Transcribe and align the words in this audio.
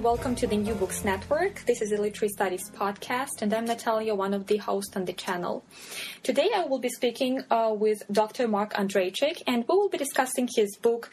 And 0.00 0.06
welcome 0.06 0.34
to 0.36 0.46
the 0.46 0.56
New 0.56 0.72
Books 0.76 1.04
Network. 1.04 1.62
This 1.66 1.82
is 1.82 1.92
a 1.92 2.00
Literary 2.00 2.30
Studies 2.30 2.70
podcast, 2.70 3.42
and 3.42 3.52
I'm 3.52 3.66
Natalia, 3.66 4.14
one 4.14 4.32
of 4.32 4.46
the 4.46 4.56
hosts 4.56 4.96
on 4.96 5.04
the 5.04 5.12
channel. 5.12 5.62
Today 6.22 6.48
I 6.56 6.64
will 6.64 6.78
be 6.78 6.88
speaking 6.88 7.42
uh, 7.50 7.74
with 7.76 7.98
Dr. 8.10 8.48
Mark 8.48 8.72
Andryczyk, 8.72 9.42
and 9.46 9.62
we 9.68 9.74
will 9.76 9.90
be 9.90 9.98
discussing 9.98 10.48
his 10.56 10.74
book, 10.78 11.10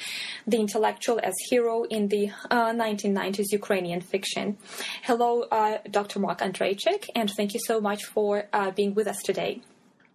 The 0.47 0.61
Intellectual 0.61 1.19
as 1.21 1.33
Hero 1.49 1.83
in 1.83 2.07
the 2.07 2.29
uh, 2.49 2.71
1990s 2.71 3.51
Ukrainian 3.51 3.99
Fiction. 3.99 4.57
Hello, 5.03 5.41
uh, 5.51 5.79
Dr. 5.91 6.19
Mark 6.19 6.39
Andryczyk, 6.39 7.09
and 7.13 7.29
thank 7.29 7.53
you 7.53 7.59
so 7.59 7.81
much 7.81 8.05
for 8.05 8.45
uh, 8.53 8.71
being 8.71 8.93
with 8.93 9.07
us 9.07 9.21
today. 9.21 9.63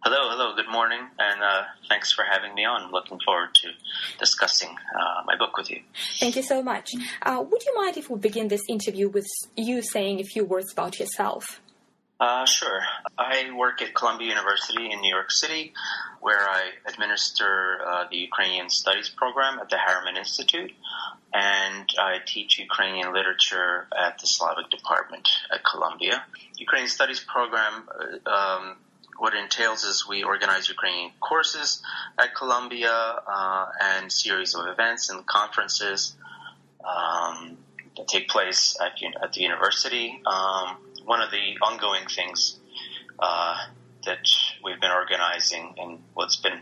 Hello, 0.05 0.31
hello, 0.31 0.53
good 0.57 0.69
morning, 0.69 0.99
and 1.17 1.41
uh, 1.41 1.63
thanks 1.89 2.13
for 2.13 2.25
having 2.25 2.57
me 2.57 2.65
on. 2.65 2.91
Looking 2.91 3.21
forward 3.25 3.55
to 3.55 3.69
discussing 4.19 4.71
uh, 4.71 5.23
my 5.25 5.37
book 5.37 5.57
with 5.57 5.71
you. 5.71 5.81
Thank 6.19 6.35
you 6.35 6.43
so 6.43 6.61
much. 6.61 6.91
Uh, 7.23 7.45
would 7.49 7.65
you 7.65 7.73
mind 7.77 7.97
if 7.97 8.11
we 8.11 8.19
begin 8.19 8.49
this 8.49 8.63
interview 8.69 9.09
with 9.09 9.29
you 9.57 9.81
saying 9.81 10.19
a 10.19 10.25
few 10.25 10.45
words 10.45 10.73
about 10.73 10.99
yourself? 10.99 11.61
Uh, 12.19 12.45
sure. 12.47 12.81
I 13.17 13.53
work 13.57 13.81
at 13.81 13.95
Columbia 13.95 14.29
University 14.29 14.91
in 14.91 15.01
New 15.03 15.15
York 15.15 15.31
City, 15.31 15.73
where 16.21 16.51
I 16.51 16.63
administer 16.89 17.79
uh, 17.87 18.05
the 18.11 18.17
Ukrainian 18.17 18.71
Studies 18.71 19.09
program 19.09 19.61
at 19.61 19.71
the 19.71 19.79
Harriman 19.79 20.17
Institute, 20.17 20.73
and 21.33 21.89
I 21.97 22.19
teach 22.27 22.59
Ukrainian 22.59 23.13
literature 23.13 23.87
at 23.97 24.19
the 24.19 24.27
Slavic 24.27 24.69
department 24.69 25.29
at 25.55 25.65
Columbia. 25.65 26.25
Ukrainian 26.59 26.91
Studies 26.91 27.21
program 27.21 27.89
uh, 28.27 28.31
um, 28.31 28.77
what 29.19 29.35
it 29.35 29.39
entails 29.39 29.85
is 29.85 30.07
we 30.09 30.23
organize 30.23 30.69
Ukrainian 30.69 31.11
courses 31.21 31.83
at 32.19 32.35
Columbia 32.35 32.93
uh, 32.93 33.67
and 33.81 34.11
series 34.11 34.55
of 34.55 34.67
events 34.67 35.11
and 35.11 35.25
conferences 35.27 36.15
um, 36.85 37.57
that 37.97 38.09
take 38.09 38.29
place 38.29 38.77
at, 38.81 38.93
at 39.23 39.33
the 39.33 39.43
university. 39.43 40.21
Um, 40.27 40.77
one 41.05 41.21
of 41.21 41.31
the 41.31 41.59
ongoing 41.63 42.07
things 42.07 42.59
uh, 43.19 43.57
that 44.05 44.27
we've 44.65 44.81
been 44.81 44.91
organizing 44.91 45.75
in 45.77 45.99
what's 46.15 46.37
been 46.37 46.61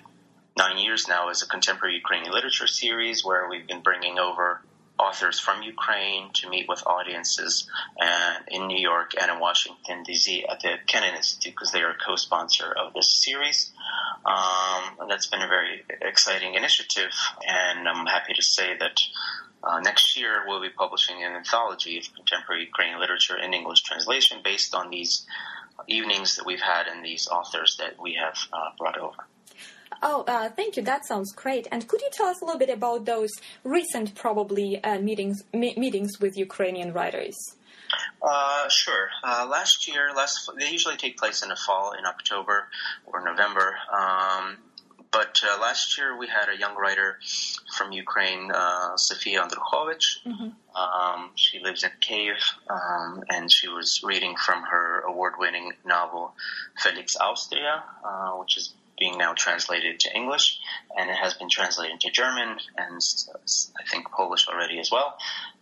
nine 0.56 0.78
years 0.78 1.09
now 1.09 1.31
is 1.31 1.43
a 1.43 1.47
contemporary 1.47 1.94
Ukrainian 1.94 2.33
literature 2.33 2.66
series 2.66 3.25
where 3.25 3.49
we've 3.49 3.66
been 3.66 3.81
bringing 3.81 4.19
over 4.19 4.60
authors 5.00 5.41
from 5.41 5.62
Ukraine 5.62 6.31
to 6.34 6.49
meet 6.49 6.69
with 6.69 6.87
audiences 6.87 7.69
in 8.49 8.66
New 8.66 8.78
York 8.78 9.12
and 9.21 9.31
in 9.31 9.41
Washington 9.41 10.03
D.C. 10.03 10.44
at 10.47 10.61
the 10.61 10.75
Kennan 10.87 11.15
Institute 11.16 11.55
because 11.55 11.72
they 11.72 11.81
are 11.81 11.91
a 11.91 11.99
co-sponsor 12.06 12.71
of 12.72 12.93
this 12.93 13.22
series. 13.25 13.72
Um, 14.25 15.09
that's 15.09 15.27
been 15.27 15.43
a 15.43 15.49
very 15.49 15.83
exciting 16.03 16.55
initiative, 16.55 17.12
and 17.47 17.89
I'm 17.89 18.06
happy 18.06 18.34
to 18.34 18.43
say 18.43 18.77
that 18.78 19.00
uh, 19.62 19.81
next 19.81 20.16
year 20.19 20.44
we'll 20.47 20.60
be 20.60 20.71
publishing 20.71 21.22
an 21.22 21.33
anthology 21.33 21.99
of 21.99 22.05
contemporary 22.15 22.65
Ukrainian 22.65 23.00
literature 23.00 23.37
in 23.37 23.55
English 23.55 23.83
translation 23.83 24.41
based 24.43 24.75
on 24.75 24.91
these 24.91 25.27
evenings 25.89 26.37
that 26.37 26.47
we've 26.47 26.60
had 26.60 26.87
and 26.87 27.05
these 27.05 27.28
authors 27.28 27.77
that 27.78 28.00
we 28.00 28.15
have 28.15 28.37
uh, 28.53 28.71
brought 28.78 28.99
over. 28.99 29.27
Oh, 30.03 30.25
uh, 30.27 30.49
thank 30.51 30.77
you. 30.77 30.83
That 30.83 31.05
sounds 31.06 31.33
great. 31.33 31.67
And 31.71 31.87
could 31.87 32.01
you 32.01 32.09
tell 32.12 32.27
us 32.27 32.41
a 32.41 32.45
little 32.45 32.59
bit 32.59 32.71
about 32.71 33.05
those 33.05 33.31
recent, 33.65 34.15
probably 34.15 34.83
uh, 34.83 35.01
meetings 35.01 35.43
me- 35.53 35.75
meetings 35.77 36.21
with 36.21 36.37
Ukrainian 36.37 36.93
writers? 36.93 37.37
Uh, 38.23 38.69
sure. 38.69 39.09
Uh, 39.25 39.47
last 39.51 39.89
year, 39.89 40.12
last 40.15 40.49
they 40.59 40.71
usually 40.71 40.97
take 40.97 41.17
place 41.19 41.43
in 41.43 41.49
the 41.49 41.56
fall, 41.56 41.93
in 41.99 42.06
October 42.06 42.69
or 43.06 43.25
November. 43.25 43.75
Um, 43.93 44.59
but 45.11 45.41
uh, 45.43 45.61
last 45.61 45.99
year 45.99 46.17
we 46.17 46.28
had 46.28 46.49
a 46.49 46.57
young 46.57 46.77
writer 46.77 47.19
from 47.77 47.91
Ukraine, 47.93 48.51
uh, 48.55 48.97
Sofia 48.97 49.43
Andrukhovich. 49.43 50.25
Mm-hmm. 50.25 50.51
Um, 50.77 51.31
she 51.34 51.59
lives 51.59 51.83
in 51.83 51.91
Kiev, 52.01 52.37
um, 52.69 53.25
and 53.28 53.51
she 53.51 53.69
was 53.69 54.03
reading 54.05 54.37
from 54.37 54.62
her 54.62 55.01
award-winning 55.01 55.72
novel 55.84 56.34
Felix 56.78 57.17
Austria, 57.17 57.83
uh, 58.05 58.31
which 58.34 58.57
is 58.57 58.72
being 59.00 59.19
now 59.19 59.33
translated 59.34 59.99
to 59.99 60.15
English, 60.15 60.61
and 60.97 61.11
it 61.11 61.16
has 61.16 61.34
been 61.34 61.49
translated 61.49 61.99
to 62.00 62.11
German 62.11 62.59
and 62.77 63.00
I 63.81 63.83
think 63.91 64.11
Polish 64.12 64.47
already 64.47 64.78
as 64.78 64.91
well. 64.93 65.16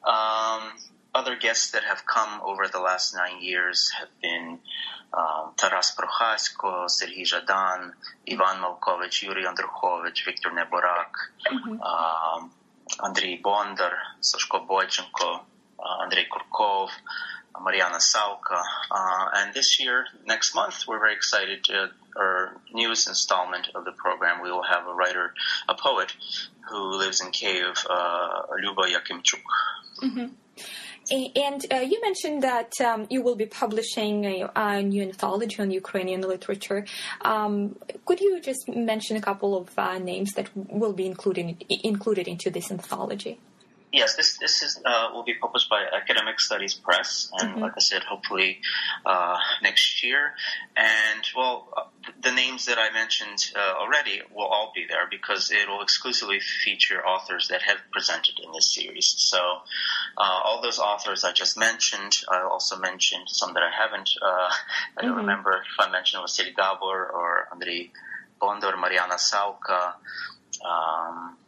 Um, 0.05 0.73
other 1.15 1.37
guests 1.37 1.71
that 1.71 1.85
have 1.85 2.05
come 2.05 2.43
over 2.43 2.69
the 2.69 2.81
last 2.81 3.15
nine 3.15 3.43
years 3.43 3.91
have 3.99 4.11
been 4.21 4.59
um, 5.13 5.53
Taras 5.57 5.97
Prochasko, 5.97 6.87
Serhii 6.87 7.23
Zhadan, 7.23 7.93
Ivan 8.31 8.63
Malkovich, 8.63 9.23
Yuri 9.23 9.45
Andrukhovich, 9.45 10.25
Viktor 10.25 10.51
Neborak, 10.51 11.13
mm-hmm. 11.51 11.81
um, 11.81 12.51
Andrei 13.03 13.41
Bondar, 13.43 13.93
Sashko 14.21 14.67
Boychenko, 14.67 15.41
uh, 15.79 16.03
Andrei 16.03 16.27
Kurkov, 16.31 16.91
Mariana 17.63 17.99
Savka. 17.99 18.63
Uh, 18.91 19.29
and 19.37 19.55
this 19.55 19.81
year, 19.81 20.07
next 20.27 20.55
month, 20.55 20.85
we're 20.87 20.99
very 20.99 21.15
excited 21.15 21.65
to, 21.65 21.91
our 22.19 22.61
newest 22.73 23.09
installment 23.09 23.69
of 23.75 23.85
the 23.85 23.93
program, 23.93 24.43
we 24.43 24.51
will 24.51 24.65
have 24.65 24.87
a 24.87 24.95
writer, 24.95 25.35
a 25.69 25.75
poet 25.75 26.13
who 26.69 26.97
lives 26.97 27.21
in 27.21 27.31
Kiev, 27.31 27.77
uh, 27.89 28.43
Yakimchuk. 28.53 29.43
Mm-hmm. 30.03 30.27
And 31.11 31.65
uh, 31.73 31.77
you 31.77 32.01
mentioned 32.03 32.43
that 32.43 32.73
um, 32.83 33.07
you 33.09 33.23
will 33.23 33.35
be 33.35 33.47
publishing 33.47 34.25
a, 34.27 34.51
a, 34.55 34.83
new 34.83 35.03
anthology 35.03 35.63
on 35.63 35.71
Ukrainian 35.71 36.21
literature. 36.21 36.85
Um, 37.23 37.77
could 38.05 38.21
you 38.21 38.41
just 38.41 38.69
mention 38.69 39.17
a 39.17 39.23
couple 39.23 39.57
of 39.57 39.71
uh, 39.79 39.99
names 39.99 40.33
that 40.33 40.51
will 40.55 40.93
be 40.93 41.07
included 41.07 41.65
included 41.83 42.29
into 42.29 42.51
this 42.51 42.71
anthology? 42.71 43.41
Yes, 43.91 44.17
this 44.17 44.37
this 44.37 44.63
is 44.63 44.81
uh, 44.85 45.09
will 45.15 45.23
be 45.23 45.35
published 45.35 45.71
by 45.71 45.83
Academic 45.83 46.41
Studies 46.41 46.75
Press, 46.75 47.31
and 47.39 47.53
mm-hmm. 47.53 47.61
like 47.61 47.73
I 47.75 47.81
said, 47.81 48.03
hopefully 48.03 48.61
uh, 49.07 49.39
next 49.63 50.05
year. 50.05 50.35
And 50.77 51.25
well, 51.35 51.69
uh, 51.75 51.85
the 52.23 52.33
names 52.33 52.67
that 52.67 52.79
I 52.79 52.93
mentioned 52.93 53.51
uh, 53.57 53.81
already 53.81 54.21
will 54.35 54.45
all 54.45 54.73
be 54.75 54.85
there 54.87 55.09
because 55.11 55.51
it 55.51 55.69
will 55.69 55.81
exclusively 55.81 56.39
feature 56.39 57.01
authors 57.05 57.49
that 57.49 57.63
have 57.63 57.79
presented 57.91 58.39
in 58.45 58.53
this 58.53 58.75
series. 58.75 59.15
So 59.17 59.39
uh, 60.19 60.41
all 60.45 60.61
those 60.61 60.79
authors 60.79 61.25
I 61.25 61.33
just 61.33 61.57
mentioned, 61.59 62.21
I 62.31 62.43
also 62.43 62.77
mentioned 62.79 63.31
some 63.31 63.55
that 63.55 63.63
I 63.63 63.71
haven't. 63.75 64.11
Uh, 64.21 64.27
I 64.99 65.01
don't 65.01 65.13
mm-hmm. 65.13 65.21
remember 65.21 65.53
if 65.53 65.87
I 65.87 65.91
mentioned 65.91 66.23
Vasily 66.23 66.53
Gabor 66.55 67.07
or 67.07 67.49
Andrei 67.51 67.91
Bondar, 68.39 68.79
Mariana 68.79 69.15
Savka. 69.15 69.95
Um, 70.63 71.39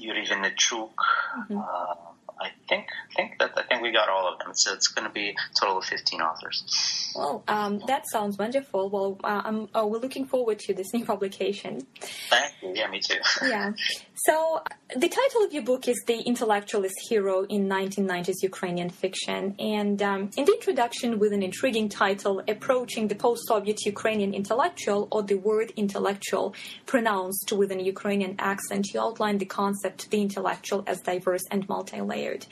Yuri 0.00 0.26
Vinnichuk. 0.26 0.90
Mm-hmm. 1.38 1.58
Uh, 1.58 1.94
I 2.40 2.50
think 2.68 2.86
think 3.14 3.38
that 3.38 3.52
I 3.56 3.62
think 3.64 3.82
we 3.82 3.92
got 3.92 4.08
all 4.08 4.32
of 4.32 4.38
them. 4.38 4.54
So 4.54 4.72
it's 4.72 4.88
going 4.88 5.06
to 5.06 5.12
be 5.12 5.30
a 5.30 5.34
total 5.58 5.78
of 5.78 5.84
fifteen 5.84 6.20
authors. 6.22 7.12
Well, 7.14 7.44
um, 7.48 7.82
that 7.86 8.08
sounds 8.08 8.38
wonderful. 8.38 8.88
Well, 8.88 9.20
uh, 9.22 9.42
I'm, 9.44 9.68
oh, 9.74 9.86
we're 9.86 9.98
looking 9.98 10.24
forward 10.24 10.58
to 10.60 10.74
this 10.74 10.94
new 10.94 11.04
publication. 11.12 11.86
Thank 12.30 12.54
you. 12.62 12.72
Yeah, 12.74 12.88
me 12.88 13.00
too. 13.00 13.18
yeah. 13.46 13.72
So 14.26 14.62
the 14.94 15.08
title 15.08 15.44
of 15.44 15.54
your 15.54 15.62
book 15.62 15.88
is 15.88 15.96
"The 16.06 16.20
Intellectual 16.20 16.84
as 16.84 16.92
Hero 17.08 17.44
in 17.44 17.66
1990s 17.66 18.42
Ukrainian 18.42 18.90
Fiction," 18.90 19.54
and 19.58 20.02
um, 20.02 20.30
in 20.36 20.44
the 20.44 20.52
introduction, 20.52 21.18
with 21.18 21.32
an 21.32 21.42
intriguing 21.42 21.88
title, 21.88 22.42
"Approaching 22.46 23.08
the 23.08 23.14
Post-Soviet 23.14 23.86
Ukrainian 23.86 24.34
Intellectual," 24.34 25.08
or 25.10 25.22
the 25.22 25.36
word 25.36 25.72
"intellectual" 25.74 26.54
pronounced 26.84 27.50
with 27.52 27.72
an 27.72 27.80
Ukrainian 27.80 28.34
accent, 28.38 28.92
you 28.92 29.00
outline 29.00 29.38
the 29.38 29.46
concept, 29.46 30.10
the 30.10 30.20
intellectual, 30.20 30.84
as 30.86 31.00
diverse 31.00 31.44
and 31.50 31.66
multi-layered. 31.66 32.44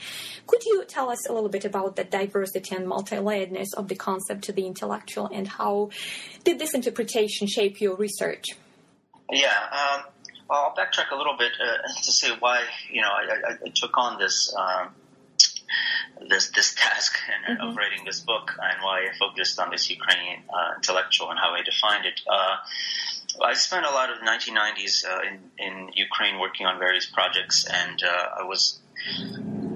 Could 0.47 0.63
you 0.65 0.85
tell 0.85 1.11
us 1.11 1.29
a 1.29 1.33
little 1.33 1.49
bit 1.49 1.65
about 1.65 1.95
the 1.97 2.03
diversity 2.03 2.75
and 2.77 2.87
multi-layeredness 2.87 3.75
of 3.77 3.89
the 3.89 3.95
concept 3.95 4.41
to 4.45 4.53
the 4.53 4.65
intellectual, 4.65 5.29
and 5.31 5.47
how 5.47 5.91
did 6.43 6.57
this 6.57 6.73
interpretation 6.73 7.45
shape 7.45 7.79
your 7.79 7.95
research? 7.95 8.45
Yeah, 9.31 9.53
um, 9.71 10.05
I'll 10.49 10.73
backtrack 10.75 11.11
a 11.11 11.15
little 11.15 11.37
bit 11.37 11.51
uh, 11.61 11.87
to 12.03 12.11
say 12.11 12.29
why 12.39 12.63
you 12.91 13.01
know 13.01 13.09
I, 13.09 13.53
I, 13.65 13.69
took 13.75 13.97
on 13.97 14.19
this 14.19 14.53
um, 14.57 14.89
this 16.27 16.49
this 16.49 16.73
task 16.75 17.17
and, 17.47 17.59
mm-hmm. 17.59 17.69
of 17.69 17.75
writing 17.75 18.05
this 18.05 18.19
book, 18.19 18.51
and 18.61 18.81
why 18.81 19.07
I 19.09 19.17
focused 19.17 19.59
on 19.59 19.69
this 19.69 19.89
Ukrainian 19.89 20.43
uh, 20.49 20.75
intellectual 20.75 21.29
and 21.29 21.39
how 21.39 21.53
I 21.53 21.61
defined 21.61 22.05
it. 22.05 22.21
Uh, 22.27 22.57
I 23.43 23.53
spent 23.53 23.85
a 23.85 23.91
lot 23.91 24.09
of 24.09 24.19
the 24.19 24.25
1990s 24.25 25.05
uh, 25.05 25.19
in 25.27 25.39
in 25.57 25.91
Ukraine 25.95 26.39
working 26.39 26.65
on 26.65 26.79
various 26.79 27.05
projects, 27.05 27.65
and 27.65 28.01
uh, 28.03 28.41
I 28.41 28.43
was 28.43 28.79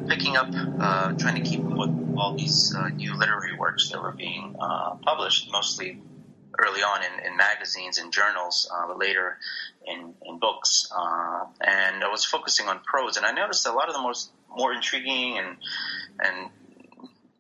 picking 0.08 0.36
up, 0.36 0.50
uh, 0.52 1.14
trying 1.14 1.42
to 1.42 1.50
keep 1.50 1.64
up 1.64 1.78
with 1.78 2.16
all 2.18 2.36
these 2.36 2.76
new 2.96 3.16
literary 3.16 3.56
works 3.56 3.90
that 3.90 4.02
were 4.02 4.12
being 4.12 4.56
published, 5.04 5.52
mostly 5.52 6.02
early 6.60 6.81
on 6.81 7.02
in, 7.04 7.26
in 7.26 7.38
magazines 7.38 7.98
and 7.98 8.12
journals, 8.12 8.69
uh, 8.74 8.88
but 8.88 8.98
later 8.98 9.38
in, 9.85 10.13
in 10.25 10.39
books. 10.39 10.91
Uh, 10.95 11.45
and 11.62 12.03
I 12.03 12.09
was 12.09 12.25
focusing 12.25 12.68
on 12.68 12.80
prose, 12.80 13.18
and 13.18 13.25
I 13.25 13.31
noticed 13.31 13.65
a 13.68 13.71
lot 13.71 13.89
of 13.89 13.95
the 13.95 14.01
most 14.01 14.31
more 14.56 14.74
intriguing 14.74 15.38
and 15.39 15.57
and 16.19 16.50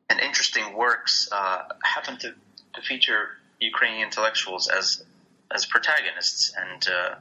and 0.09 0.19
interesting 0.19 0.75
works 0.75 1.29
uh, 1.31 1.63
happen 1.83 2.17
to, 2.17 2.33
to 2.73 2.81
feature 2.81 3.29
Ukrainian 3.59 4.03
intellectuals 4.03 4.67
as 4.67 5.03
as 5.51 5.65
protagonists, 5.65 6.53
and 6.57 6.87
uh, 6.87 7.15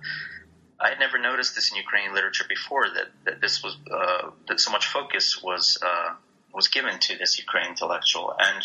I 0.81 0.91
had 0.91 0.99
never 0.99 1.19
noticed 1.19 1.55
this 1.55 1.71
in 1.71 1.77
Ukrainian 1.77 2.15
literature 2.15 2.45
before. 2.49 2.89
That 2.89 3.09
that 3.25 3.41
this 3.41 3.63
was 3.63 3.77
uh, 3.91 4.31
that 4.49 4.61
so 4.61 4.71
much 4.71 4.87
focus 4.87 5.43
was 5.43 5.79
uh, 5.83 6.15
was 6.53 6.69
given 6.69 6.99
to 6.99 7.19
this 7.19 7.39
Ukrainian 7.39 7.73
intellectual, 7.73 8.35
and 8.39 8.63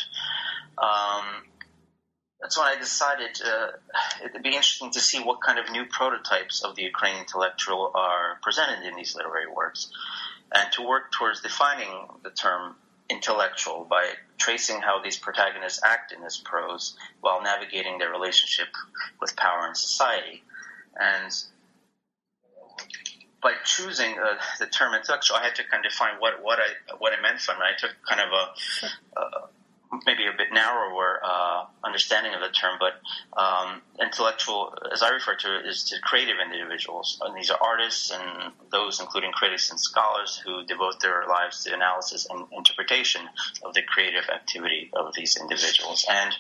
um, 0.78 1.26
that's 2.42 2.58
when 2.58 2.68
I 2.68 2.80
decided 2.80 3.42
uh, 3.44 3.68
it'd 4.24 4.44
be 4.44 4.50
interesting 4.50 4.92
to 4.92 5.00
see 5.00 5.20
what 5.20 5.42
kind 5.42 5.60
of 5.60 5.72
new 5.72 5.86
prototypes 5.86 6.64
of 6.64 6.76
the 6.76 6.84
Ukrainian 6.84 7.22
intellectual 7.22 7.92
are 7.96 8.38
presented 8.42 8.88
in 8.88 8.96
these 8.96 9.16
literary 9.16 9.48
works, 9.48 9.90
and 10.54 10.72
to 10.74 10.88
work 10.88 11.12
towards 11.12 11.42
defining 11.42 12.08
the 12.24 12.30
term 12.30 12.76
intellectual 13.10 13.88
by 13.90 14.12
tracing 14.38 14.82
how 14.82 15.02
these 15.02 15.18
protagonists 15.18 15.82
act 15.84 16.12
in 16.12 16.22
this 16.22 16.42
prose 16.44 16.96
while 17.22 17.42
navigating 17.42 17.98
their 17.98 18.12
relationship 18.12 18.68
with 19.22 19.36
power 19.36 19.66
and 19.66 19.78
society. 19.78 20.44
And 21.00 21.32
by 23.42 23.54
choosing 23.64 24.18
uh, 24.20 24.36
the 24.60 24.66
term 24.68 24.94
intellectual, 24.94 25.38
I 25.38 25.44
had 25.46 25.56
to 25.56 25.64
kind 25.64 25.86
of 25.86 25.92
define 25.92 26.16
what, 26.20 26.44
what 26.44 26.60
I 26.60 26.96
what 26.98 27.14
I 27.18 27.22
meant 27.22 27.40
from 27.40 27.58
it. 27.58 27.64
I 27.64 27.78
took 27.80 27.92
kind 28.08 28.22
of 28.22 28.30
a, 28.32 29.20
a 29.20 29.48
maybe 30.06 30.24
a 30.26 30.36
bit 30.38 30.48
narrower 30.52 31.20
uh, 31.24 31.66
understanding 31.84 32.34
of 32.34 32.42
the 32.42 32.50
term, 32.50 32.78
but 32.80 33.00
um, 33.40 33.82
intellectual, 34.02 34.74
as 34.92 35.02
I 35.02 35.10
refer 35.10 35.36
to 35.36 35.60
it, 35.60 35.66
is 35.66 35.84
to 35.86 36.00
creative 36.02 36.38
individuals. 36.44 37.20
And 37.24 37.36
these 37.36 37.50
are 37.50 37.58
artists 37.62 38.12
and 38.12 38.54
those, 38.72 39.00
including 39.00 39.32
critics 39.32 39.70
and 39.70 39.80
scholars, 39.80 40.42
who 40.46 40.66
devote 40.66 41.00
their 41.02 41.26
lives 41.28 41.64
to 41.64 41.74
analysis 41.74 42.28
and 42.30 42.46
interpretation 42.52 43.22
of 43.64 43.74
the 43.74 43.82
creative 43.82 44.30
activity 44.30 44.92
of 44.94 45.14
these 45.16 45.38
individuals. 45.38 46.06
And 46.10 46.34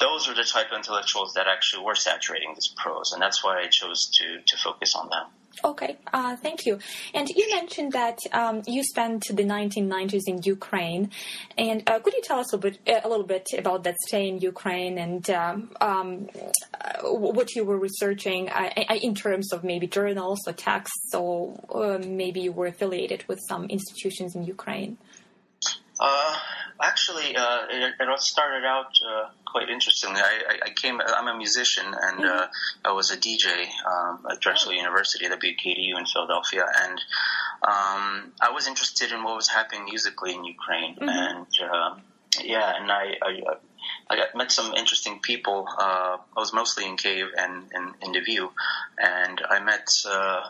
those 0.00 0.28
are 0.28 0.34
the 0.34 0.44
type 0.44 0.70
of 0.70 0.76
intellectuals 0.76 1.34
that 1.34 1.46
actually 1.46 1.84
were 1.84 1.94
saturating 1.94 2.54
this 2.54 2.68
prose, 2.68 3.12
and 3.12 3.20
that's 3.20 3.42
why 3.42 3.60
I 3.60 3.68
chose 3.68 4.06
to 4.18 4.40
to 4.46 4.56
focus 4.56 4.94
on 4.94 5.08
them. 5.08 5.26
Okay, 5.64 5.96
uh, 6.12 6.36
thank 6.36 6.66
you. 6.66 6.78
And 7.14 7.28
you 7.28 7.50
mentioned 7.50 7.92
that 7.92 8.18
um, 8.32 8.62
you 8.66 8.84
spent 8.84 9.24
the 9.28 9.42
1990s 9.42 10.22
in 10.26 10.42
Ukraine, 10.42 11.10
and 11.56 11.82
uh, 11.88 11.98
could 11.98 12.14
you 12.14 12.22
tell 12.22 12.38
us 12.38 12.52
a 12.52 12.56
little 12.56 12.70
bit, 12.70 13.04
a 13.04 13.08
little 13.08 13.26
bit 13.26 13.46
about 13.58 13.82
that 13.84 13.96
stay 14.06 14.28
in 14.28 14.38
Ukraine 14.38 14.98
and 14.98 15.28
um, 15.30 15.70
um, 15.80 16.28
uh, 16.80 17.08
what 17.08 17.54
you 17.56 17.64
were 17.64 17.78
researching 17.78 18.48
uh, 18.50 18.70
in 19.02 19.14
terms 19.14 19.52
of 19.52 19.64
maybe 19.64 19.86
journals 19.86 20.38
or 20.46 20.52
texts, 20.52 21.14
or 21.14 21.58
uh, 21.74 21.98
maybe 22.06 22.40
you 22.40 22.52
were 22.52 22.66
affiliated 22.66 23.24
with 23.28 23.40
some 23.48 23.64
institutions 23.64 24.36
in 24.36 24.44
Ukraine? 24.44 24.96
Uh, 26.00 26.36
actually, 26.80 27.34
uh, 27.36 27.58
it, 27.70 27.94
it, 27.98 28.20
started 28.20 28.64
out 28.64 28.92
uh, 29.06 29.28
quite 29.46 29.68
interestingly. 29.68 30.20
I, 30.20 30.58
I, 30.66 30.70
came. 30.70 31.00
I'm 31.00 31.28
a 31.28 31.36
musician, 31.36 31.86
and 31.86 32.20
mm-hmm. 32.20 32.38
Uh, 32.38 32.46
I 32.84 32.92
was 32.92 33.10
a 33.10 33.16
DJ 33.16 33.66
um, 33.84 34.26
at 34.30 34.40
Drexel 34.40 34.70
oh. 34.70 34.74
University, 34.74 35.26
the 35.28 35.36
WKDU 35.36 35.98
in 35.98 36.06
Philadelphia, 36.06 36.66
and 36.82 36.98
um, 37.62 38.32
I 38.40 38.50
was 38.52 38.68
interested 38.68 39.12
in 39.12 39.24
what 39.24 39.36
was 39.36 39.48
happening 39.48 39.84
musically 39.86 40.34
in 40.34 40.44
Ukraine, 40.44 40.94
mm-hmm. 40.94 41.08
and 41.08 41.46
um, 41.70 42.02
yeah, 42.44 42.74
and 42.76 42.90
I, 42.90 43.14
I 43.22 43.56
I 44.10 44.16
got, 44.16 44.34
met 44.34 44.52
some 44.52 44.74
interesting 44.74 45.20
people. 45.20 45.66
Uh, 45.68 46.18
I 46.36 46.40
was 46.40 46.52
mostly 46.52 46.86
in 46.86 46.96
Kiev 46.96 47.28
and 47.36 47.64
in, 47.74 47.94
in 48.02 48.22
Lviv, 48.22 48.50
and 48.98 49.40
I 49.48 49.60
met 49.60 49.88
uh, 50.08 50.48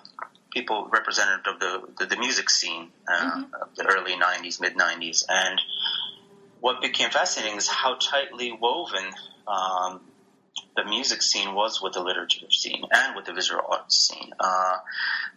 people 0.51 0.89
representative 0.91 1.55
of 1.55 1.61
the, 1.61 1.83
the, 1.99 2.07
the 2.07 2.17
music 2.17 2.51
scene 2.51 2.89
uh, 3.07 3.13
mm-hmm. 3.13 3.55
of 3.55 3.75
the 3.77 3.85
early 3.85 4.13
90s, 4.13 4.61
mid 4.61 4.77
90s. 4.77 5.25
And 5.29 5.61
what 6.61 6.81
became 6.81 7.11
fascinating 7.11 7.57
is 7.57 7.69
how 7.69 7.95
tightly 7.95 8.53
woven 8.53 9.13
um, 9.47 10.01
the 10.77 10.85
music 10.85 11.23
scene 11.23 11.55
was 11.55 11.83
with 11.83 11.95
the 11.95 12.01
literature 12.01 12.51
scene 12.51 12.85
and 12.91 13.17
with 13.17 13.27
the 13.27 13.33
visual 13.33 13.63
arts 13.69 13.99
scene. 13.99 14.33
Uh, 14.39 14.77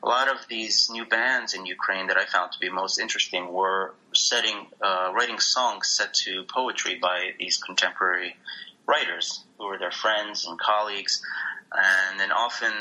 a 0.03 0.07
lot 0.07 0.27
of 0.27 0.37
these 0.49 0.89
new 0.91 1.05
bands 1.05 1.53
in 1.53 1.65
Ukraine 1.65 2.07
that 2.07 2.17
I 2.17 2.25
found 2.25 2.51
to 2.51 2.59
be 2.59 2.69
most 2.69 2.99
interesting 2.99 3.51
were 3.51 3.93
setting, 4.13 4.67
uh, 4.81 5.11
writing 5.13 5.39
songs 5.39 5.87
set 5.87 6.13
to 6.25 6.43
poetry 6.43 6.99
by 7.01 7.31
these 7.39 7.57
contemporary 7.57 8.35
writers 8.87 9.43
who 9.57 9.65
were 9.65 9.77
their 9.77 9.91
friends 9.91 10.45
and 10.45 10.59
colleagues, 10.59 11.21
and 11.73 12.19
then 12.19 12.31
often 12.31 12.71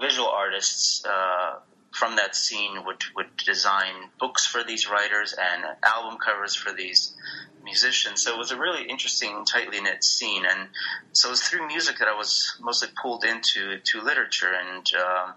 visual 0.00 0.28
artists 0.28 1.04
uh, 1.04 1.58
from 1.94 2.16
that 2.16 2.34
scene 2.34 2.84
would 2.84 3.02
would 3.16 3.36
design 3.36 3.94
books 4.18 4.46
for 4.46 4.64
these 4.64 4.88
writers 4.88 5.34
and 5.38 5.64
album 5.84 6.18
covers 6.18 6.54
for 6.54 6.72
these 6.72 7.14
musicians. 7.62 8.22
So 8.22 8.34
it 8.34 8.38
was 8.38 8.50
a 8.50 8.58
really 8.58 8.84
interesting, 8.84 9.44
tightly 9.44 9.80
knit 9.80 10.04
scene, 10.04 10.44
and 10.44 10.68
so 11.12 11.28
it 11.28 11.32
was 11.32 11.42
through 11.42 11.66
music 11.66 11.98
that 11.98 12.08
I 12.08 12.16
was 12.16 12.56
mostly 12.60 12.88
pulled 13.00 13.24
into 13.24 13.78
to 13.78 14.00
literature, 14.02 14.52
and 14.52 14.86
um, 14.94 15.34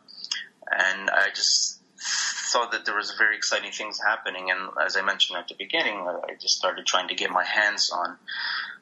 and 0.72 1.10
I 1.10 1.30
just 1.34 1.80
thought 2.52 2.72
that 2.72 2.86
there 2.86 2.96
was 2.96 3.12
very 3.18 3.36
exciting 3.36 3.72
things 3.72 4.00
happening. 4.00 4.50
And 4.50 4.70
as 4.84 4.98
I 4.98 5.02
mentioned 5.02 5.38
at 5.38 5.48
the 5.48 5.56
beginning, 5.56 5.96
I 6.08 6.34
just 6.40 6.56
started 6.56 6.86
trying 6.86 7.10
to 7.10 7.16
get 7.16 7.30
my 7.30 7.44
hands 7.44 7.92
on 7.92 8.18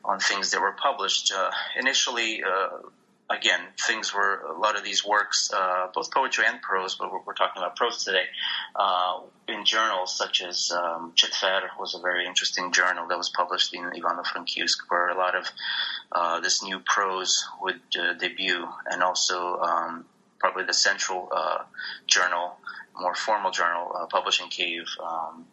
on 0.03 0.19
things 0.19 0.51
that 0.51 0.61
were 0.61 0.73
published. 0.73 1.33
Uh, 1.35 1.51
initially. 1.77 2.41
Uh, 2.43 2.77
again, 3.29 3.59
things 3.79 4.13
were 4.13 4.41
a 4.41 4.59
lot 4.59 4.77
of 4.77 4.83
these 4.83 5.05
works, 5.05 5.51
uh, 5.53 5.87
both 5.93 6.11
poetry 6.11 6.45
and 6.47 6.61
prose, 6.61 6.95
but 6.95 7.11
we're, 7.11 7.21
we're 7.25 7.33
talking 7.33 7.61
about 7.61 7.75
prose 7.75 8.03
today, 8.03 8.25
uh, 8.75 9.19
in 9.47 9.65
journals 9.65 10.15
such 10.15 10.41
as 10.41 10.71
um, 10.71 11.13
Chetver 11.15 11.69
was 11.79 11.95
a 11.95 11.99
very 11.99 12.25
interesting 12.25 12.71
journal 12.71 13.07
that 13.07 13.17
was 13.17 13.29
published 13.29 13.73
in 13.73 13.83
Ivano-Frankivsk, 13.83 14.77
where 14.89 15.09
a 15.09 15.17
lot 15.17 15.35
of 15.35 15.45
uh, 16.11 16.39
this 16.39 16.63
new 16.63 16.79
prose 16.79 17.45
would 17.61 17.81
uh, 17.99 18.13
debut, 18.13 18.67
and 18.89 19.01
also 19.01 19.57
um, 19.57 20.05
probably 20.39 20.65
the 20.65 20.73
central 20.73 21.29
uh, 21.35 21.63
journal, 22.07 22.57
more 22.99 23.15
formal 23.15 23.51
journal, 23.51 23.91
uh, 23.95 24.05
published 24.05 24.41
in 24.41 24.49
Kiev. 24.49 24.85
Um, 25.03 25.45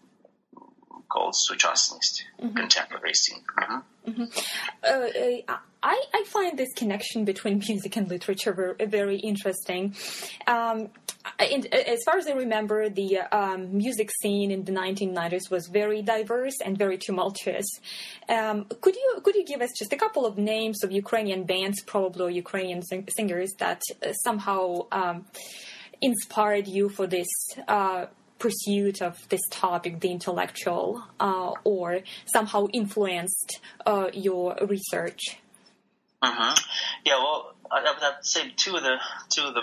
called 1.12 1.34
Suchasnist, 1.34 2.22
mm-hmm. 2.40 2.56
contemporary 2.56 3.14
scene. 3.14 3.42
Mm-hmm. 3.58 4.10
Mm-hmm. 4.10 5.54
I, 5.84 6.04
I 6.14 6.24
find 6.28 6.56
this 6.56 6.72
connection 6.74 7.24
between 7.24 7.60
music 7.68 7.96
and 7.96 8.08
literature 8.08 8.76
very, 8.80 9.18
interesting. 9.18 9.94
Um, 10.46 10.90
in, 11.40 11.66
as 11.72 12.02
far 12.04 12.16
as 12.18 12.26
I 12.26 12.32
remember, 12.32 12.88
the 12.88 13.18
um, 13.32 13.76
music 13.76 14.10
scene 14.20 14.50
in 14.50 14.64
the 14.64 14.72
1990s 14.72 15.50
was 15.50 15.66
very 15.66 16.00
diverse 16.02 16.54
and 16.64 16.78
very 16.78 16.98
tumultuous. 16.98 17.66
Um, 18.28 18.66
could 18.80 18.94
you 18.94 19.20
could 19.22 19.34
you 19.34 19.44
give 19.44 19.60
us 19.60 19.70
just 19.78 19.92
a 19.92 19.96
couple 19.96 20.24
of 20.24 20.38
names 20.38 20.82
of 20.84 20.92
Ukrainian 20.92 21.44
bands, 21.44 21.82
probably 21.82 22.22
or 22.24 22.30
Ukrainian 22.30 22.82
sing- 22.82 23.08
singers 23.16 23.50
that 23.58 23.82
uh, 23.90 24.12
somehow 24.24 24.86
um, 24.92 25.26
inspired 26.00 26.66
you 26.66 26.88
for 26.88 27.06
this? 27.06 27.28
Uh, 27.68 28.06
pursuit 28.42 29.00
of 29.00 29.28
this 29.28 29.40
topic, 29.50 30.00
the 30.00 30.10
intellectual, 30.10 31.00
uh, 31.20 31.52
or 31.62 32.00
somehow 32.26 32.66
influenced 32.72 33.60
uh, 33.86 34.08
your 34.12 34.56
research? 34.68 35.38
Uh-huh. 36.20 36.54
Yeah, 37.06 37.18
well, 37.18 37.54
I, 37.70 37.82
would 37.82 38.02
have 38.02 38.20
to 38.20 38.28
say 38.28 38.52
two 38.56 38.74
of 38.74 38.82
the 38.82 38.96
two 39.30 39.44
of 39.44 39.54
the 39.54 39.62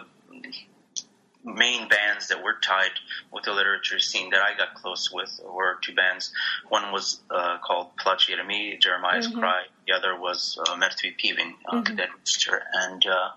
main 1.43 1.89
bands 1.89 2.29
that 2.29 2.41
were 2.41 2.55
tied 2.62 2.95
with 3.33 3.43
the 3.43 3.51
literature 3.51 4.00
scene 4.00 4.29
that 4.29 4.41
I 4.41 4.57
got 4.57 4.75
close 4.75 5.09
with 5.12 5.39
were 5.43 5.77
two 5.81 5.93
bands. 5.93 6.31
One 6.69 6.93
was 6.93 7.19
uh, 7.29 7.57
called 7.65 7.88
Plachi 7.98 8.36
Jeremiah's 8.79 9.27
mm-hmm. 9.27 9.39
Cry. 9.39 9.63
The 9.88 9.93
other 9.93 10.17
was 10.17 10.57
uh, 10.59 10.75
Mertvyi 10.75 11.15
Piven, 11.21 11.51
uh, 11.67 11.81
mm-hmm. 11.81 11.95
Dead 11.95 12.09
Rooster. 12.17 12.62
And 12.74 13.05
uh, 13.05 13.29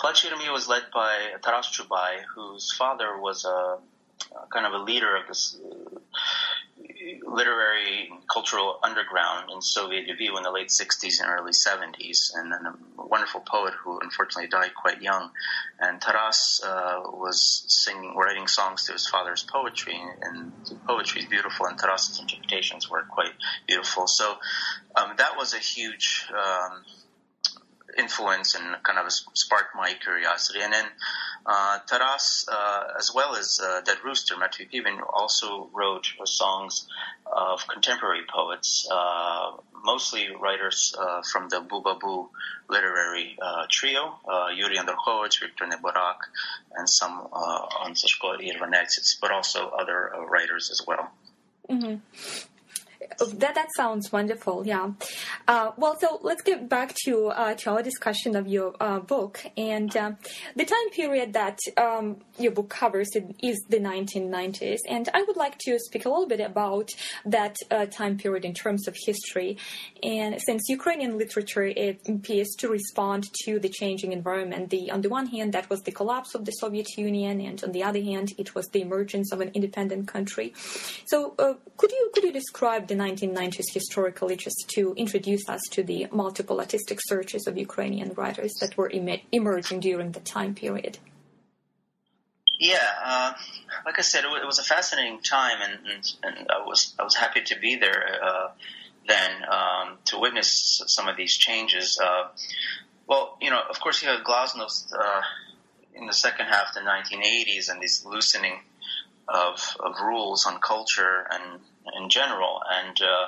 Plachi 0.00 0.52
was 0.52 0.68
led 0.68 0.84
by 0.92 1.14
Taras 1.42 1.68
Chubai, 1.68 2.22
whose 2.34 2.72
father 2.72 3.18
was 3.20 3.44
a 3.44 3.78
kind 4.52 4.66
of 4.66 4.72
a 4.72 4.84
leader 4.84 5.16
of 5.16 5.26
this 5.28 5.58
uh, 5.64 5.98
literary 7.26 8.10
cultural 8.32 8.78
underground 8.82 9.50
in 9.52 9.60
Soviet 9.62 10.06
Lviv 10.06 10.36
in 10.36 10.42
the 10.42 10.50
late 10.50 10.68
60s 10.68 11.20
and 11.20 11.30
early 11.30 11.52
70s, 11.52 12.32
and 12.34 12.52
then 12.52 12.60
a 12.98 13.06
wonderful 13.06 13.40
poet 13.40 13.74
who 13.74 13.98
unfortunately 14.00 14.48
died 14.48 14.74
quite 14.74 15.00
young. 15.00 15.30
And 15.78 16.00
Taras 16.00 16.60
uh, 16.64 17.00
was 17.04 17.64
singing, 17.68 18.14
writing 18.16 18.46
songs 18.46 18.86
to 18.86 18.92
his 18.92 19.06
father's 19.06 19.42
poetry, 19.42 20.00
and 20.22 20.52
the 20.68 20.74
poetry 20.86 21.22
is 21.22 21.28
beautiful, 21.28 21.66
and 21.66 21.78
Taras's 21.78 22.20
interpretations 22.20 22.90
were 22.90 23.04
quite 23.10 23.32
beautiful. 23.66 24.06
So 24.06 24.36
um, 24.96 25.12
that 25.16 25.36
was 25.36 25.54
a 25.54 25.58
huge. 25.58 26.26
Um, 26.32 26.84
influence 27.98 28.54
and 28.54 28.64
kind 28.84 28.98
of 28.98 29.12
sparked 29.12 29.74
my 29.74 29.92
curiosity. 30.00 30.60
And 30.62 30.72
then 30.72 30.84
uh, 30.84 30.88
Taras, 31.46 32.46
uh, 32.50 32.84
as 32.98 33.12
well 33.14 33.34
as 33.34 33.60
uh, 33.62 33.80
Dead 33.82 33.98
Rooster, 34.04 34.34
Mertvyi 34.34 34.70
Piven, 34.70 35.00
also 35.12 35.68
wrote 35.72 36.06
songs 36.24 36.86
of 37.26 37.66
contemporary 37.66 38.22
poets, 38.32 38.86
uh, 38.90 39.52
mostly 39.84 40.28
writers 40.38 40.94
uh, 40.98 41.22
from 41.22 41.48
the 41.48 41.60
Bubabu 41.60 42.28
literary 42.68 43.36
uh, 43.40 43.66
trio, 43.70 44.18
Yuri 44.54 44.76
Andrukhovich, 44.76 45.40
Viktor 45.40 45.64
Neborak, 45.66 46.18
and 46.76 46.88
some 46.88 47.12
on 47.12 47.94
Sashko 47.94 48.38
Irvanets's, 48.40 49.18
but 49.20 49.30
also 49.30 49.68
other 49.68 50.12
writers 50.28 50.70
as 50.70 50.86
well. 50.86 51.10
Mm-hmm. 51.68 51.96
That 53.20 53.54
that 53.54 53.68
sounds 53.76 54.10
wonderful. 54.10 54.66
Yeah. 54.66 54.92
Uh, 55.46 55.72
well, 55.76 55.94
so 56.00 56.20
let's 56.22 56.40
get 56.40 56.70
back 56.70 56.94
to 57.04 57.26
uh, 57.26 57.54
to 57.54 57.70
our 57.70 57.82
discussion 57.82 58.34
of 58.34 58.48
your 58.48 58.74
uh, 58.80 59.00
book 59.00 59.44
and 59.58 59.94
uh, 59.94 60.12
the 60.56 60.64
time 60.64 60.90
period 60.92 61.34
that 61.34 61.58
um, 61.76 62.16
your 62.38 62.52
book 62.52 62.70
covers 62.70 63.08
is 63.42 63.58
the 63.68 63.78
1990s, 63.78 64.78
and 64.88 65.08
I 65.12 65.22
would 65.22 65.36
like 65.36 65.58
to 65.66 65.78
speak 65.78 66.06
a 66.06 66.08
little 66.08 66.26
bit 66.26 66.40
about 66.40 66.94
that 67.26 67.56
uh, 67.70 67.84
time 67.86 68.16
period 68.16 68.46
in 68.46 68.54
terms 68.54 68.88
of 68.88 68.96
history. 69.04 69.58
And 70.02 70.40
since 70.40 70.62
Ukrainian 70.70 71.18
literature 71.18 71.64
it 71.64 72.00
appears 72.08 72.48
to 72.60 72.68
respond 72.68 73.24
to 73.44 73.58
the 73.58 73.68
changing 73.68 74.12
environment, 74.12 74.70
the 74.70 74.90
on 74.90 75.02
the 75.02 75.10
one 75.10 75.26
hand 75.26 75.52
that 75.52 75.68
was 75.68 75.82
the 75.82 75.92
collapse 75.92 76.34
of 76.34 76.46
the 76.46 76.52
Soviet 76.52 76.96
Union, 76.96 77.42
and 77.42 77.62
on 77.62 77.72
the 77.72 77.82
other 77.82 78.00
hand 78.00 78.32
it 78.38 78.54
was 78.54 78.66
the 78.68 78.80
emergence 78.80 79.30
of 79.30 79.42
an 79.42 79.50
independent 79.52 80.08
country. 80.08 80.54
So 81.06 81.34
uh, 81.38 81.54
could 81.76 81.92
you 81.92 82.10
could 82.14 82.24
you 82.24 82.32
describe 82.32 82.86
the 82.86 82.94
1990s 82.94 83.09
historically 83.72 84.36
just 84.36 84.68
to 84.68 84.94
introduce 84.96 85.48
us 85.48 85.60
to 85.70 85.82
the 85.82 86.06
multiple 86.12 86.60
artistic 86.60 86.98
searches 87.02 87.46
of 87.46 87.56
Ukrainian 87.56 88.12
writers 88.14 88.52
that 88.60 88.76
were 88.76 88.90
em- 88.90 89.20
emerging 89.32 89.80
during 89.80 90.12
the 90.12 90.20
time 90.20 90.54
period. 90.54 90.98
Yeah, 92.58 92.88
uh, 93.04 93.32
like 93.86 93.98
I 93.98 94.02
said, 94.02 94.24
it, 94.24 94.46
was 94.46 94.58
a 94.58 94.62
fascinating 94.62 95.20
time, 95.22 95.58
and, 95.62 95.86
and, 95.86 96.12
and, 96.22 96.50
I 96.50 96.66
was 96.66 96.94
I 96.98 97.04
was 97.04 97.14
happy 97.14 97.40
to 97.40 97.58
be 97.58 97.76
there 97.76 98.04
uh, 98.22 98.48
then 99.08 99.30
um, 99.50 99.98
to 100.06 100.18
witness 100.18 100.82
some 100.86 101.08
of 101.08 101.16
these 101.16 101.36
changes. 101.36 101.98
Uh, 101.98 102.28
well, 103.06 103.38
you 103.40 103.50
know, 103.50 103.60
of 103.68 103.80
course, 103.80 104.02
you 104.02 104.08
had 104.08 104.22
Glasnost 104.24 104.92
uh, 104.92 105.22
in 105.94 106.06
the 106.06 106.12
second 106.12 106.46
half 106.46 106.68
of 106.68 106.74
the 106.74 106.80
1980s, 106.80 107.70
and 107.70 107.80
this 107.80 108.04
loosening 108.04 108.60
of, 109.26 109.76
of 109.80 109.94
rules 110.00 110.46
on 110.46 110.60
culture 110.60 111.26
and 111.30 111.60
in 112.00 112.08
general, 112.08 112.60
and, 112.70 113.00
uh, 113.00 113.26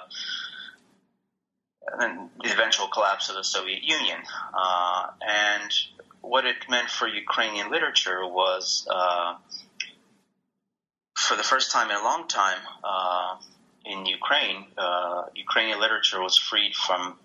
and 1.99 2.31
the 2.43 2.53
eventual 2.53 2.89
collapse 2.89 3.29
of 3.29 3.37
the 3.37 3.45
Soviet 3.45 3.83
Union. 3.83 4.19
Uh, 4.55 5.09
and 5.21 5.73
what 6.21 6.45
it 6.47 6.69
meant 6.69 6.91
for 6.91 7.07
Ukrainian 7.09 7.71
literature 7.71 8.27
was, 8.27 8.87
uh, 8.91 9.35
for 11.17 11.37
the 11.37 11.43
first 11.43 11.71
time 11.71 11.91
in 11.91 11.97
a 11.97 12.05
long 12.05 12.29
time 12.29 12.59
uh, 12.85 13.37
in 13.85 14.07
Ukraine, 14.07 14.67
uh, 14.79 15.25
Ukrainian 15.35 15.81
literature 15.81 16.21
was 16.21 16.37
freed 16.37 16.75
from 16.75 17.19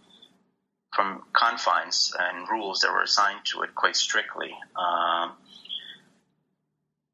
from 0.95 1.21
confines 1.31 2.15
and 2.17 2.49
rules 2.49 2.79
that 2.79 2.91
were 2.91 3.03
assigned 3.03 3.41
to 3.45 3.61
it 3.61 3.75
quite 3.75 3.95
strictly. 3.95 4.51
Um, 4.75 5.33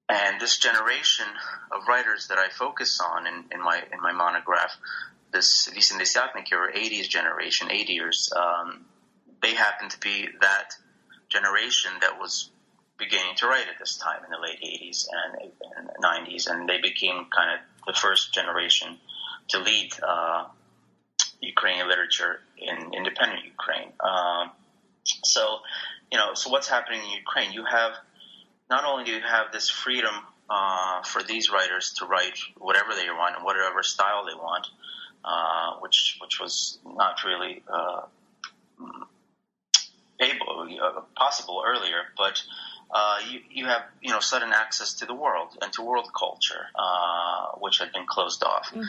and 0.10 0.40
this 0.40 0.58
generation 0.58 1.26
of 1.72 1.88
writers 1.88 2.28
that 2.28 2.38
I 2.38 2.50
focus 2.50 3.00
on 3.00 3.28
in, 3.28 3.46
in 3.52 3.62
my 3.62 3.82
in 3.92 4.02
my 4.02 4.12
monograph, 4.12 4.76
this 5.32 5.70
Visindesyatniki 5.70 6.52
or 6.54 6.72
80s 6.72 7.08
generation, 7.08 7.70
80ers, 7.70 8.36
um, 8.36 8.86
they 9.42 9.54
happen 9.54 9.90
to 9.90 10.00
be 10.00 10.28
that 10.42 10.76
generation 11.30 11.92
that 12.02 12.20
was 12.20 12.50
beginning 12.98 13.36
to 13.38 13.48
write 13.48 13.68
at 13.68 13.80
this 13.80 13.98
time 13.98 14.24
in 14.24 14.30
the 14.32 14.38
late 14.40 14.60
80s 14.62 15.08
and, 15.12 15.52
and 15.78 16.28
90s, 16.28 16.48
and 16.48 16.70
they 16.70 16.80
became 16.80 17.26
kind 17.36 17.60
of 17.60 17.60
the 17.88 18.00
first 18.00 18.34
generation 18.34 18.98
to 19.50 19.60
lead 19.60 19.92
uh, 20.08 20.46
Ukrainian 21.42 21.88
literature 21.90 22.40
in 22.58 22.94
independent 22.94 23.44
Ukraine. 23.46 23.92
Um, 24.00 24.52
so, 25.24 25.60
you 26.12 26.18
know, 26.18 26.34
so 26.36 26.50
what's 26.50 26.70
happening 26.70 27.02
in 27.04 27.10
Ukraine? 27.10 27.52
You 27.52 27.66
have 27.66 27.94
not 28.70 28.86
only 28.86 29.06
do 29.06 29.12
you 29.12 29.22
have 29.22 29.52
this 29.52 29.70
freedom 29.70 30.14
uh, 30.50 31.02
for 31.04 31.24
these 31.24 31.50
writers 31.50 31.94
to 32.00 32.06
write 32.06 32.38
whatever 32.58 32.94
they 32.96 33.10
want 33.10 33.36
and 33.36 33.46
whatever 33.46 33.84
style 33.84 34.26
they 34.26 34.36
want, 34.36 34.68
uh, 35.24 35.76
which 35.80 36.18
which 36.22 36.40
was 36.40 36.80
not 36.86 37.24
really 37.26 37.64
uh, 37.72 38.02
able 40.20 40.68
uh, 40.82 41.02
possible 41.16 41.64
earlier, 41.66 42.04
but 42.18 42.42
uh, 42.92 43.18
you, 43.30 43.40
you 43.50 43.66
have 43.66 43.84
you 44.02 44.12
know 44.12 44.20
sudden 44.20 44.52
access 44.54 44.94
to 44.94 45.06
the 45.06 45.14
world 45.14 45.58
and 45.62 45.72
to 45.74 45.82
world 45.82 46.10
culture, 46.18 46.68
uh, 46.76 47.52
which 47.60 47.80
had 47.80 47.92
been 47.92 48.06
closed 48.08 48.44
off. 48.44 48.70
Mm-hmm. 48.70 48.84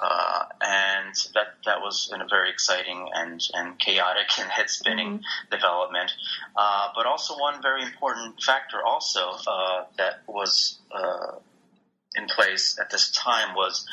Uh, 0.00 0.44
and 0.62 1.14
that 1.34 1.48
that 1.66 1.80
was 1.80 2.10
a 2.14 2.28
very 2.28 2.50
exciting 2.50 3.08
and 3.14 3.40
and 3.54 3.78
chaotic 3.78 4.38
and 4.38 4.50
head 4.50 4.70
spinning 4.70 5.18
mm-hmm. 5.18 5.54
development. 5.54 6.12
Uh, 6.56 6.88
but 6.94 7.06
also 7.06 7.34
one 7.38 7.60
very 7.62 7.82
important 7.82 8.42
factor 8.42 8.78
also 8.84 9.32
uh, 9.46 9.84
that 9.98 10.22
was 10.26 10.78
uh, 10.92 11.32
in 12.14 12.26
place 12.26 12.78
at 12.80 12.90
this 12.90 13.10
time 13.10 13.54
was 13.54 13.86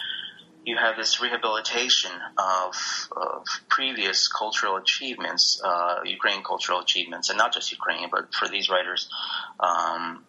you 0.67 0.75
have 0.75 0.97
this 0.97 1.21
rehabilitation 1.21 2.11
of, 2.37 2.75
of 3.15 3.45
previous 3.69 4.27
cultural 4.27 4.75
achievements, 4.75 5.61
uh, 5.63 5.99
Ukrainian 6.03 6.43
cultural 6.43 6.81
achievements, 6.81 7.29
and 7.29 7.37
not 7.37 7.53
just 7.53 7.71
Ukrainian, 7.71 8.09
but 8.11 8.33
for 8.35 8.49
these 8.49 8.69
writers. 8.69 9.09
Um, 9.61 10.25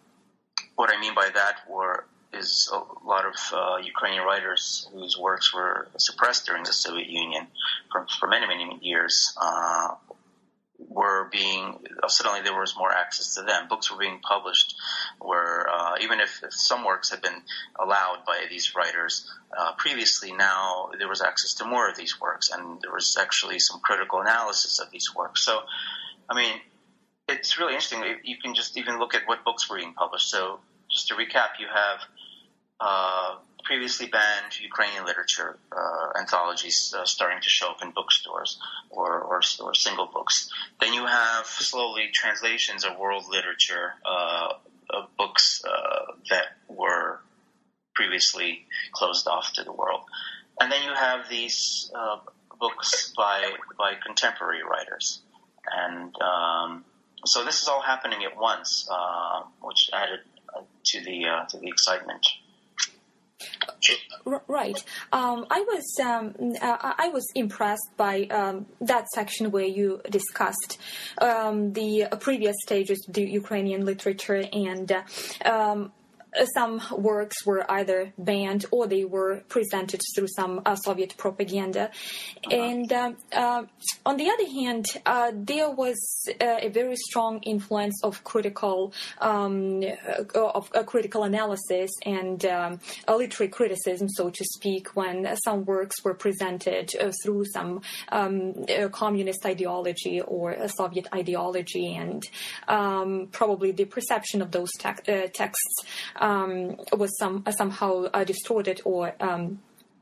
what 0.75 0.89
I 0.95 0.99
mean 1.01 1.13
by 1.13 1.29
that 1.33 1.55
were 1.69 2.05
is 2.33 2.69
a 2.71 3.07
lot 3.07 3.25
of 3.25 3.35
uh, 3.53 3.77
Ukrainian 3.83 4.23
writers 4.23 4.87
whose 4.93 5.17
works 5.17 5.53
were 5.53 5.87
suppressed 5.97 6.45
during 6.45 6.63
the 6.63 6.73
Soviet 6.73 7.09
Union 7.09 7.47
for, 7.91 8.05
for 8.19 8.27
many, 8.27 8.47
many 8.47 8.79
years 8.81 9.35
uh, 9.41 9.95
were 10.87 11.29
being 11.31 11.77
suddenly 12.07 12.41
there 12.41 12.57
was 12.57 12.75
more 12.77 12.91
access 12.91 13.35
to 13.35 13.41
them. 13.41 13.67
Books 13.67 13.91
were 13.91 13.97
being 13.97 14.19
published 14.19 14.75
where 15.19 15.67
uh, 15.69 15.95
even 16.01 16.19
if, 16.19 16.41
if, 16.43 16.53
some 16.53 16.85
works 16.85 17.09
had 17.09 17.21
been 17.21 17.41
allowed 17.79 18.23
by 18.25 18.45
these 18.49 18.73
writers 18.75 19.29
uh, 19.57 19.73
previously, 19.77 20.31
now 20.31 20.89
there 20.97 21.09
was 21.09 21.21
access 21.21 21.55
to 21.55 21.65
more 21.65 21.89
of 21.89 21.97
these 21.97 22.19
works, 22.21 22.49
and 22.49 22.81
there 22.81 22.91
was 22.93 23.17
actually 23.19 23.59
some 23.59 23.81
critical 23.81 24.21
analysis 24.21 24.79
of 24.79 24.89
these 24.91 25.13
works. 25.13 25.43
So, 25.43 25.59
I 26.29 26.35
mean, 26.35 26.53
it's 27.27 27.59
really 27.59 27.73
interesting. 27.73 28.03
You 28.23 28.37
can 28.37 28.55
just 28.55 28.77
even 28.77 28.99
look 28.99 29.13
at 29.13 29.23
what 29.25 29.43
books 29.43 29.69
were 29.69 29.77
being 29.77 29.93
published. 29.93 30.29
So, 30.29 30.59
just 30.91 31.07
to 31.09 31.15
recap, 31.15 31.59
you 31.59 31.67
have 31.73 31.99
uh, 32.79 33.35
previously 33.63 34.07
banned 34.07 34.59
Ukrainian 34.59 35.05
literature 35.05 35.57
uh, 35.71 36.19
anthologies 36.19 36.93
uh, 36.97 37.05
starting 37.05 37.41
to 37.41 37.49
show 37.49 37.69
up 37.69 37.81
in 37.81 37.91
bookstores 37.91 38.59
or, 38.89 39.21
or, 39.21 39.41
or, 39.61 39.73
single 39.73 40.07
books. 40.07 40.49
Then 40.79 40.93
you 40.93 41.05
have 41.05 41.45
slowly 41.45 42.09
translations 42.13 42.85
of 42.85 42.97
world 42.97 43.25
literature 43.29 43.93
uh, 44.05 44.53
of 44.89 45.15
books 45.17 45.61
uh, 45.65 46.13
that 46.29 46.45
were 46.67 47.19
previously 47.93 48.65
closed 48.93 49.27
off 49.27 49.53
to 49.53 49.63
the 49.63 49.73
world. 49.73 50.01
And 50.59 50.71
then 50.71 50.83
you 50.83 50.93
have 50.93 51.29
these 51.29 51.91
uh, 51.93 52.17
books 52.59 53.13
by 53.15 53.51
by 53.77 53.93
contemporary 54.05 54.63
writers, 54.63 55.21
and 55.71 56.13
um, 56.21 56.83
so 57.25 57.45
this 57.45 57.61
is 57.61 57.67
all 57.69 57.81
happening 57.81 58.25
at 58.25 58.35
once, 58.35 58.89
which 59.61 59.89
added 59.93 60.19
to 60.85 61.01
the 61.01 61.25
to 61.49 61.57
the 61.57 61.67
excitement. 61.67 62.25
Right. 64.47 64.83
Um, 65.13 65.45
I 65.49 65.61
was 65.61 65.85
um, 66.03 66.35
uh, 66.61 66.93
I 66.97 67.09
was 67.09 67.25
impressed 67.35 67.89
by 67.95 68.23
um, 68.23 68.65
that 68.81 69.07
section 69.09 69.51
where 69.51 69.65
you 69.65 70.01
discussed 70.09 70.77
um, 71.21 71.73
the 71.73 72.07
previous 72.19 72.55
stages 72.63 73.05
of 73.07 73.13
the 73.13 73.23
Ukrainian 73.23 73.85
literature 73.85 74.43
and 74.51 74.91
uh, 74.91 75.03
um, 75.45 75.91
some 76.53 76.81
works 76.91 77.45
were 77.45 77.69
either 77.71 78.13
banned 78.17 78.65
or 78.71 78.87
they 78.87 79.05
were 79.05 79.41
presented 79.49 80.01
through 80.15 80.27
some 80.35 80.61
uh, 80.65 80.75
Soviet 80.75 81.15
propaganda. 81.17 81.89
Uh-huh. 81.89 82.55
And 82.55 82.91
uh, 82.93 83.11
uh, 83.33 83.63
on 84.05 84.17
the 84.17 84.29
other 84.29 84.45
hand, 84.51 84.85
uh, 85.05 85.31
there 85.33 85.69
was 85.69 85.97
uh, 86.41 86.57
a 86.61 86.69
very 86.69 86.95
strong 86.95 87.39
influence 87.43 88.03
of 88.03 88.23
critical 88.23 88.93
um, 89.19 89.83
of 90.35 90.69
critical 90.85 91.23
analysis 91.23 91.89
and 92.05 92.45
um, 92.45 92.79
literary 93.07 93.49
criticism, 93.49 94.07
so 94.09 94.29
to 94.29 94.45
speak, 94.45 94.95
when 94.95 95.35
some 95.43 95.65
works 95.65 96.03
were 96.03 96.13
presented 96.13 96.91
through 97.23 97.45
some 97.53 97.81
um, 98.11 98.53
communist 98.91 99.45
ideology 99.45 100.21
or 100.21 100.67
Soviet 100.67 101.07
ideology, 101.13 101.95
and 101.95 102.23
um, 102.67 103.27
probably 103.31 103.71
the 103.71 103.85
perception 103.85 104.41
of 104.41 104.51
those 104.51 104.69
te- 104.79 105.27
texts 105.33 105.83
um, 106.19 106.75
was 106.93 107.17
some 107.17 107.43
uh, 107.45 107.51
somehow 107.51 108.05
uh, 108.13 108.23
distorted 108.23 108.81
or 108.85 109.13
um, 109.19 109.59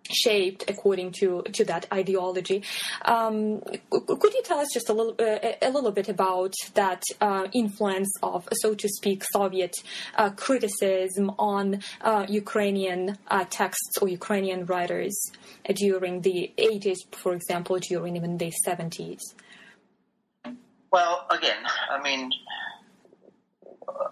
shaped 0.09 0.69
according 0.69 1.11
to 1.11 1.43
to 1.53 1.63
that 1.65 1.85
ideology. 1.91 2.63
Um, 3.03 3.61
could 3.89 4.33
you 4.33 4.41
tell 4.43 4.59
us 4.59 4.69
just 4.73 4.89
a 4.89 4.93
little 4.93 5.15
uh, 5.19 5.53
a 5.61 5.69
little 5.69 5.91
bit 5.91 6.09
about 6.09 6.53
that 6.73 7.03
uh, 7.21 7.47
influence 7.53 8.11
of, 8.23 8.47
so 8.53 8.73
to 8.75 8.87
speak, 8.87 9.23
Soviet 9.31 9.75
uh, 10.15 10.31
criticism 10.31 11.31
on 11.37 11.81
uh, 12.01 12.25
Ukrainian 12.27 13.17
texts 13.49 13.97
or 14.01 14.07
Ukrainian 14.07 14.65
writers 14.65 15.15
during 15.75 16.21
the 16.21 16.51
80s, 16.57 16.97
for 17.11 17.33
example, 17.33 17.77
during 17.79 18.15
even 18.15 18.37
the 18.37 18.51
70s? 18.65 19.21
Well, 20.91 21.27
again, 21.29 21.63
I 21.91 22.01
mean, 22.01 22.31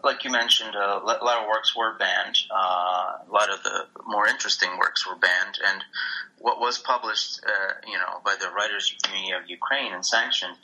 like 0.03 0.24
you 0.24 0.32
mentioned, 0.32 0.75
uh, 0.75 1.00
a 1.03 1.05
lot 1.05 1.41
of 1.41 1.48
works 1.48 1.75
were 1.75 1.94
banned. 1.98 2.38
Uh, 2.50 3.17
a 3.27 3.32
lot 3.32 3.50
of 3.50 3.63
the 3.63 3.88
more 4.05 4.27
interesting 4.27 4.70
works 4.77 5.08
were 5.08 5.15
banned, 5.15 5.58
and 5.65 5.84
what 6.39 6.60
was 6.60 6.77
published, 6.77 7.41
uh, 7.46 7.74
you 7.88 7.98
know, 7.98 8.22
by 8.24 8.36
the 8.39 8.50
writers 8.50 8.96
community 9.03 9.34
of 9.34 9.50
Ukraine 9.50 9.94
and 9.94 10.05
sanctioned 10.05 10.55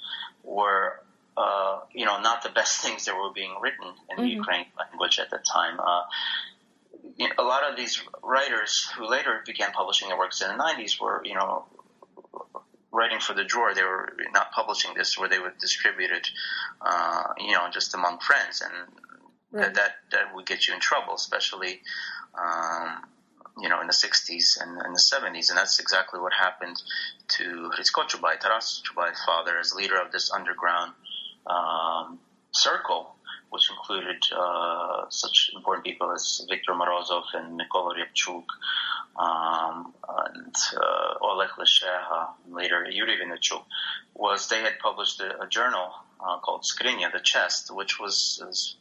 were, 0.44 1.01
uh, 1.36 1.80
you 1.94 2.06
know, 2.06 2.20
not 2.22 2.44
the 2.44 2.50
best 2.50 2.82
things 2.84 3.06
that 3.06 3.15
were 3.15 3.34
being 3.34 3.56
written 3.62 3.88
in 3.88 4.18
mm-hmm. 4.18 4.24
the 4.24 4.30
Ukrainian 4.30 4.72
language 4.77 5.20
at 5.20 5.30
the 5.30 5.39
time. 5.39 5.80
Uh, 5.80 6.03
you 7.18 7.27
know, 7.27 7.36
a 7.39 7.44
lot 7.44 7.63
of 7.70 7.75
these 7.75 8.01
writers 8.24 8.89
who 8.96 9.10
later 9.10 9.41
began 9.46 9.72
publishing 9.72 10.08
their 10.08 10.18
works 10.18 10.41
in 10.41 10.48
the 10.50 10.63
90s 10.63 11.00
were, 11.01 11.22
you 11.25 11.34
know, 11.34 11.65
writing 12.91 13.19
for 13.19 13.33
the 13.33 13.43
drawer. 13.43 13.74
They 13.74 13.83
were 13.83 14.13
not 14.33 14.51
publishing 14.51 14.93
this, 14.95 15.17
where 15.17 15.29
they 15.29 15.39
would 15.39 15.57
distribute 15.57 16.12
it, 16.12 16.27
uh, 16.81 17.24
you 17.38 17.51
know, 17.51 17.67
just 17.71 17.93
among 17.93 18.19
friends, 18.19 18.62
and 18.62 18.74
right. 19.51 19.65
that, 19.65 19.75
that 19.75 19.91
that 20.12 20.36
would 20.36 20.45
get 20.45 20.67
you 20.67 20.74
in 20.74 20.79
trouble, 20.79 21.15
especially. 21.15 21.81
Um, 22.38 23.03
you 23.60 23.67
know, 23.67 23.81
in 23.81 23.88
the 23.88 23.93
60s 23.93 24.62
and 24.62 24.81
in 24.86 24.93
the 24.93 25.00
70s, 25.00 25.50
and 25.50 25.57
that's 25.57 25.79
exactly 25.79 26.21
what 26.21 26.31
happened 26.31 26.81
to 27.27 27.69
Hrytsko 27.77 28.07
Chubai, 28.10 28.39
Taras 28.39 28.81
Chubai's 28.86 29.21
father, 29.25 29.57
as 29.60 29.75
leader 29.75 30.00
of 30.00 30.12
this 30.13 30.31
underground 30.31 30.93
um, 31.45 32.17
circle, 32.51 33.15
which 33.50 33.69
included 33.69 34.24
uh, 34.36 35.05
such 35.10 35.51
important 35.53 35.86
people 35.86 36.12
as 36.12 36.45
Viktor 36.50 36.71
Morozov 36.74 37.24
and 37.33 37.60
Mykola 37.60 37.93
Ryabchuk, 37.95 38.45
um, 39.18 39.94
and 40.08 40.56
uh, 40.75 41.13
Oleg 41.22 41.50
Lysheha, 41.60 42.30
later 42.50 42.86
Yuri 42.89 43.18
Vynnychuk, 43.18 43.63
was 44.15 44.50
they 44.50 44.62
had 44.62 44.80
published 44.80 45.22
a, 45.22 45.41
a 45.41 45.48
journal 45.48 45.91
uh, 46.20 46.39
called 46.39 46.63
Skrinya, 46.63 47.12
the 47.12 47.20
Chest, 47.20 47.74
which 47.74 48.00
was, 48.00 48.41
was, 48.46 48.75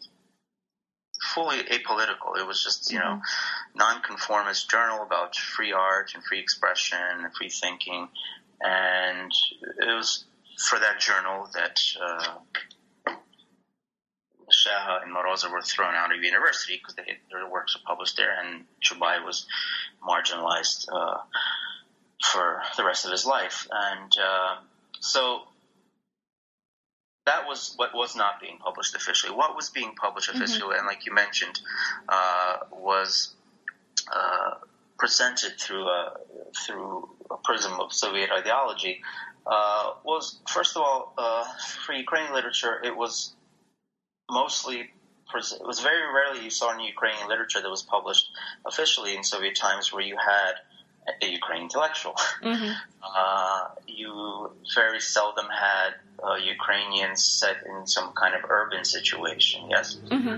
fully 1.35 1.59
apolitical. 1.59 2.39
It 2.39 2.47
was 2.47 2.63
just, 2.65 2.91
you 2.93 2.99
know, 2.99 3.21
mm-hmm. 3.21 3.79
nonconformist 3.79 4.71
journal 4.71 5.03
about 5.03 5.37
free 5.37 5.73
art 5.73 6.13
and 6.15 6.25
free 6.25 6.41
expression 6.41 6.99
and 6.99 7.35
free 7.35 7.51
thinking. 7.51 8.09
And 8.61 9.33
it 9.79 9.95
was 9.95 10.25
for 10.69 10.79
that 10.79 11.01
journal 11.01 11.49
that 11.55 11.81
uh, 12.03 13.13
Sheha 14.51 15.03
and 15.03 15.15
Morozov 15.15 15.53
were 15.53 15.63
thrown 15.63 15.95
out 15.95 16.15
of 16.15 16.23
university 16.23 16.77
because 16.77 16.95
their 16.97 17.49
works 17.49 17.77
were 17.77 17.83
published 17.87 18.17
there, 18.17 18.35
and 18.43 18.65
Chubai 18.85 19.25
was 19.25 19.47
marginalized 20.07 20.87
uh, 20.93 21.19
for 22.23 22.63
the 22.77 22.85
rest 22.85 23.05
of 23.05 23.13
his 23.13 23.27
life. 23.27 23.67
And 23.71 24.13
uh, 24.19 24.57
so 25.01 25.41
that 27.27 27.47
was 27.47 27.75
what 27.77 27.95
was 27.95 28.17
not 28.17 28.41
being 28.41 28.59
published 28.59 28.95
officially. 28.95 29.33
What 29.33 29.55
was 29.55 29.71
being 29.71 29.95
published 29.95 30.31
mm-hmm. 30.31 30.43
officially, 30.43 30.75
mm-hmm. 30.75 30.79
and 30.79 30.87
like 30.87 31.07
you 31.07 31.15
mentioned, 31.15 31.61
uh, 32.09 32.57
was 32.73 33.35
uh, 34.13 34.55
presented 34.99 35.59
through 35.59 35.87
a 35.87 36.13
through 36.67 37.09
a 37.31 37.37
prism 37.37 37.81
of 37.81 37.93
Soviet 37.93 38.31
ideology. 38.31 39.03
Uh, 39.47 39.93
was 40.05 40.39
first 40.49 40.77
of 40.77 40.83
all 40.83 41.15
uh, 41.17 41.45
for 41.85 41.93
Ukrainian 41.95 42.35
literature, 42.35 42.81
it 42.85 42.97
was 42.97 43.35
mostly 44.31 44.91
it 45.35 45.67
was 45.67 45.81
very 45.81 46.03
rarely 46.13 46.45
you 46.45 46.51
saw 46.51 46.73
in 46.73 46.81
Ukrainian 46.81 47.29
literature 47.29 47.61
that 47.61 47.71
was 47.71 47.83
published 47.83 48.31
officially 48.67 49.17
in 49.17 49.25
Soviet 49.25 49.57
times 49.57 49.93
where 49.93 50.03
you 50.03 50.17
had 50.17 50.55
a 51.23 51.27
Ukrainian 51.27 51.65
intellectual. 51.65 52.15
Mm-hmm. 52.43 52.73
Uh, 53.03 53.69
you 53.87 54.51
very 54.75 55.01
seldom 55.01 55.47
had 55.47 55.95
uh, 56.23 56.35
Ukrainians 56.35 57.25
set 57.25 57.57
in 57.67 57.87
some 57.87 58.13
kind 58.13 58.35
of 58.35 58.43
urban 58.49 58.85
situation. 58.85 59.69
Yes, 59.71 59.97
mm-hmm. 59.97 60.37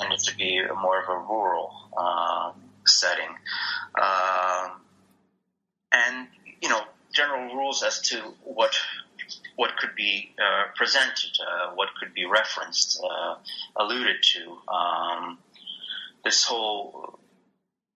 and 0.00 0.12
it 0.12 0.20
to 0.28 0.36
be 0.36 0.60
more 0.80 1.02
of 1.02 1.08
a 1.08 1.18
rural 1.18 1.72
uh, 1.96 2.52
setting, 2.86 3.32
um, 4.00 4.82
and 5.90 6.28
you 6.60 6.68
know 6.68 6.82
general 7.12 7.54
rules 7.54 7.82
as 7.82 8.02
to 8.10 8.16
what 8.44 8.72
what 9.56 9.76
could 9.76 9.94
be 9.96 10.34
uh, 10.38 10.72
presented, 10.74 11.30
uh, 11.40 11.74
what 11.74 11.88
could 11.98 12.14
be 12.14 12.24
referenced, 12.24 13.00
uh, 13.02 13.36
alluded 13.76 14.22
to. 14.22 14.72
Um, 14.72 15.38
this 16.24 16.44
whole 16.44 17.18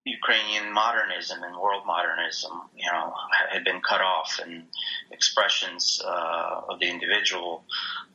Ukrainian 0.05 0.73
modernism 0.73 1.43
and 1.43 1.55
world 1.55 1.83
modernism, 1.85 2.51
you 2.75 2.89
know, 2.91 3.13
had 3.49 3.63
been 3.63 3.81
cut 3.81 4.01
off, 4.01 4.39
and 4.43 4.63
expressions 5.11 6.01
uh, 6.05 6.61
of 6.69 6.79
the 6.79 6.89
individual 6.89 7.63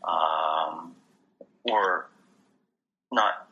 um, 0.06 0.94
were 1.64 2.06
not 3.10 3.48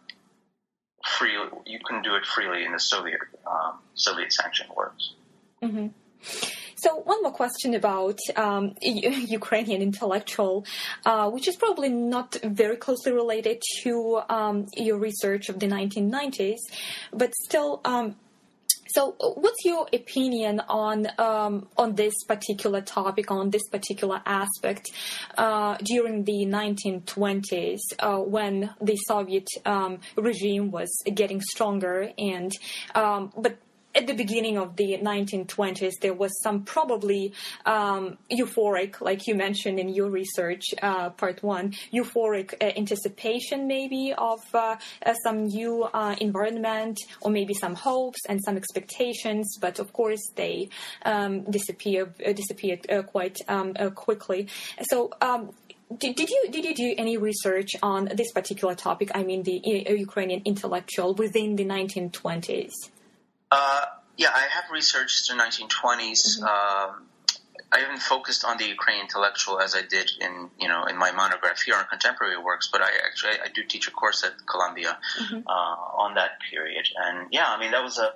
free. 1.06 1.36
You 1.66 1.78
couldn't 1.84 2.02
do 2.02 2.14
it 2.14 2.24
freely 2.24 2.64
in 2.64 2.72
the 2.72 2.80
Soviet 2.80 3.20
um, 3.46 3.78
Soviet 3.94 4.32
sanctioned 4.32 4.70
works. 4.76 5.12
Mm-hmm. 5.62 5.88
So 6.82 6.96
one 6.96 7.22
more 7.22 7.32
question 7.32 7.74
about 7.74 8.18
um, 8.36 8.74
Ukrainian 8.82 9.82
intellectual, 9.82 10.64
uh, 11.04 11.28
which 11.30 11.46
is 11.46 11.56
probably 11.56 11.90
not 11.90 12.36
very 12.42 12.76
closely 12.76 13.12
related 13.12 13.62
to 13.82 14.20
um, 14.28 14.66
your 14.76 14.98
research 14.98 15.48
of 15.50 15.58
the 15.58 15.66
1990s, 15.66 16.58
but 17.12 17.34
still. 17.34 17.80
Um, 17.84 18.16
so, 18.92 19.14
what's 19.20 19.64
your 19.64 19.86
opinion 19.92 20.60
on 20.68 21.06
um, 21.16 21.68
on 21.76 21.94
this 21.94 22.14
particular 22.26 22.80
topic, 22.80 23.30
on 23.30 23.50
this 23.50 23.62
particular 23.68 24.20
aspect 24.26 24.90
uh, 25.38 25.76
during 25.84 26.24
the 26.24 26.44
1920s, 26.44 27.78
uh, 28.00 28.18
when 28.18 28.74
the 28.80 28.96
Soviet 28.96 29.46
um, 29.64 30.00
regime 30.16 30.72
was 30.72 30.90
getting 31.14 31.40
stronger, 31.40 32.10
and 32.18 32.50
um, 32.96 33.32
but 33.36 33.58
at 33.94 34.06
the 34.06 34.14
beginning 34.14 34.56
of 34.56 34.76
the 34.76 34.98
1920s, 34.98 35.92
there 36.00 36.14
was 36.14 36.30
some 36.42 36.62
probably 36.62 37.32
um, 37.66 38.18
euphoric, 38.30 39.00
like 39.00 39.26
you 39.26 39.34
mentioned 39.34 39.80
in 39.80 39.88
your 39.88 40.10
research, 40.10 40.62
uh, 40.82 41.10
part 41.10 41.42
one, 41.42 41.74
euphoric 41.92 42.54
uh, 42.60 42.66
anticipation 42.76 43.66
maybe 43.66 44.14
of 44.16 44.40
uh, 44.54 44.76
uh 45.04 45.14
some 45.24 45.44
new 45.44 45.82
uh, 45.82 46.14
environment 46.20 46.98
or 47.20 47.30
maybe 47.30 47.54
some 47.54 47.74
hopes 47.74 48.20
and 48.28 48.40
some 48.44 48.56
expectations, 48.56 49.56
but 49.60 49.78
of 49.78 49.92
course 49.92 50.20
they 50.36 50.68
um, 51.04 51.42
disappear, 51.50 52.14
uh, 52.26 52.32
disappeared 52.32 52.86
quite 53.08 53.38
um, 53.48 53.74
quickly. 53.94 54.46
So 54.88 55.10
um, 55.20 55.50
did, 55.98 56.14
did, 56.14 56.30
you 56.30 56.46
did 56.50 56.64
you 56.64 56.74
do 56.74 56.94
any 56.96 57.16
research 57.16 57.70
on 57.82 58.08
this 58.14 58.30
particular 58.30 58.76
topic? 58.76 59.10
I 59.14 59.24
mean, 59.24 59.42
the 59.42 59.60
Ukrainian 59.64 60.42
intellectual 60.44 61.14
within 61.14 61.56
the 61.56 61.64
1920s. 61.64 62.70
Uh, 63.50 63.84
yeah, 64.16 64.30
I 64.34 64.46
have 64.50 64.64
researched 64.72 65.28
the 65.28 65.34
1920s. 65.34 66.38
Mm-hmm. 66.38 66.44
Um, 66.44 67.06
I 67.72 67.78
haven't 67.80 68.02
focused 68.02 68.44
on 68.44 68.58
the 68.58 68.64
Ukrainian 68.66 69.04
intellectual 69.04 69.60
as 69.60 69.76
I 69.76 69.82
did 69.82 70.10
in 70.20 70.50
you 70.58 70.66
know 70.66 70.86
in 70.86 70.96
my 70.96 71.12
monograph 71.12 71.62
here 71.62 71.76
on 71.76 71.84
contemporary 71.84 72.36
works, 72.36 72.68
but 72.72 72.82
I 72.82 72.90
actually 73.06 73.40
I 73.44 73.48
do 73.54 73.62
teach 73.62 73.86
a 73.86 73.92
course 73.92 74.24
at 74.24 74.32
Columbia 74.44 74.98
mm-hmm. 75.20 75.46
uh, 75.46 76.02
on 76.04 76.14
that 76.14 76.40
period, 76.50 76.86
and 76.96 77.28
yeah, 77.30 77.48
I 77.48 77.60
mean 77.60 77.70
that 77.70 77.82
was 77.82 77.98
a 77.98 78.12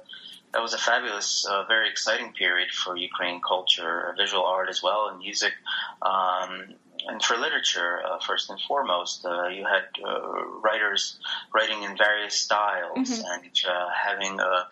that 0.55 0.63
was 0.63 0.73
a 0.73 0.79
fabulous, 0.79 1.45
uh, 1.45 1.65
very 1.65 1.89
exciting 1.91 2.33
period 2.33 2.71
for 2.71 2.97
Ukrainian 2.97 3.41
culture, 3.43 4.15
visual 4.17 4.45
art 4.45 4.69
as 4.69 4.83
well, 4.83 5.09
and 5.09 5.19
music. 5.19 5.53
Um, 6.01 6.75
and 7.07 7.23
for 7.23 7.37
literature, 7.37 8.01
uh, 8.05 8.19
first 8.19 8.51
and 8.51 8.59
foremost, 8.61 9.25
uh, 9.25 9.49
you 9.49 9.65
had 9.65 9.85
uh, 10.03 10.45
writers 10.63 11.17
writing 11.55 11.83
in 11.83 11.97
various 11.97 12.35
styles 12.35 13.09
mm-hmm. 13.09 13.23
and 13.27 13.51
uh, 13.69 13.89
having 13.95 14.41
a, 14.41 14.67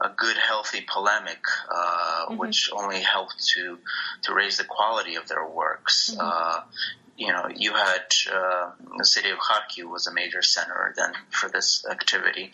a, 0.00 0.10
good, 0.16 0.36
healthy 0.36 0.84
polemic, 0.86 1.42
uh, 1.70 2.26
mm-hmm. 2.26 2.36
which 2.38 2.70
only 2.72 3.00
helped 3.00 3.46
to 3.54 3.78
to 4.22 4.34
raise 4.34 4.58
the 4.58 4.64
quality 4.64 5.16
of 5.16 5.28
their 5.28 5.46
works. 5.46 6.10
Mm-hmm. 6.10 6.20
Uh, 6.22 6.60
you 7.16 7.28
know, 7.28 7.48
you 7.54 7.72
had 7.72 8.06
the 8.98 9.04
city 9.04 9.30
of 9.30 9.38
Kharkiv 9.38 9.88
was 9.88 10.08
a 10.08 10.12
major 10.12 10.42
center 10.42 10.92
then 10.96 11.12
for 11.30 11.48
this 11.48 11.86
activity. 11.88 12.50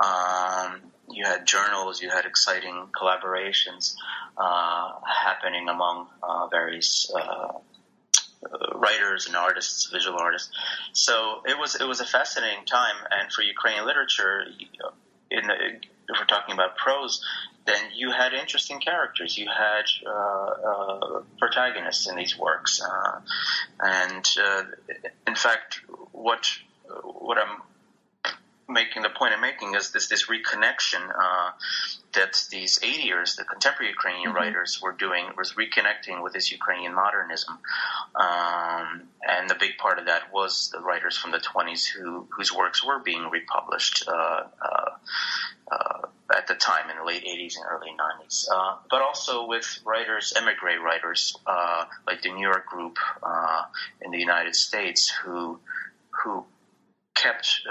Um, 0.00 0.80
you 1.08 1.24
had 1.24 1.46
journals, 1.46 2.02
you 2.02 2.10
had 2.10 2.24
exciting 2.24 2.88
collaborations 2.92 3.94
happening 4.36 5.68
among 5.68 6.08
various 6.50 7.12
uh, 7.14 7.52
writers 8.74 9.26
and 9.26 9.36
artists, 9.36 9.90
visual 9.90 10.18
artists. 10.18 10.50
So 10.92 11.42
it 11.46 11.58
was 11.58 11.74
it 11.74 11.86
was 11.86 12.00
a 12.00 12.06
fascinating 12.06 12.64
time, 12.64 12.96
and 13.10 13.32
for 13.32 13.42
Ukrainian 13.42 13.86
literature, 13.86 14.44
in 15.30 15.46
the, 15.46 15.54
if 16.08 16.18
we're 16.18 16.24
talking 16.26 16.54
about 16.54 16.76
prose, 16.76 17.24
then 17.66 17.80
you 17.94 18.10
had 18.10 18.32
interesting 18.32 18.80
characters. 18.80 19.36
You 19.36 19.46
had 19.46 19.84
uh, 20.06 20.10
uh, 20.10 21.22
protagonists 21.38 22.08
in 22.08 22.16
these 22.16 22.38
works, 22.38 22.80
uh, 22.82 23.20
and 23.78 24.26
uh, 24.42 24.62
in 25.26 25.34
fact, 25.34 25.80
what 26.12 26.50
what 27.02 27.38
I'm 27.38 27.62
making 28.68 29.02
the 29.02 29.10
point 29.10 29.34
I'm 29.34 29.40
making 29.40 29.74
is 29.74 29.90
this 29.90 30.08
this 30.08 30.26
reconnection 30.26 31.02
uh, 31.08 31.50
that 32.14 32.44
these 32.50 32.78
80ers, 32.80 33.36
the 33.36 33.44
contemporary 33.44 33.90
Ukrainian 33.90 34.30
mm-hmm. 34.30 34.36
writers, 34.36 34.80
were 34.82 34.92
doing 34.92 35.26
was 35.36 35.52
reconnecting 35.52 36.22
with 36.22 36.32
this 36.32 36.50
Ukrainian 36.50 36.94
modernism, 36.94 37.58
um, 38.14 39.02
and 39.26 39.48
the 39.48 39.54
big 39.54 39.78
part 39.78 39.98
of 39.98 40.06
that 40.06 40.32
was 40.32 40.70
the 40.72 40.80
writers 40.80 41.16
from 41.16 41.30
the 41.30 41.38
20s 41.38 41.86
who 41.86 42.26
whose 42.36 42.52
works 42.52 42.84
were 42.84 42.98
being 42.98 43.30
republished. 43.30 44.08
Uh, 44.08 44.42
uh, 44.62 44.90
uh, 45.70 46.06
at 46.34 46.48
the 46.48 46.54
time 46.54 46.90
in 46.90 46.96
the 46.96 47.04
late 47.04 47.24
80s 47.24 47.56
and 47.56 47.64
early 47.70 47.90
90s, 48.24 48.46
uh, 48.52 48.76
but 48.88 49.02
also 49.02 49.46
with 49.46 49.80
writers, 49.84 50.32
emigre 50.36 50.80
writers, 50.80 51.36
uh, 51.46 51.84
like 52.08 52.22
the 52.22 52.32
New 52.32 52.42
York 52.42 52.66
Group 52.66 52.98
in 54.00 54.10
the 54.10 54.18
United 54.18 54.56
States, 54.56 55.12
who 55.22 55.60
who 56.10 56.44
kept 57.14 57.62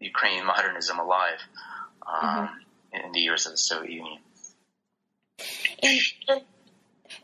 Ukrainian 0.00 0.46
modernism 0.46 0.98
alive 0.98 1.40
um, 2.06 2.22
mm-hmm. 2.22 2.54
In 3.04 3.12
the 3.12 3.20
years 3.20 3.46
of 3.46 3.52
the 3.52 3.58
Soviet 3.58 3.92
Union. 3.92 4.18
And, 5.82 6.42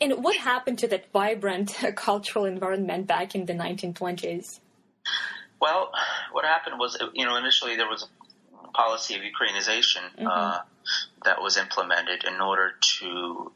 and 0.01 0.25
what 0.25 0.37
happened 0.37 0.79
to 0.81 0.89
that 0.89 1.11
vibrant 1.13 1.77
cultural 1.97 2.45
environment 2.45 3.07
back 3.07 3.35
in 3.35 3.47
the 3.47 3.55
1920s? 3.55 4.61
Well, 5.61 5.93
what 6.33 6.45
happened 6.45 6.79
was, 6.79 6.99
you 7.15 7.25
know, 7.25 7.37
initially 7.37 7.77
there 7.77 7.89
was 7.89 8.03
a 8.03 8.69
policy 8.73 9.15
of 9.15 9.21
Ukrainization 9.23 10.03
mm-hmm. 10.19 10.27
uh, 10.27 10.59
that 11.25 11.41
was 11.41 11.57
implemented 11.57 12.25
in 12.25 12.41
order 12.41 12.73
to 12.99 13.53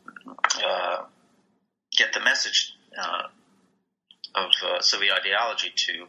uh, 0.65 1.03
get 1.97 2.13
the 2.13 2.21
message 2.21 2.77
uh, 2.97 3.23
of 4.37 4.51
uh, 4.65 4.81
Soviet 4.81 5.15
ideology 5.15 5.73
to 5.75 6.07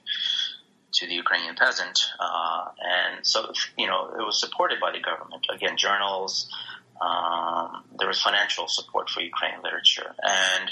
to 0.97 1.07
the 1.07 1.13
Ukrainian 1.13 1.55
peasant. 1.55 1.99
Uh, 2.19 2.65
and 2.81 3.25
so, 3.25 3.51
you 3.77 3.87
know, 3.87 4.09
it 4.19 4.25
was 4.25 4.39
supported 4.39 4.79
by 4.79 4.91
the 4.91 4.99
government. 4.99 5.45
Again, 5.53 5.77
journals, 5.77 6.51
um, 6.99 7.83
there 7.99 8.07
was 8.07 8.19
financial 8.21 8.67
support 8.67 9.09
for 9.09 9.21
Ukrainian 9.21 9.61
literature. 9.61 10.15
And 10.23 10.71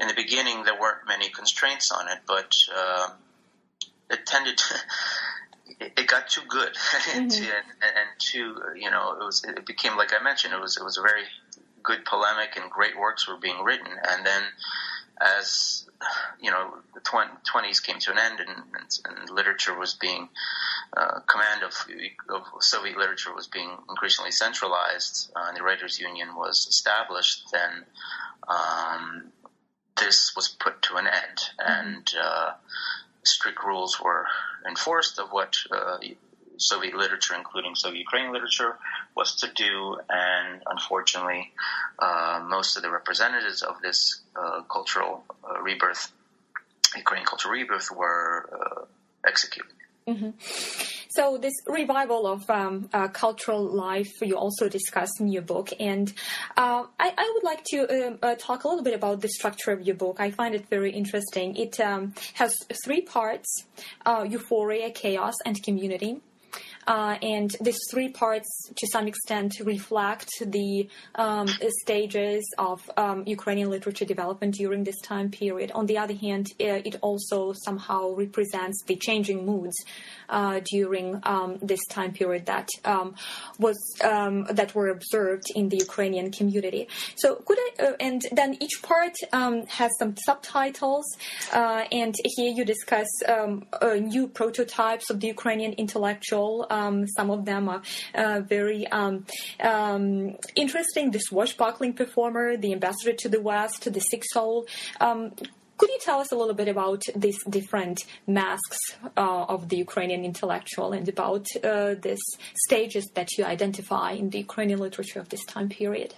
in 0.00 0.08
the 0.08 0.14
beginning, 0.14 0.64
there 0.64 0.78
weren't 0.78 1.06
many 1.06 1.28
constraints 1.30 1.92
on 1.92 2.08
it, 2.08 2.18
but 2.26 2.56
uh, 2.74 3.10
it 4.10 4.26
tended 4.26 4.58
to. 4.58 4.74
It 5.80 6.08
got 6.08 6.28
too 6.28 6.42
good, 6.46 6.74
mm-hmm. 6.74 7.22
and, 7.22 7.32
and 7.42 8.08
too, 8.18 8.54
you 8.76 8.90
know, 8.90 9.16
it 9.18 9.24
was. 9.24 9.42
It 9.44 9.64
became, 9.64 9.96
like 9.96 10.10
I 10.12 10.22
mentioned, 10.22 10.52
it 10.52 10.60
was. 10.60 10.76
It 10.76 10.84
was 10.84 10.98
a 10.98 11.00
very 11.00 11.22
good 11.82 12.04
polemic, 12.04 12.54
and 12.56 12.70
great 12.70 12.98
works 12.98 13.26
were 13.26 13.38
being 13.38 13.64
written. 13.64 13.86
And 13.86 14.26
then, 14.26 14.42
as 15.20 15.86
you 16.40 16.50
know, 16.50 16.74
the 16.94 17.00
twenties 17.44 17.80
came 17.80 17.98
to 18.00 18.10
an 18.10 18.18
end, 18.18 18.40
and, 18.40 18.48
and, 18.48 19.18
and 19.18 19.30
literature 19.30 19.78
was 19.78 19.94
being 19.94 20.28
uh, 20.96 21.20
command 21.26 21.62
of, 21.62 21.72
of, 22.34 22.42
Soviet 22.62 22.96
literature 22.96 23.34
was 23.34 23.46
being 23.46 23.70
increasingly 23.88 24.30
centralized, 24.30 25.30
uh, 25.36 25.46
and 25.48 25.56
the 25.56 25.62
Writers' 25.62 26.00
Union 26.00 26.34
was 26.34 26.66
established. 26.68 27.44
Then 27.52 27.84
um, 28.48 29.32
this 29.96 30.32
was 30.34 30.48
put 30.48 30.82
to 30.82 30.96
an 30.96 31.06
end, 31.06 31.38
mm-hmm. 31.38 31.88
and 31.88 32.12
uh, 32.20 32.52
strict 33.22 33.62
rules 33.64 34.00
were 34.00 34.26
enforced 34.66 35.18
of 35.18 35.28
what 35.30 35.56
uh, 35.70 35.98
Soviet 36.60 36.94
literature, 36.94 37.34
including 37.34 37.74
Soviet 37.74 38.00
Ukrainian 38.00 38.32
literature, 38.32 38.78
was 39.16 39.34
to 39.36 39.52
do. 39.52 39.96
And 40.08 40.62
unfortunately, 40.66 41.52
uh, 41.98 42.44
most 42.46 42.76
of 42.76 42.82
the 42.82 42.90
representatives 42.90 43.62
of 43.62 43.80
this 43.80 44.20
uh, 44.36 44.62
cultural 44.62 45.24
uh, 45.44 45.60
rebirth, 45.60 46.12
Ukrainian 46.96 47.26
cultural 47.26 47.54
rebirth, 47.54 47.90
were 47.90 48.48
uh, 48.52 48.84
executed. 49.26 49.72
Mm-hmm. 50.06 50.30
So 51.10 51.38
this 51.38 51.52
revival 51.66 52.26
of 52.26 52.48
um, 52.48 52.88
uh, 52.92 53.08
cultural 53.08 53.64
life 53.64 54.10
you 54.22 54.36
also 54.36 54.68
discuss 54.68 55.10
in 55.20 55.28
your 55.28 55.42
book, 55.42 55.70
and 55.78 56.12
uh, 56.56 56.84
I, 56.98 57.12
I, 57.16 57.32
would 57.34 57.44
like 57.44 57.64
to 57.72 58.06
um, 58.06 58.18
uh, 58.22 58.34
talk 58.36 58.64
a 58.64 58.68
little 58.68 58.82
bit 58.82 58.94
about 58.94 59.20
the 59.20 59.28
structure 59.28 59.72
of 59.72 59.82
your 59.82 59.96
book. 59.96 60.16
I 60.20 60.30
find 60.30 60.54
it 60.54 60.68
very 60.68 60.92
interesting. 60.92 61.56
It 61.56 61.78
um, 61.80 62.14
has 62.34 62.54
three 62.84 63.02
parts: 63.02 63.64
uh, 64.06 64.24
euphoria, 64.28 64.90
chaos, 64.90 65.34
and 65.44 65.62
community. 65.62 66.20
Uh, 66.86 67.16
and 67.22 67.54
these 67.60 67.78
three 67.90 68.08
parts, 68.08 68.48
to 68.76 68.86
some 68.90 69.06
extent, 69.06 69.54
reflect 69.64 70.28
the 70.40 70.88
um, 71.14 71.48
stages 71.82 72.44
of 72.58 72.80
um, 72.96 73.22
Ukrainian 73.26 73.70
literature 73.70 74.04
development 74.04 74.54
during 74.54 74.84
this 74.84 75.00
time 75.00 75.30
period. 75.30 75.70
On 75.72 75.86
the 75.86 75.98
other 75.98 76.14
hand, 76.14 76.46
uh, 76.60 76.80
it 76.88 76.96
also 77.02 77.52
somehow 77.64 78.10
represents 78.10 78.82
the 78.86 78.96
changing 78.96 79.44
moods 79.44 79.76
uh, 80.28 80.60
during 80.64 81.20
um, 81.24 81.58
this 81.60 81.84
time 81.86 82.12
period 82.12 82.46
that 82.46 82.68
um, 82.84 83.14
was 83.58 83.78
um, 84.02 84.44
that 84.50 84.74
were 84.74 84.88
observed 84.88 85.44
in 85.54 85.68
the 85.68 85.76
Ukrainian 85.76 86.30
community. 86.30 86.88
So, 87.16 87.36
could 87.46 87.58
I? 87.58 87.70
Uh, 87.80 87.92
and 88.00 88.22
then 88.32 88.56
each 88.60 88.82
part 88.82 89.14
um, 89.32 89.66
has 89.66 89.90
some 89.98 90.16
subtitles, 90.16 91.06
uh, 91.52 91.84
and 91.92 92.14
here 92.36 92.52
you 92.52 92.64
discuss 92.64 93.08
new 93.82 94.26
prototypes 94.28 95.10
of 95.10 95.20
the 95.20 95.26
Ukrainian 95.26 95.72
intellectual. 95.74 96.66
Um, 96.70 97.06
some 97.06 97.30
of 97.30 97.44
them 97.44 97.68
are 97.68 97.82
uh, 98.14 98.40
very 98.40 98.86
um, 98.88 99.26
um, 99.62 100.36
interesting. 100.54 101.10
The 101.10 101.18
swashbuckling 101.18 101.94
performer, 101.94 102.56
the 102.56 102.72
ambassador 102.72 103.12
to 103.12 103.28
the 103.28 103.40
West, 103.40 103.92
the 103.92 104.00
sick 104.00 104.22
soul. 104.32 104.66
Um, 105.00 105.32
could 105.80 105.88
you 105.88 105.98
tell 105.98 106.20
us 106.20 106.30
a 106.30 106.36
little 106.36 106.52
bit 106.52 106.68
about 106.68 107.04
these 107.16 107.42
different 107.48 108.04
masks 108.26 108.76
uh, 109.16 109.44
of 109.44 109.70
the 109.70 109.78
Ukrainian 109.78 110.26
intellectual 110.26 110.92
and 110.92 111.08
about 111.08 111.46
uh, 111.64 111.94
these 111.94 112.20
stages 112.66 113.06
that 113.14 113.28
you 113.38 113.46
identify 113.46 114.10
in 114.10 114.28
the 114.28 114.38
Ukrainian 114.38 114.78
literature 114.78 115.20
of 115.20 115.30
this 115.30 115.42
time 115.46 115.70
period? 115.70 116.14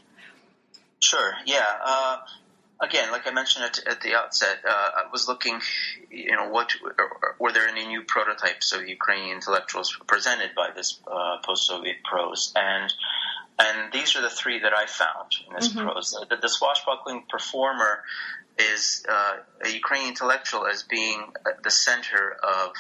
Sure. 0.99 1.35
Yeah. 1.47 1.65
Uh, 1.85 2.17
again, 2.83 3.11
like 3.13 3.27
I 3.27 3.31
mentioned 3.31 3.65
at, 3.65 3.87
at 3.87 4.01
the 4.01 4.15
outset, 4.15 4.59
uh, 4.69 4.71
I 4.71 5.05
was 5.11 5.29
looking, 5.29 5.61
you 6.11 6.33
know, 6.33 6.49
what 6.49 6.75
were 7.39 7.53
there 7.53 7.69
any 7.69 7.87
new 7.87 8.03
prototypes 8.03 8.73
of 8.73 8.87
Ukrainian 8.87 9.37
intellectuals 9.37 9.97
presented 10.07 10.51
by 10.55 10.71
this 10.75 11.01
uh, 11.07 11.39
post-Soviet 11.45 11.97
prose, 12.05 12.53
and 12.57 12.93
and 13.59 13.93
these 13.93 14.17
are 14.17 14.23
the 14.23 14.31
three 14.31 14.61
that 14.61 14.73
I 14.73 14.87
found 14.87 15.33
in 15.47 15.55
this 15.55 15.69
mm-hmm. 15.69 15.87
prose. 15.87 16.17
The, 16.29 16.37
the, 16.37 16.49
swashbuckling 16.49 17.25
performer 17.29 18.03
is 18.59 19.05
uh, 19.09 19.37
a 19.65 19.69
Ukrainian 19.69 20.11
intellectual 20.11 20.67
as 20.67 20.83
being 20.83 21.33
at 21.47 21.63
the 21.63 21.71
center 21.71 22.37
of 22.43 22.73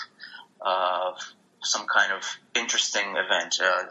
of 0.61 1.19
some 1.63 1.87
kind 1.87 2.13
of 2.13 2.25
interesting 2.57 3.15
event. 3.17 3.61
Uh, 3.63 3.85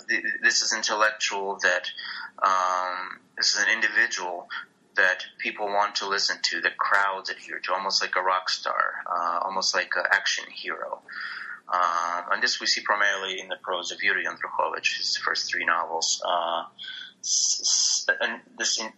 this 0.44 0.62
is 0.62 0.74
intellectual 0.74 1.58
that 1.62 1.86
um, 2.44 3.20
this 3.38 3.56
is 3.56 3.64
an 3.64 3.70
individual 3.72 4.48
that 4.96 5.24
people 5.40 5.68
want 5.68 5.96
to 5.96 6.08
listen 6.08 6.38
to, 6.44 6.62
that 6.62 6.78
crowds 6.78 7.30
adhere 7.30 7.60
to, 7.60 7.74
almost 7.74 8.02
like 8.02 8.16
a 8.16 8.22
rock 8.22 8.50
star, 8.50 9.04
uh, 9.10 9.40
almost 9.44 9.74
like 9.74 9.92
an 9.96 10.04
action 10.12 10.46
hero. 10.54 11.02
Uh, 11.68 12.24
and 12.32 12.44
this 12.44 12.60
we 12.60 12.68
see 12.68 12.82
primarily 12.82 13.40
in 13.40 13.48
the 13.48 13.56
prose 13.62 13.92
of 13.92 14.04
Yuri 14.04 14.26
Andrukhovych, 14.26 14.98
his 14.98 15.16
first 15.18 15.50
three 15.50 15.66
novels. 15.66 16.22
Uh, 16.26 16.64
and 18.20 18.42
this 18.58 18.80
in, 18.80 18.92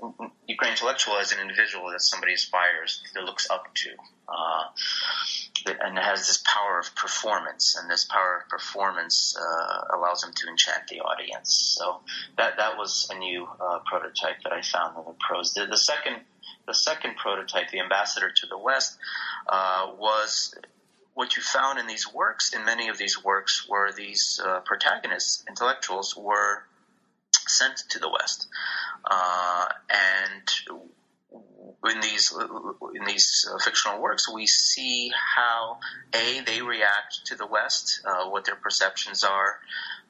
Ukrainian 0.47 0.77
intellectual 0.77 1.17
as 1.17 1.31
an 1.31 1.39
individual 1.39 1.91
that 1.91 2.01
somebody 2.01 2.33
aspires, 2.33 3.03
that 3.13 3.23
looks 3.23 3.49
up 3.49 3.73
to, 3.75 3.89
uh, 4.27 4.63
and 5.65 5.97
it 5.97 6.03
has 6.03 6.27
this 6.27 6.43
power 6.45 6.79
of 6.79 6.95
performance, 6.95 7.77
and 7.79 7.89
this 7.89 8.05
power 8.05 8.41
of 8.43 8.49
performance 8.49 9.35
uh, 9.37 9.97
allows 9.97 10.23
him 10.23 10.31
to 10.33 10.47
enchant 10.47 10.87
the 10.89 10.99
audience. 10.99 11.75
So 11.77 12.01
that 12.37 12.57
that 12.57 12.77
was 12.77 13.09
a 13.13 13.17
new 13.17 13.45
uh, 13.45 13.79
prototype 13.85 14.41
that 14.43 14.53
I 14.53 14.61
found 14.61 14.97
in 14.97 15.05
the 15.05 15.15
prose. 15.19 15.53
The, 15.53 15.65
the 15.65 15.77
second 15.77 16.21
the 16.65 16.73
second 16.73 17.17
prototype, 17.17 17.69
the 17.71 17.79
Ambassador 17.79 18.31
to 18.35 18.47
the 18.47 18.57
West, 18.57 18.97
uh, 19.47 19.91
was 19.97 20.55
what 21.13 21.35
you 21.35 21.43
found 21.43 21.77
in 21.77 21.87
these 21.87 22.11
works, 22.11 22.53
in 22.53 22.65
many 22.65 22.87
of 22.87 22.97
these 22.97 23.23
works, 23.23 23.67
were 23.69 23.91
these 23.91 24.41
uh, 24.43 24.61
protagonists, 24.61 25.43
intellectuals, 25.47 26.15
were 26.15 26.63
sent 27.31 27.83
to 27.89 27.99
the 27.99 28.09
West, 28.09 28.47
uh, 29.05 29.65
and 29.89 30.79
in 31.89 31.99
these 31.99 32.33
in 32.95 33.05
these 33.05 33.49
uh, 33.51 33.57
fictional 33.59 34.01
works, 34.01 34.31
we 34.31 34.47
see 34.47 35.11
how 35.35 35.79
a 36.13 36.41
they 36.41 36.61
react 36.61 37.25
to 37.25 37.35
the 37.35 37.45
West, 37.45 38.01
uh, 38.05 38.29
what 38.29 38.45
their 38.45 38.55
perceptions 38.55 39.23
are, 39.23 39.57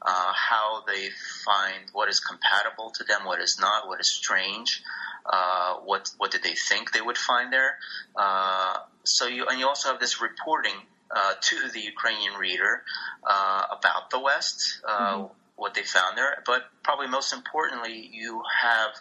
uh, 0.01 0.33
how 0.33 0.83
they 0.85 1.09
find 1.43 1.89
what 1.91 2.09
is 2.09 2.19
compatible 2.19 2.91
to 2.91 3.03
them, 3.03 3.25
what 3.25 3.39
is 3.39 3.57
not, 3.59 3.87
what 3.87 3.99
is 3.99 4.07
strange, 4.07 4.83
uh, 5.25 5.75
what 5.85 6.11
what 6.17 6.31
did 6.31 6.43
they 6.43 6.53
think 6.53 6.91
they 6.91 7.01
would 7.01 7.17
find 7.17 7.51
there. 7.51 7.77
Uh, 8.15 8.77
so 9.03 9.27
you 9.27 9.47
and 9.47 9.59
you 9.59 9.67
also 9.67 9.89
have 9.89 9.99
this 9.99 10.21
reporting 10.21 10.75
uh, 11.09 11.33
to 11.41 11.69
the 11.73 11.79
Ukrainian 11.79 12.33
reader 12.35 12.83
about 13.23 14.11
the 14.11 14.19
West, 14.19 14.79
mm-hmm. 14.87 15.25
what 15.55 15.73
they 15.73 15.83
found 15.83 16.17
there, 16.17 16.43
but 16.45 16.63
probably 16.83 17.07
most 17.07 17.33
importantly, 17.33 18.09
you 18.13 18.43
have 18.61 18.91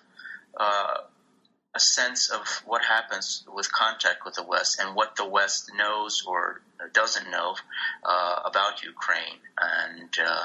a 1.75 1.81
sense 1.81 2.31
of 2.31 2.47
what 2.67 2.83
happens 2.83 3.45
with 3.53 3.71
contact 3.73 4.25
with 4.25 4.35
the 4.35 4.43
West 4.43 4.79
and 4.79 4.95
what 4.95 5.17
the 5.17 5.27
West 5.27 5.71
knows 5.75 6.25
or 6.27 6.61
doesn't 6.93 7.31
know 7.31 7.57
uh, 8.05 8.41
about 8.45 8.83
Ukraine, 8.83 9.39
and 9.61 10.11
uh, 10.23 10.45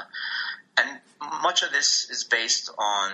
and 0.78 1.00
much 1.42 1.62
of 1.62 1.70
this 1.70 2.08
is 2.10 2.24
based 2.24 2.70
on 2.78 3.12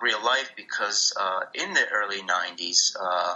real 0.00 0.24
life 0.24 0.52
because 0.56 1.12
uh, 1.18 1.40
in 1.54 1.74
the 1.74 1.86
early 1.88 2.22
'90s. 2.22 2.96
Uh, 2.98 3.34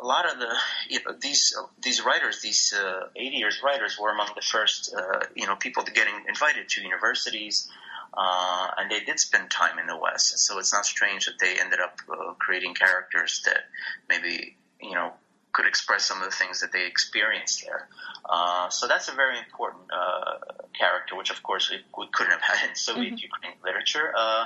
a 0.00 0.06
lot 0.06 0.32
of 0.32 0.38
the 0.38 0.54
you 0.88 1.00
know, 1.04 1.12
these 1.20 1.56
these 1.82 2.04
writers, 2.04 2.40
these 2.40 2.72
uh, 2.72 3.08
80 3.16 3.36
years 3.36 3.60
writers, 3.64 3.98
were 4.00 4.10
among 4.10 4.28
the 4.36 4.42
first 4.42 4.94
uh, 4.96 5.24
you 5.34 5.46
know 5.46 5.56
people 5.56 5.82
getting 5.82 6.14
invited 6.28 6.68
to 6.68 6.82
universities, 6.82 7.68
uh, 8.14 8.68
and 8.76 8.90
they 8.90 9.00
did 9.00 9.20
spend 9.20 9.50
time 9.50 9.78
in 9.78 9.86
the 9.86 9.96
West, 9.96 10.38
so 10.38 10.58
it's 10.58 10.72
not 10.72 10.86
strange 10.86 11.26
that 11.26 11.38
they 11.38 11.58
ended 11.60 11.80
up 11.80 11.98
uh, 12.10 12.32
creating 12.38 12.74
characters 12.74 13.42
that 13.44 13.64
maybe 14.08 14.56
you 14.80 14.94
know 14.94 15.12
could 15.58 15.66
express 15.66 16.04
some 16.04 16.22
of 16.22 16.30
the 16.30 16.36
things 16.36 16.60
that 16.60 16.70
they 16.70 16.86
experienced 16.86 17.64
there. 17.66 17.88
Uh, 18.24 18.68
so 18.68 18.86
that's 18.86 19.08
a 19.08 19.12
very 19.12 19.36
important 19.38 19.90
uh, 19.90 20.38
character, 20.72 21.16
which 21.16 21.30
of 21.30 21.42
course 21.42 21.68
we, 21.68 21.78
we, 21.98 22.06
couldn't 22.12 22.30
have 22.30 22.40
had 22.40 22.68
in 22.70 22.76
Soviet 22.76 23.14
mm-hmm. 23.14 23.28
Ukrainian 23.28 23.58
literature. 23.64 24.12
Uh, 24.16 24.44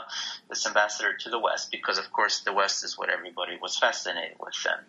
this 0.49 0.67
ambassador 0.67 1.13
to 1.13 1.29
the 1.29 1.39
West, 1.39 1.71
because 1.71 1.99
of 1.99 2.11
course 2.11 2.41
the 2.41 2.55
West 2.55 2.83
is 2.83 2.97
what 2.97 3.11
everybody 3.11 3.59
was 3.61 3.77
fascinated 3.77 4.39
with 4.41 4.55
then. 4.65 4.81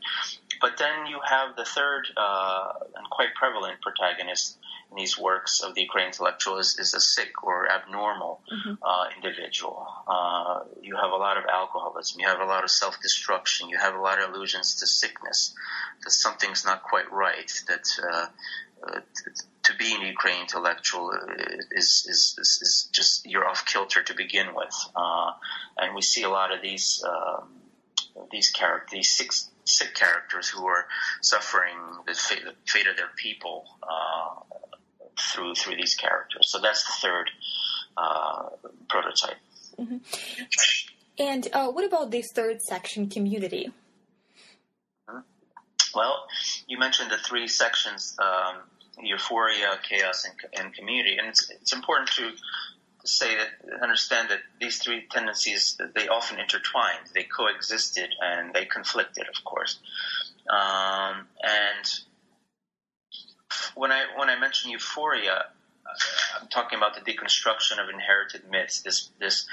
But 0.62 0.78
then 0.78 1.08
you 1.08 1.20
have 1.28 1.58
the 1.58 1.66
third 1.66 2.08
uh, 2.16 2.72
and 2.96 3.10
quite 3.10 3.36
prevalent 3.36 3.82
protagonist 3.82 4.58
in 4.94 4.98
these 4.98 5.18
works 5.18 5.62
of 5.62 5.74
the 5.74 5.82
Ukrainian 5.82 6.14
intellectual 6.14 6.60
is, 6.60 6.78
is 6.80 6.94
a 6.94 7.00
sick 7.00 7.44
or 7.44 7.70
abnormal 7.70 8.42
mm-hmm. 8.52 8.76
uh, 8.82 9.06
individual. 9.16 9.88
Uh, 10.08 10.60
you 10.82 10.96
have 10.96 11.12
a 11.12 11.16
lot 11.16 11.38
of 11.38 11.46
alcoholism. 11.52 12.20
You 12.20 12.28
have 12.28 12.40
a 12.40 12.46
lot 12.46 12.64
of 12.64 12.70
self-destruction. 12.70 13.70
You 13.70 13.80
have 13.80 13.96
a 13.96 14.00
lot 14.00 14.22
of 14.22 14.30
allusions 14.30 14.76
to 14.76 14.88
sickness, 14.88 15.56
something's 16.22 16.66
not 16.66 16.84
quite 16.84 17.12
right. 17.12 17.52
That 17.68 17.86
uh, 18.02 18.28
uh 18.86 19.00
to 19.64 19.76
be 19.78 19.96
an 19.96 20.02
Ukrainian 20.02 20.44
intellectual 20.44 21.12
is, 21.72 22.06
is, 22.10 22.36
is, 22.38 22.60
is, 22.62 22.90
just 22.92 23.26
you're 23.26 23.48
off 23.48 23.66
kilter 23.66 24.04
to 24.04 24.14
begin 24.14 24.48
with, 24.54 24.76
uh, 24.96 25.32
and 25.78 25.96
we 25.96 26.02
see 26.02 26.24
a 26.24 26.30
lot 26.30 26.54
of 26.54 26.62
these 26.62 27.04
um, 27.08 27.48
these 28.32 28.50
characters, 28.50 28.92
these 28.92 29.10
six 29.10 29.50
sick 29.66 29.96
characters 29.96 30.50
who 30.50 30.66
are 30.66 30.86
suffering 31.22 31.78
the 32.06 32.14
fate, 32.14 32.44
the 32.44 32.54
fate 32.66 32.88
of 32.88 32.98
their 32.98 33.12
people 33.16 33.66
uh, 33.82 34.42
through 35.18 35.56
through 35.56 35.76
these 35.76 35.96
characters. 35.96 36.52
So 36.52 36.60
that's 36.60 36.84
the 36.84 37.08
third 37.08 37.30
uh, 37.98 38.50
prototype. 38.90 39.38
Mm-hmm. 39.80 39.98
And 41.20 41.48
uh, 41.54 41.68
what 41.70 41.86
about 41.86 42.12
this 42.12 42.32
third 42.32 42.62
section, 42.62 43.10
community? 43.10 43.72
Well, 45.96 46.26
you 46.68 46.78
mentioned 46.80 47.12
the 47.12 47.18
three 47.18 47.48
sections: 47.48 48.18
um, 48.20 48.62
euphoria, 49.02 49.80
chaos, 49.88 50.26
and, 50.26 50.66
and, 50.66 50.74
community. 50.74 51.18
And 51.18 51.28
it's 51.28 51.50
it's 51.50 51.74
important 51.74 52.10
to 52.12 52.32
say 53.06 53.36
that 53.36 53.82
understand 53.82 54.30
that 54.30 54.40
these 54.60 54.78
three 54.78 55.06
tendencies 55.12 55.78
they 55.96 56.08
often 56.08 56.40
intertwined, 56.40 57.10
they 57.14 57.24
coexisted, 57.24 58.10
and 58.22 58.54
they 58.54 58.66
conflicted, 58.66 59.28
of 59.28 59.44
course. 59.44 59.80
Um, 60.50 61.28
and 61.42 61.86
when 63.76 63.92
I 63.92 64.06
when 64.18 64.30
I 64.30 64.40
mention 64.40 64.72
euphoria, 64.72 65.46
I'm 66.40 66.48
talking 66.48 66.78
about 66.78 66.96
the 66.96 67.02
deconstruction 67.02 67.82
of 67.82 67.90
inherited 67.90 68.50
myths. 68.50 68.82
This 68.82 69.10
this 69.20 69.46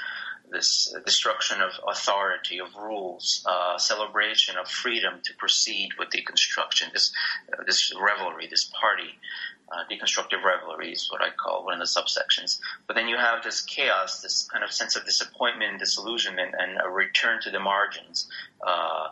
this 0.51 0.93
destruction 1.05 1.61
of 1.61 1.71
authority, 1.87 2.59
of 2.59 2.75
rules, 2.75 3.43
uh, 3.49 3.77
celebration 3.77 4.57
of 4.57 4.67
freedom 4.67 5.19
to 5.23 5.33
proceed 5.35 5.89
with 5.97 6.09
deconstruction. 6.09 6.91
This 6.91 7.13
uh, 7.51 7.63
this 7.65 7.93
revelry, 7.99 8.47
this 8.47 8.65
party, 8.65 9.17
uh, 9.71 9.83
deconstructive 9.89 10.43
revelry 10.43 10.91
is 10.91 11.09
what 11.09 11.21
I 11.21 11.29
call 11.29 11.63
one 11.63 11.73
of 11.73 11.79
the 11.79 11.85
subsections. 11.85 12.59
But 12.85 12.95
then 12.95 13.07
you 13.07 13.17
have 13.17 13.43
this 13.43 13.61
chaos, 13.61 14.21
this 14.21 14.47
kind 14.51 14.63
of 14.63 14.71
sense 14.71 14.95
of 14.95 15.05
disappointment 15.05 15.71
and 15.71 15.79
disillusionment, 15.79 16.53
and 16.57 16.79
a 16.83 16.89
return 16.89 17.41
to 17.43 17.51
the 17.51 17.59
margins. 17.59 18.29
Uh, 18.65 19.07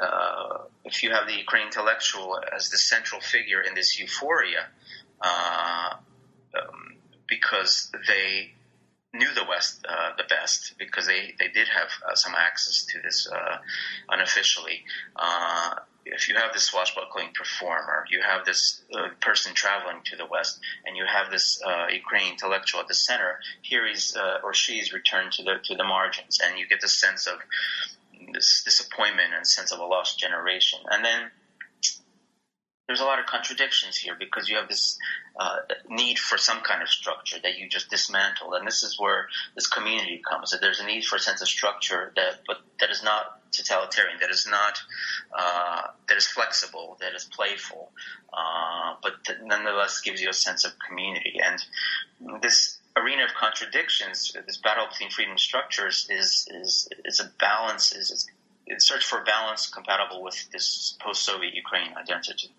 uh, 0.00 0.58
if 0.84 1.02
you 1.02 1.10
have 1.10 1.26
the 1.26 1.34
Ukrainian 1.34 1.68
intellectual 1.68 2.40
as 2.54 2.70
the 2.70 2.78
central 2.78 3.20
figure 3.20 3.60
in 3.60 3.74
this 3.74 3.98
euphoria, 3.98 4.66
uh, 5.20 5.94
um, 6.58 6.96
because 7.26 7.90
they 8.06 8.52
knew 9.14 9.32
the 9.34 9.44
West 9.48 9.84
uh, 9.88 10.10
the 10.16 10.24
best, 10.28 10.74
because 10.78 11.06
they, 11.06 11.34
they 11.38 11.48
did 11.48 11.68
have 11.68 11.88
uh, 12.08 12.14
some 12.14 12.34
access 12.34 12.86
to 12.86 12.98
this 13.02 13.28
uh, 13.30 13.58
unofficially. 14.08 14.84
Uh, 15.16 15.74
if 16.04 16.28
you 16.28 16.34
have 16.34 16.52
this 16.52 16.64
swashbuckling 16.64 17.28
performer, 17.34 18.04
you 18.10 18.20
have 18.22 18.44
this 18.44 18.82
person 19.20 19.54
traveling 19.54 20.00
to 20.04 20.16
the 20.16 20.26
West, 20.26 20.58
and 20.84 20.96
you 20.96 21.04
have 21.06 21.30
this 21.30 21.62
Ukrainian 21.92 22.32
intellectual 22.32 22.80
at 22.80 22.88
the 22.88 22.94
center, 22.94 23.38
here 23.62 23.86
he's 23.86 24.16
or 24.42 24.52
she's 24.52 24.92
returned 24.92 25.30
to 25.32 25.44
the 25.44 25.54
to 25.62 25.76
the 25.76 25.84
margins, 25.84 26.40
and 26.44 26.58
you 26.58 26.66
get 26.66 26.80
the 26.80 26.88
sense 26.88 27.28
of 27.28 27.38
this 28.32 28.62
disappointment 28.64 29.32
and 29.32 29.46
sense 29.46 29.70
of 29.70 29.78
a 29.78 29.84
lost 29.84 30.18
generation. 30.18 30.80
And 30.90 31.04
then 31.04 31.30
there's 32.88 33.00
a 33.00 33.04
lot 33.04 33.20
of 33.20 33.26
contradictions 33.26 33.96
here 33.96 34.16
because 34.18 34.48
you 34.48 34.56
have 34.56 34.68
this 34.68 34.98
uh, 35.38 35.56
need 35.88 36.18
for 36.18 36.36
some 36.38 36.60
kind 36.60 36.82
of 36.82 36.88
structure 36.88 37.38
that 37.42 37.58
you 37.58 37.68
just 37.68 37.90
dismantle, 37.90 38.54
and 38.54 38.66
this 38.66 38.82
is 38.82 38.98
where 38.98 39.28
this 39.54 39.66
community 39.66 40.22
comes. 40.28 40.50
That 40.50 40.60
there's 40.60 40.80
a 40.80 40.86
need 40.86 41.04
for 41.04 41.16
a 41.16 41.20
sense 41.20 41.40
of 41.40 41.48
structure 41.48 42.12
that, 42.16 42.40
but 42.46 42.58
that 42.80 42.90
is 42.90 43.02
not 43.02 43.40
totalitarian, 43.52 44.18
that 44.20 44.30
is 44.30 44.46
not, 44.50 44.78
uh, 45.36 45.82
that 46.08 46.16
is 46.16 46.26
flexible, 46.26 46.96
that 47.00 47.14
is 47.14 47.24
playful, 47.24 47.92
uh, 48.32 48.94
but 49.02 49.14
nonetheless 49.44 50.00
gives 50.00 50.20
you 50.20 50.30
a 50.30 50.34
sense 50.34 50.64
of 50.64 50.72
community. 50.86 51.38
And 51.42 52.42
this 52.42 52.78
arena 52.96 53.24
of 53.24 53.34
contradictions, 53.34 54.36
this 54.46 54.56
battle 54.58 54.86
between 54.90 55.10
freedom 55.10 55.38
structures 55.38 56.08
is 56.10 56.46
is 56.50 56.88
is 57.04 57.20
a 57.20 57.30
balance, 57.38 57.94
is, 57.94 58.28
a 58.70 58.80
search 58.80 59.04
for 59.04 59.22
balance 59.24 59.68
compatible 59.68 60.22
with 60.22 60.50
this 60.50 60.96
post-Soviet 61.00 61.54
Ukraine 61.54 61.94
identity. 61.96 62.50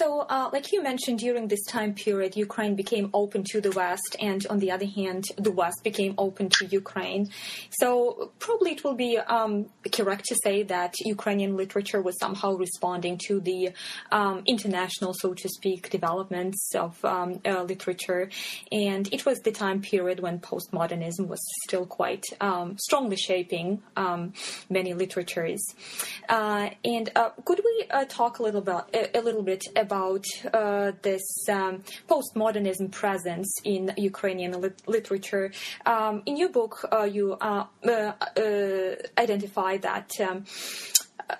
So, 0.00 0.20
uh, 0.20 0.48
like 0.50 0.72
you 0.72 0.82
mentioned, 0.82 1.18
during 1.18 1.48
this 1.48 1.62
time 1.66 1.92
period, 1.92 2.34
Ukraine 2.34 2.74
became 2.74 3.10
open 3.12 3.44
to 3.50 3.60
the 3.60 3.70
West, 3.72 4.16
and 4.18 4.46
on 4.46 4.58
the 4.58 4.70
other 4.70 4.86
hand, 4.86 5.24
the 5.36 5.50
West 5.50 5.84
became 5.84 6.14
open 6.16 6.48
to 6.56 6.64
Ukraine. 6.64 7.28
So, 7.68 8.32
probably 8.38 8.70
it 8.70 8.82
will 8.82 8.94
be 8.94 9.18
um, 9.18 9.66
correct 9.92 10.24
to 10.30 10.36
say 10.42 10.62
that 10.62 10.94
Ukrainian 11.04 11.54
literature 11.54 12.00
was 12.00 12.16
somehow 12.18 12.54
responding 12.54 13.18
to 13.26 13.40
the 13.40 13.72
um, 14.10 14.42
international, 14.46 15.12
so 15.12 15.34
to 15.34 15.48
speak, 15.50 15.90
developments 15.90 16.74
of 16.74 17.04
um, 17.04 17.40
uh, 17.44 17.62
literature. 17.64 18.30
And 18.72 19.06
it 19.12 19.26
was 19.26 19.40
the 19.40 19.52
time 19.52 19.82
period 19.82 20.20
when 20.20 20.38
postmodernism 20.38 21.26
was 21.26 21.40
still 21.66 21.84
quite 21.84 22.24
um, 22.40 22.78
strongly 22.78 23.18
shaping 23.28 23.82
um, 23.98 24.32
many 24.70 24.94
literatures. 24.94 25.62
Uh, 26.26 26.70
and 26.86 27.12
uh, 27.14 27.32
could 27.44 27.60
we 27.62 27.84
uh, 27.90 28.06
talk 28.06 28.38
a 28.38 28.42
little 28.42 28.62
bit, 28.62 28.80
a, 28.94 29.18
a 29.18 29.20
little 29.20 29.42
bit 29.42 29.62
about 29.76 29.89
uh, 29.92 30.92
this 31.02 31.22
um, 31.48 31.82
postmodernism 32.08 32.90
presence 32.90 33.52
in 33.64 33.92
Ukrainian 33.96 34.52
lit- 34.60 34.82
literature. 34.86 35.52
Um, 35.86 36.22
in 36.26 36.36
your 36.36 36.50
book, 36.50 36.88
uh, 36.92 37.04
you 37.04 37.34
uh, 37.40 37.64
uh, 37.86 38.12
uh 38.36 38.94
identify 39.18 39.76
that. 39.78 40.10
Um, 40.20 40.44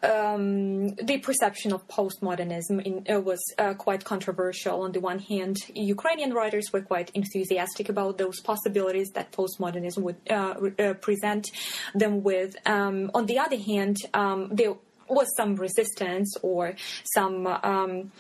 um, 0.03 0.95
the 0.95 1.19
perception 1.19 1.73
of 1.73 1.87
postmodernism 1.89 2.83
in, 2.83 3.05
uh, 3.13 3.21
was 3.21 3.41
uh, 3.59 3.75
quite 3.75 4.05
controversial. 4.05 4.83
On 4.83 4.93
the 4.93 5.01
one 5.01 5.19
hand, 5.19 5.57
Ukrainian 5.75 6.33
writers 6.33 6.67
were 6.73 6.81
quite 6.81 7.11
enthusiastic 7.15 7.89
about 7.89 8.19
those 8.19 8.41
possibilities 8.41 9.11
that 9.15 9.33
postmodernism 9.33 10.03
would 10.03 10.17
uh, 10.31 10.55
re- 10.59 10.95
present 10.95 11.51
them 11.95 12.23
with. 12.23 12.57
Um, 12.67 13.11
on 13.15 13.27
the 13.27 13.39
other 13.39 13.59
hand, 13.59 13.97
um, 14.15 14.49
there 14.53 14.75
was 15.11 15.35
some 15.37 15.57
resistance 15.57 16.37
or 16.43 16.75
some 17.05 17.47
um, 17.47 18.13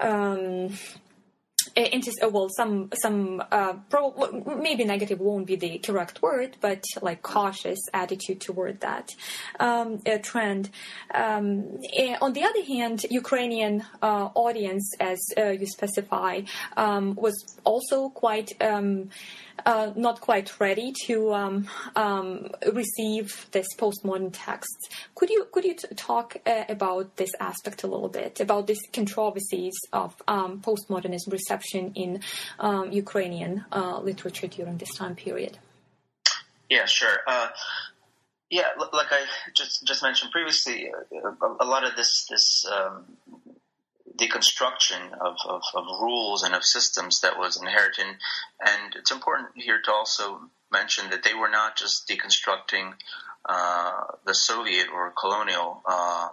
um, 0.00 0.70
uh, 2.22 2.28
well, 2.30 2.48
some 2.48 2.90
some 2.94 3.42
uh, 3.50 3.74
pro- 3.90 4.42
maybe 4.58 4.84
negative 4.84 5.20
won't 5.20 5.46
be 5.46 5.56
the 5.56 5.78
correct 5.78 6.22
word, 6.22 6.56
but 6.60 6.82
like 7.02 7.22
cautious 7.22 7.78
attitude 7.92 8.40
toward 8.40 8.80
that 8.80 9.14
um, 9.60 10.00
trend. 10.22 10.70
Um, 11.12 11.78
eh, 11.92 12.16
on 12.20 12.32
the 12.32 12.44
other 12.44 12.64
hand, 12.64 13.04
Ukrainian 13.10 13.84
uh, 14.02 14.28
audience, 14.34 14.90
as 15.00 15.18
uh, 15.36 15.50
you 15.50 15.66
specify, 15.66 16.42
um, 16.76 17.14
was 17.14 17.58
also 17.64 18.08
quite. 18.08 18.52
Uh, 19.64 19.92
not 19.96 20.20
quite 20.20 20.60
ready 20.60 20.92
to 21.06 21.32
um, 21.32 21.66
um, 21.96 22.50
receive 22.72 23.46
this 23.52 23.66
postmodern 23.76 24.30
text. 24.32 24.76
Could 25.14 25.30
you 25.30 25.46
could 25.50 25.64
you 25.64 25.74
t- 25.74 25.88
talk 25.96 26.36
uh, 26.46 26.64
about 26.68 27.16
this 27.16 27.30
aspect 27.40 27.82
a 27.82 27.86
little 27.86 28.08
bit 28.08 28.40
about 28.40 28.66
these 28.66 28.80
controversies 28.92 29.74
of 29.92 30.14
um, 30.28 30.62
reception 31.28 31.92
in 31.94 32.20
um, 32.60 32.92
Ukrainian 32.92 33.64
uh, 33.72 33.98
literature 34.00 34.46
during 34.46 34.76
this 34.78 34.94
time 34.94 35.16
period? 35.16 35.58
Yeah, 36.68 36.86
sure. 36.86 37.18
Uh, 37.26 37.48
yeah, 38.50 38.68
like 38.92 39.10
I 39.10 39.24
just 39.54 39.84
just 39.84 40.02
mentioned 40.02 40.30
previously, 40.30 40.90
uh, 40.90 41.46
a, 41.46 41.64
a 41.64 41.66
lot 41.66 41.84
of 41.84 41.96
this 41.96 42.26
this 42.30 42.64
um, 42.70 43.04
deconstruction 44.16 45.12
of, 45.20 45.36
of, 45.48 45.62
of, 45.74 45.84
rules 46.00 46.42
and 46.42 46.54
of 46.54 46.64
systems 46.64 47.20
that 47.20 47.38
was 47.38 47.60
inherent 47.60 47.98
in. 47.98 48.06
And 48.06 48.94
it's 48.96 49.10
important 49.10 49.50
here 49.54 49.80
to 49.84 49.92
also 49.92 50.40
mention 50.72 51.10
that 51.10 51.22
they 51.22 51.34
were 51.34 51.50
not 51.50 51.76
just 51.76 52.08
deconstructing 52.08 52.94
uh, 53.48 54.00
the 54.24 54.34
Soviet 54.34 54.86
or 54.92 55.12
colonial 55.18 55.82
uh, 55.86 56.28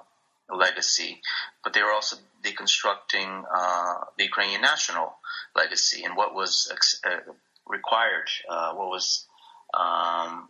legacy, 0.53 1.21
but 1.63 1.73
they 1.73 1.81
were 1.81 1.91
also 1.91 2.17
deconstructing 2.43 3.43
uh, 3.53 3.95
the 4.17 4.23
Ukrainian 4.23 4.61
national 4.61 5.15
legacy 5.55 6.03
and 6.03 6.17
what 6.17 6.33
was 6.33 6.69
ex- 6.71 7.01
uh, 7.05 7.31
required, 7.67 8.29
uh, 8.49 8.73
what 8.73 8.89
was 8.89 9.25
um, 9.73 10.49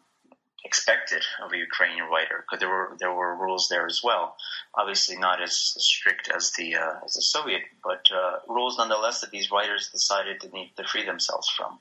expected 0.65 1.23
of 1.43 1.51
a 1.51 1.57
Ukrainian 1.57 2.05
writer 2.05 2.43
because 2.43 2.59
there 2.59 2.69
were 2.69 2.95
there 2.99 3.13
were 3.13 3.35
rules 3.35 3.67
there 3.69 3.85
as 3.85 4.01
well. 4.03 4.35
Obviously, 4.75 5.17
not 5.17 5.41
as 5.41 5.57
strict 5.77 6.29
as 6.29 6.51
the 6.51 6.75
uh, 6.75 6.95
as 7.05 7.13
the 7.13 7.21
Soviet, 7.21 7.63
but 7.83 8.07
uh, 8.13 8.39
rules 8.47 8.77
nonetheless 8.77 9.21
that 9.21 9.31
these 9.31 9.51
writers 9.51 9.89
decided 9.89 10.41
to 10.41 10.49
need 10.49 10.71
to 10.77 10.83
free 10.83 11.05
themselves 11.05 11.49
from. 11.49 11.79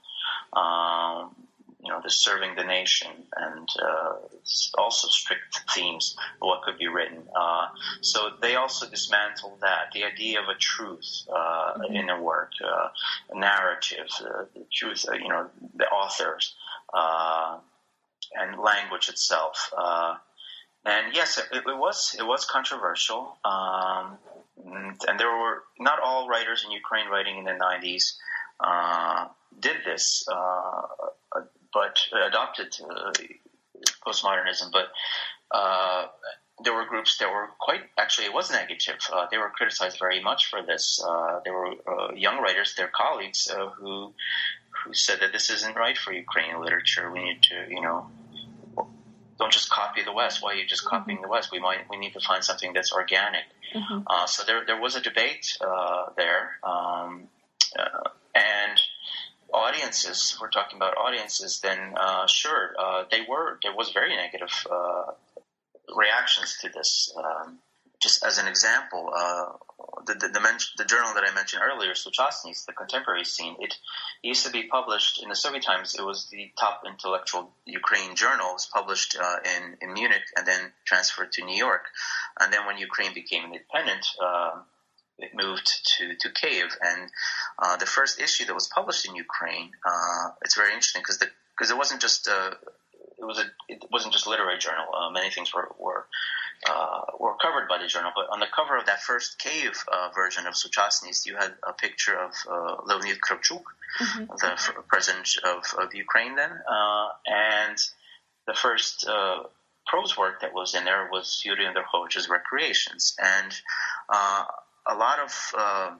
Um, 0.60 1.34
you 1.82 1.90
know, 1.90 2.00
the 2.02 2.10
serving 2.10 2.54
the 2.54 2.62
nation 2.62 3.10
and 3.36 3.68
uh, 3.82 4.12
also 4.78 5.08
strict 5.08 5.62
themes 5.74 6.16
of 6.40 6.46
what 6.46 6.62
could 6.62 6.78
be 6.78 6.86
written. 6.86 7.24
Uh, 7.34 7.66
so 8.00 8.30
they 8.40 8.54
also 8.54 8.88
dismantled 8.88 9.58
that 9.62 9.90
the 9.92 10.04
idea 10.04 10.40
of 10.40 10.48
a 10.48 10.54
truth 10.54 11.24
uh, 11.28 11.74
mm-hmm. 11.74 11.96
in 11.96 12.08
a 12.08 12.22
work, 12.22 12.52
uh, 12.64 12.88
a 13.30 13.38
narrative, 13.38 14.06
uh, 14.20 14.44
the 14.54 14.64
truth. 14.72 15.04
Uh, 15.08 15.14
you 15.14 15.28
know, 15.28 15.48
the 15.74 15.86
authors 15.86 16.54
and 18.34 18.60
language 18.60 19.08
itself. 19.08 19.72
Uh, 19.76 20.16
and 20.84 21.14
yes, 21.14 21.38
it, 21.38 21.46
it, 21.52 21.64
was 21.66 22.16
it 22.18 22.24
was 22.24 22.44
controversial, 22.44 23.38
um, 23.44 24.18
and, 24.66 25.20
there 25.20 25.30
were 25.30 25.62
not 25.78 26.00
all 26.00 26.28
writers 26.28 26.64
in 26.64 26.72
Ukraine 26.72 27.08
writing 27.08 27.38
in 27.38 27.44
the 27.44 27.52
'90s 27.52 28.14
uh, 28.62 29.26
did 29.60 29.76
this, 29.84 30.26
uh, 30.32 30.82
but 31.72 31.98
adopted 32.26 32.76
uh, 32.82 33.12
postmodernism. 34.06 34.72
But 34.72 34.88
uh, 35.50 36.06
there 36.64 36.74
were 36.74 36.86
groups 36.86 37.18
that 37.18 37.30
were 37.30 37.48
quite 37.60 37.82
actually 37.96 38.26
it 38.26 38.34
was 38.34 38.50
negative. 38.50 38.98
Uh, 39.12 39.26
they 39.30 39.38
were 39.38 39.50
criticized 39.50 39.98
very 40.00 40.20
much 40.20 40.46
for 40.46 40.62
this. 40.62 41.00
there 41.44 41.54
were 41.54 41.74
young 42.16 42.40
writers, 42.40 42.74
their 42.74 42.88
colleagues, 42.88 43.48
who 43.78 44.12
who 44.84 44.94
said 44.94 45.20
that 45.20 45.32
this 45.32 45.50
isn't 45.50 45.76
right 45.76 45.96
for 45.96 46.12
Ukrainian 46.12 46.60
literature. 46.60 47.10
We 47.10 47.22
need 47.24 47.42
to, 47.42 47.66
you 47.68 47.80
know, 47.80 48.08
don't 49.38 49.52
just 49.52 49.70
copy 49.70 50.02
the 50.02 50.12
West. 50.12 50.42
Why 50.42 50.52
are 50.52 50.54
you 50.54 50.66
just 50.66 50.84
copying 50.84 51.18
mm-hmm. 51.18 51.24
the 51.24 51.30
West? 51.30 51.50
We 51.50 51.58
might 51.58 51.88
we 51.90 51.96
need 51.96 52.12
to 52.12 52.20
find 52.20 52.44
something 52.44 52.72
that's 52.72 52.92
organic. 52.92 53.44
Mm-hmm. 53.74 54.02
Uh, 54.06 54.26
so 54.26 54.44
there 54.46 54.64
there 54.66 54.80
was 54.80 54.94
a 54.94 55.00
debate 55.00 55.56
uh, 55.60 56.06
there, 56.16 56.58
um, 56.62 57.28
uh, 57.78 58.10
and 58.34 58.80
audiences. 59.52 60.36
We're 60.40 60.50
talking 60.50 60.76
about 60.76 60.96
audiences. 60.96 61.60
Then 61.60 61.94
uh, 61.96 62.26
sure, 62.26 62.74
uh, 62.78 63.04
they 63.10 63.20
were 63.28 63.58
there 63.62 63.74
was 63.74 63.90
very 63.92 64.14
negative 64.16 64.54
uh, 64.70 65.12
reactions 65.96 66.58
to 66.62 66.68
this. 66.68 67.12
Um, 67.16 67.58
just 68.00 68.24
as 68.24 68.38
an 68.38 68.48
example, 68.48 69.12
the, 70.06 70.14
the, 70.14 70.28
the, 70.28 70.40
men- 70.40 70.58
the, 70.76 70.84
journal 70.84 71.14
that 71.14 71.24
I 71.28 71.34
mentioned 71.34 71.62
earlier, 71.64 71.92
Suchasnist, 71.92 72.66
the 72.66 72.72
contemporary 72.72 73.24
scene, 73.24 73.56
it 73.60 73.74
used 74.22 74.44
to 74.46 74.52
be 74.52 74.64
published 74.64 75.22
in 75.22 75.28
the 75.28 75.36
Soviet 75.36 75.62
times. 75.62 75.94
It 75.98 76.04
was 76.04 76.28
the 76.30 76.50
top 76.58 76.82
intellectual 76.86 77.50
Ukraine 77.66 78.16
journal. 78.16 78.50
It 78.50 78.54
was 78.54 78.70
published 78.72 79.16
uh, 79.20 79.36
in, 79.56 79.76
in 79.80 79.92
Munich 79.94 80.22
and 80.36 80.46
then 80.46 80.72
transferred 80.84 81.32
to 81.32 81.44
New 81.44 81.56
York. 81.56 81.86
And 82.40 82.52
then 82.52 82.66
when 82.66 82.78
Ukraine 82.78 83.14
became 83.14 83.44
independent, 83.44 84.06
uh, 84.22 84.52
it 85.18 85.30
moved 85.34 85.68
to, 85.98 86.14
to 86.16 86.30
Kiev. 86.30 86.76
And 86.80 87.10
uh, 87.58 87.76
the 87.76 87.86
first 87.86 88.20
issue 88.20 88.44
that 88.46 88.54
was 88.54 88.66
published 88.66 89.08
in 89.08 89.14
Ukraine, 89.14 89.70
uh, 89.84 90.30
it's 90.42 90.56
very 90.56 90.72
interesting 90.72 91.02
because 91.02 91.18
because 91.18 91.70
it 91.70 91.76
wasn't 91.76 92.00
just 92.00 92.26
a, 92.26 92.34
uh, 92.34 92.54
it 93.18 93.24
was 93.24 93.38
a 93.38 93.44
it 93.68 93.84
wasn't 93.90 94.12
just 94.12 94.26
literary 94.26 94.58
journal. 94.58 94.86
Uh, 94.94 95.10
many 95.10 95.30
things 95.30 95.54
were, 95.54 95.68
were 95.78 96.06
uh, 96.68 97.00
were 97.18 97.34
covered 97.36 97.68
by 97.68 97.78
the 97.78 97.86
journal. 97.86 98.12
But 98.14 98.26
on 98.30 98.40
the 98.40 98.46
cover 98.54 98.76
of 98.76 98.86
that 98.86 99.02
first 99.02 99.38
Kiev 99.38 99.84
uh, 99.90 100.10
version 100.14 100.46
of 100.46 100.54
Suchasnist, 100.54 101.26
you 101.26 101.36
had 101.36 101.54
a 101.66 101.72
picture 101.72 102.16
of 102.16 102.32
uh, 102.48 102.76
Leonid 102.86 103.18
Kravchuk, 103.20 103.62
mm-hmm. 104.00 104.24
the 104.38 104.52
f- 104.52 104.74
president 104.88 105.28
of, 105.44 105.64
of 105.78 105.94
Ukraine 105.94 106.36
then, 106.36 106.50
uh, 106.50 107.08
and 107.26 107.78
the 108.46 108.54
first 108.54 109.06
uh, 109.08 109.42
prose 109.86 110.16
work 110.16 110.40
that 110.40 110.54
was 110.54 110.74
in 110.74 110.84
there 110.84 111.08
was 111.10 111.42
Yuri 111.44 111.66
Andrukhovich's 111.66 112.28
Recreations, 112.28 113.16
and 113.18 113.52
uh, 114.08 114.44
a 114.86 114.94
lot 114.94 115.18
of 115.18 115.98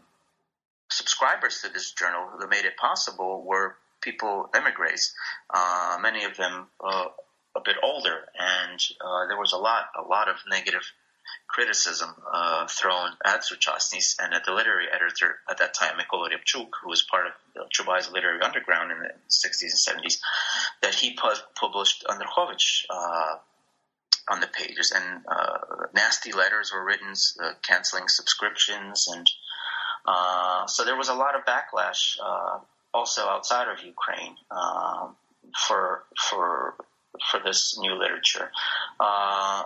subscribers 0.90 1.62
to 1.62 1.68
this 1.70 1.92
journal 1.92 2.28
that 2.38 2.50
made 2.50 2.64
it 2.66 2.76
possible 2.76 3.42
were 3.44 3.76
people, 4.00 4.50
emigres, 4.54 5.14
many 6.00 6.24
of 6.24 6.36
them 6.36 6.66
a 7.54 7.60
bit 7.60 7.76
older, 7.82 8.28
and 8.38 8.80
uh, 9.00 9.26
there 9.28 9.38
was 9.38 9.52
a 9.52 9.58
lot, 9.58 9.84
a 9.98 10.02
lot 10.02 10.28
of 10.28 10.36
negative 10.48 10.82
criticism 11.48 12.10
uh, 12.32 12.66
thrown 12.66 13.10
at 13.24 13.42
Suchasnist 13.42 14.16
and 14.22 14.34
at 14.34 14.44
the 14.44 14.52
literary 14.52 14.86
editor 14.92 15.36
at 15.50 15.58
that 15.58 15.74
time, 15.74 15.94
Mykola 15.98 16.28
Riabchuk, 16.30 16.68
who 16.82 16.88
was 16.88 17.02
part 17.02 17.26
of 17.26 17.32
Chubai's 17.70 18.10
literary 18.10 18.40
underground 18.40 18.90
in 18.90 18.98
the 18.98 19.10
60s 19.28 19.92
and 19.92 20.02
70s, 20.04 20.18
that 20.82 20.94
he 20.94 21.14
pu- 21.14 21.42
published 21.54 22.04
Andrukhovich 22.08 22.84
uh, 22.88 23.36
on 24.30 24.40
the 24.40 24.46
pages, 24.46 24.92
and 24.92 25.22
uh, 25.28 25.58
nasty 25.94 26.32
letters 26.32 26.72
were 26.72 26.84
written 26.84 27.12
uh, 27.42 27.52
canceling 27.62 28.04
subscriptions, 28.08 29.08
and 29.12 29.30
uh, 30.06 30.66
so 30.66 30.84
there 30.84 30.96
was 30.96 31.08
a 31.08 31.14
lot 31.14 31.34
of 31.34 31.42
backlash 31.44 32.16
also 32.94 33.22
outside 33.22 33.68
of 33.68 33.82
Ukraine 33.84 34.36
for 35.66 36.04
for 36.30 36.74
for 37.30 37.40
this 37.44 37.78
new 37.78 37.94
literature. 37.94 38.50
Uh, 38.98 39.64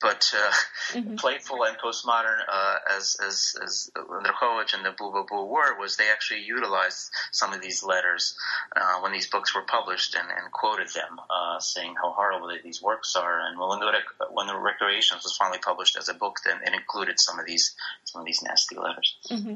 but 0.00 0.32
uh, 0.34 0.52
mm-hmm. 0.92 1.16
playful 1.16 1.62
and 1.64 1.76
postmodern 1.76 2.38
uh, 2.50 2.76
as 2.96 3.16
as 3.22 3.54
as 3.62 3.90
Andrukhovich 3.94 4.72
and 4.72 4.84
the 4.84 4.92
Boo 4.96 5.12
Boo 5.28 5.44
were 5.44 5.78
was 5.78 5.96
they 5.96 6.08
actually 6.10 6.42
utilized 6.42 7.10
some 7.32 7.52
of 7.52 7.60
these 7.60 7.84
letters 7.84 8.34
uh, 8.74 9.00
when 9.00 9.12
these 9.12 9.26
books 9.26 9.54
were 9.54 9.62
published 9.62 10.14
and, 10.14 10.26
and 10.30 10.50
quoted 10.52 10.88
them, 10.88 11.20
uh, 11.28 11.60
saying 11.60 11.94
how 12.00 12.12
horrible 12.12 12.50
these 12.64 12.80
works 12.80 13.14
are. 13.14 13.40
And 13.40 13.58
when 13.58 13.78
the 13.78 13.92
when 14.30 14.46
the 14.46 14.56
Recreations 14.56 15.22
was 15.22 15.36
finally 15.36 15.58
published 15.58 15.98
as 15.98 16.08
a 16.08 16.14
book, 16.14 16.38
then 16.46 16.60
it 16.66 16.72
included 16.72 17.20
some 17.20 17.38
of 17.38 17.44
these 17.46 17.74
some 18.04 18.22
of 18.22 18.26
these 18.26 18.42
nasty 18.42 18.76
letters. 18.76 19.16
Mm-hmm. 19.30 19.54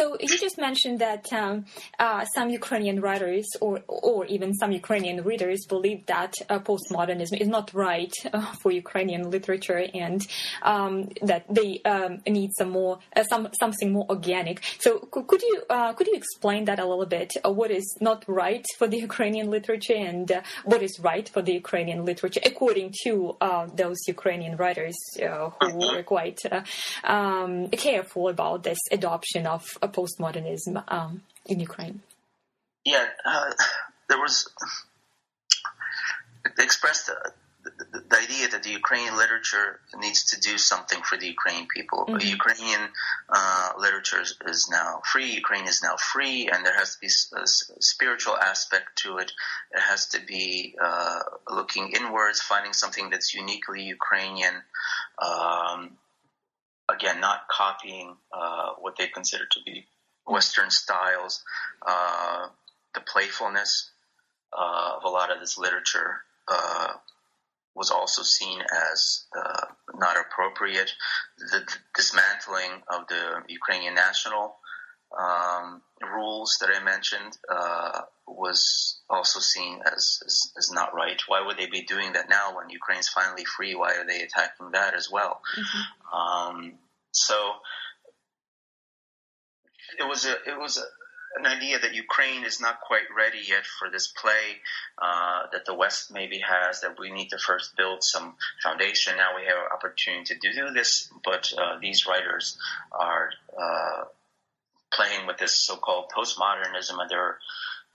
So 0.00 0.16
you 0.18 0.38
just 0.38 0.56
mentioned 0.56 0.98
that 1.00 1.30
um, 1.30 1.66
uh, 1.98 2.24
some 2.34 2.48
Ukrainian 2.48 3.02
writers, 3.02 3.46
or 3.60 3.82
or 3.86 4.24
even 4.34 4.54
some 4.54 4.72
Ukrainian 4.72 5.22
readers, 5.22 5.66
believe 5.68 6.06
that 6.06 6.32
uh, 6.48 6.58
postmodernism 6.58 7.38
is 7.38 7.48
not 7.48 7.74
right 7.74 8.14
uh, 8.32 8.52
for 8.62 8.70
Ukrainian 8.72 9.30
literature, 9.30 9.84
and 9.92 10.26
um, 10.62 11.10
that 11.20 11.44
they 11.58 11.82
um, 11.84 12.12
need 12.26 12.50
some 12.56 12.70
more 12.70 13.00
uh, 13.14 13.24
some 13.24 13.48
something 13.62 13.92
more 13.92 14.06
organic. 14.08 14.62
So 14.78 15.00
could, 15.12 15.26
could 15.26 15.42
you 15.42 15.64
uh, 15.68 15.92
could 15.92 16.06
you 16.06 16.14
explain 16.14 16.64
that 16.64 16.78
a 16.78 16.86
little 16.86 17.10
bit? 17.18 17.30
Uh, 17.44 17.52
what 17.52 17.70
is 17.70 17.86
not 18.00 18.24
right 18.26 18.64
for 18.78 18.86
the 18.88 19.00
Ukrainian 19.10 19.50
literature, 19.50 19.98
and 20.10 20.26
what 20.64 20.82
is 20.82 20.98
right 20.98 21.28
for 21.28 21.42
the 21.42 21.52
Ukrainian 21.52 22.06
literature 22.06 22.40
according 22.52 22.94
to 23.04 23.36
those 23.74 23.98
Ukrainian 24.08 24.56
writers 24.56 24.96
who 25.18 25.76
were 25.92 26.02
quite 26.02 26.40
um, 27.04 27.68
careful 27.86 28.28
about 28.28 28.62
this 28.62 28.78
adoption 28.90 29.46
of 29.46 29.62
postmodernism 29.90 30.82
um, 30.88 31.22
in 31.46 31.60
Ukraine? 31.60 32.02
Yeah, 32.84 33.06
uh, 33.24 33.50
there 34.08 34.18
was 34.18 34.48
expressed 36.58 37.10
uh, 37.10 37.14
the, 37.62 38.00
the, 38.08 38.16
idea 38.16 38.48
that 38.48 38.62
the 38.62 38.70
Ukrainian 38.70 39.16
literature 39.16 39.80
needs 39.98 40.24
to 40.30 40.40
do 40.40 40.56
something 40.56 41.02
for 41.02 41.18
the 41.18 41.26
Ukrainian 41.26 41.66
people. 41.66 42.06
Mm-hmm. 42.06 42.26
Ukrainian 42.26 42.80
uh, 43.28 43.72
literature 43.78 44.22
is, 44.22 44.34
is, 44.46 44.68
now 44.70 45.02
free. 45.04 45.30
Ukraine 45.32 45.66
is 45.66 45.82
now 45.82 45.96
free, 45.96 46.48
and 46.50 46.64
there 46.64 46.74
has 46.74 46.94
to 46.94 47.00
be 47.00 47.10
a, 47.36 47.42
a 47.42 47.82
spiritual 47.82 48.36
aspect 48.36 49.02
to 49.02 49.18
it. 49.18 49.32
It 49.72 49.80
has 49.80 50.06
to 50.08 50.20
be 50.26 50.74
uh, 50.82 51.20
looking 51.50 51.92
inwards, 51.92 52.40
finding 52.40 52.72
something 52.72 53.10
that's 53.10 53.34
uniquely 53.34 53.82
Ukrainian. 53.82 54.54
Um, 55.20 55.98
again, 56.94 57.20
not 57.20 57.48
copying 57.48 58.16
uh, 58.32 58.70
what 58.80 58.96
they 58.96 59.08
consider 59.08 59.44
to 59.50 59.60
be 59.64 59.86
Western 60.26 60.70
styles, 60.70 61.42
uh, 61.86 62.48
the 62.94 63.00
playfulness 63.00 63.90
uh, 64.56 64.96
of 64.96 65.04
a 65.04 65.08
lot 65.08 65.32
of 65.32 65.40
this 65.40 65.58
literature 65.58 66.22
uh, 66.48 66.92
was 67.74 67.90
also 67.90 68.22
seen 68.22 68.60
as 68.92 69.24
uh, 69.36 69.66
not 69.94 70.16
appropriate. 70.16 70.92
The 71.38 71.66
dismantling 71.94 72.82
of 72.88 73.06
the 73.08 73.42
Ukrainian 73.48 73.94
national 73.94 74.56
um, 75.18 75.82
rules 76.14 76.58
that 76.60 76.70
I 76.74 76.82
mentioned 76.82 77.36
uh, 77.48 78.02
was 78.26 79.00
also 79.08 79.40
seen 79.40 79.80
as, 79.84 80.22
as, 80.24 80.52
as, 80.56 80.70
not 80.70 80.94
right. 80.94 81.20
Why 81.26 81.44
would 81.44 81.58
they 81.58 81.66
be 81.66 81.82
doing 81.82 82.12
that 82.12 82.28
now 82.28 82.56
when 82.56 82.70
Ukraine's 82.70 83.08
finally 83.08 83.44
free? 83.44 83.74
Why 83.74 83.94
are 83.94 84.06
they 84.06 84.22
attacking 84.22 84.70
that 84.72 84.94
as 84.94 85.10
well? 85.10 85.40
Mm-hmm. 85.58 86.18
Um, 86.18 86.72
so 87.12 87.34
it 89.98 90.08
was 90.08 90.24
a 90.24 90.32
it 90.32 90.58
was 90.58 90.78
a, 90.78 91.40
an 91.40 91.46
idea 91.46 91.78
that 91.78 91.94
Ukraine 91.94 92.44
is 92.44 92.60
not 92.60 92.80
quite 92.80 93.10
ready 93.16 93.40
yet 93.46 93.64
for 93.66 93.90
this 93.90 94.08
play 94.08 94.60
uh, 95.00 95.42
that 95.52 95.64
the 95.64 95.74
West 95.74 96.12
maybe 96.12 96.40
has. 96.40 96.80
That 96.80 96.98
we 96.98 97.10
need 97.10 97.30
to 97.30 97.38
first 97.38 97.76
build 97.76 98.04
some 98.04 98.34
foundation. 98.62 99.16
Now 99.16 99.36
we 99.36 99.42
have 99.46 99.58
an 99.58 99.72
opportunity 99.72 100.36
to 100.40 100.52
do 100.52 100.70
this, 100.70 101.10
but 101.24 101.52
uh, 101.58 101.78
these 101.80 102.06
writers 102.06 102.58
are 102.92 103.30
uh, 103.60 104.04
playing 104.92 105.26
with 105.26 105.38
this 105.38 105.54
so-called 105.54 106.10
postmodernism, 106.16 107.00
and 107.00 107.10
they're 107.10 107.38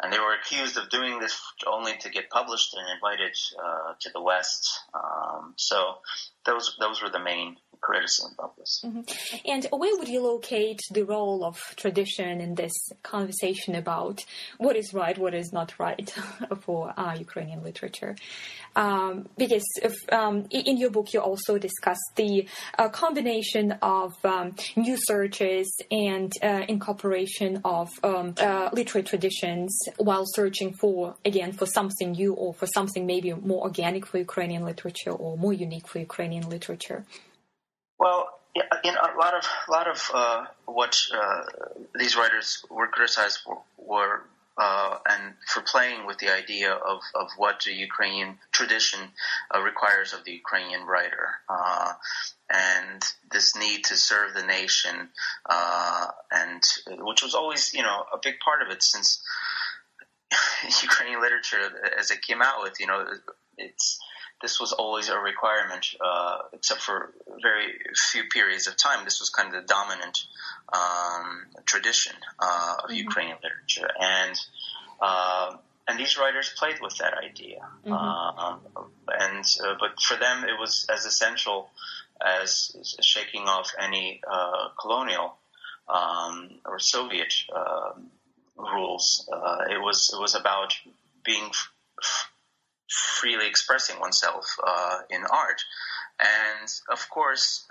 and 0.01 0.11
they 0.11 0.19
were 0.19 0.33
accused 0.33 0.77
of 0.77 0.89
doing 0.89 1.19
this 1.19 1.39
only 1.65 1.93
to 2.01 2.09
get 2.09 2.29
published 2.29 2.75
and 2.75 2.85
invited 2.89 3.35
uh, 3.57 3.93
to 4.01 4.09
the 4.13 4.21
West. 4.21 4.77
Um, 4.93 5.53
so 5.55 5.99
those 6.45 6.75
those 6.79 7.01
were 7.01 7.09
the 7.09 7.19
main 7.19 7.57
criticism 7.85 8.33
of 8.39 8.51
this. 8.57 8.81
Mm-hmm. 8.83 9.01
And 9.45 9.67
where 9.71 9.95
would 9.97 10.07
you 10.07 10.21
locate 10.21 10.79
the 10.91 11.03
role 11.03 11.45
of 11.45 11.59
tradition 11.75 12.41
in 12.41 12.55
this 12.55 12.73
conversation 13.03 13.75
about 13.75 14.25
what 14.57 14.75
is 14.75 14.93
right, 14.93 15.17
what 15.17 15.35
is 15.35 15.53
not 15.53 15.77
right 15.79 16.09
for 16.61 16.93
uh, 16.97 17.15
Ukrainian 17.15 17.63
literature? 17.63 18.15
Um, 18.75 19.29
because 19.37 19.63
if, 19.81 19.95
um, 20.11 20.47
in 20.49 20.77
your 20.77 20.89
book 20.89 21.13
you 21.13 21.19
also 21.21 21.57
discuss 21.57 21.99
the 22.15 22.47
uh, 22.77 22.89
combination 22.89 23.71
of 23.81 24.13
um, 24.25 24.55
new 24.75 24.97
searches 24.97 25.67
and 25.91 26.31
uh, 26.43 26.63
incorporation 26.67 27.61
of 27.63 27.89
um, 28.03 28.33
uh, 28.37 28.69
literary 28.73 29.05
traditions 29.05 29.77
while 29.97 30.25
searching 30.25 30.73
for 30.73 31.15
again 31.23 31.51
for 31.53 31.65
something 31.65 32.11
new 32.11 32.33
or 32.33 32.53
for 32.53 32.67
something 32.67 33.05
maybe 33.05 33.31
more 33.33 33.63
organic 33.63 34.05
for 34.05 34.17
Ukrainian 34.17 34.65
literature 34.65 35.11
or 35.11 35.37
more 35.37 35.53
unique 35.53 35.87
for 35.87 35.99
Ukrainian 35.99 36.34
literature. 36.43 37.05
Well, 37.99 38.29
in 38.83 38.95
a 38.95 39.17
lot 39.17 39.33
of 39.33 39.45
a 39.67 39.71
lot 39.71 39.87
of 39.87 40.11
uh, 40.13 40.45
what 40.65 41.01
uh, 41.13 41.43
these 41.97 42.15
writers 42.15 42.63
were 42.69 42.87
criticized 42.87 43.39
for 43.43 43.61
were 43.77 44.23
uh, 44.57 44.97
and 45.09 45.33
for 45.47 45.61
playing 45.61 46.05
with 46.05 46.17
the 46.19 46.33
idea 46.33 46.71
of, 46.71 47.01
of 47.13 47.29
what 47.37 47.61
the 47.65 47.73
Ukrainian 47.73 48.37
tradition 48.53 48.99
uh, 49.53 49.59
requires 49.59 50.13
of 50.13 50.23
the 50.23 50.31
Ukrainian 50.31 50.85
writer, 50.85 51.27
uh, 51.49 51.91
and 52.49 53.03
this 53.31 53.55
need 53.57 53.83
to 53.85 53.97
serve 53.97 54.33
the 54.33 54.45
nation, 54.45 55.09
uh, 55.49 56.07
and 56.31 56.63
which 56.99 57.21
was 57.21 57.35
always 57.35 57.73
you 57.73 57.83
know 57.83 58.05
a 58.13 58.17
big 58.21 58.35
part 58.39 58.61
of 58.61 58.69
it 58.69 58.81
since 58.81 59.21
Ukrainian 60.83 61.21
literature 61.21 61.59
as 61.99 62.11
it 62.11 62.21
came 62.21 62.41
out 62.41 62.63
with 62.63 62.79
you 62.79 62.87
know 62.87 63.05
it's 63.57 63.99
this 64.45 64.59
was 64.59 64.73
always 64.73 65.09
a 65.09 65.17
requirement, 65.17 65.87
uh, 65.99 66.37
except 66.53 66.79
for 66.79 67.11
very 67.41 67.79
few 68.11 68.25
periods 68.25 68.67
of 68.67 68.77
time. 68.77 69.03
This 69.03 69.19
was 69.19 69.31
kind 69.31 69.47
of 69.51 69.55
the 69.59 69.67
dominant 69.67 70.17
um, 70.71 71.47
tradition 71.65 72.13
uh, 72.39 72.75
of 72.83 72.91
mm-hmm. 72.91 73.07
Ukrainian 73.07 73.37
literature, 73.41 73.89
and 73.99 74.35
uh, 75.01 75.57
and 75.87 75.99
these 75.99 76.15
writers 76.19 76.53
played 76.59 76.79
with 76.79 76.95
that 76.97 77.15
idea. 77.17 77.61
Mm-hmm. 77.87 77.91
Um, 77.91 78.59
and 79.25 79.43
uh, 79.65 79.73
but 79.79 79.99
for 79.99 80.15
them, 80.15 80.43
it 80.43 80.59
was 80.59 80.85
as 80.93 81.05
essential 81.05 81.71
as 82.23 82.49
shaking 83.01 83.45
off 83.47 83.73
any 83.79 84.21
uh, 84.31 84.69
colonial 84.79 85.37
um, 85.89 86.51
or 86.65 86.77
Soviet 86.77 87.33
um, 87.55 88.11
rules. 88.57 89.27
Uh, 89.33 89.65
it 89.71 89.81
was 89.81 90.11
it 90.15 90.21
was 90.21 90.35
about 90.35 90.71
being 91.23 91.45
f- 91.45 92.29
freely 93.25 93.47
expressing 93.47 93.99
oneself 93.99 94.45
uh, 94.65 94.99
in 95.09 95.21
art. 95.31 95.61
And 96.19 96.69
of 96.91 97.09
course, 97.09 97.67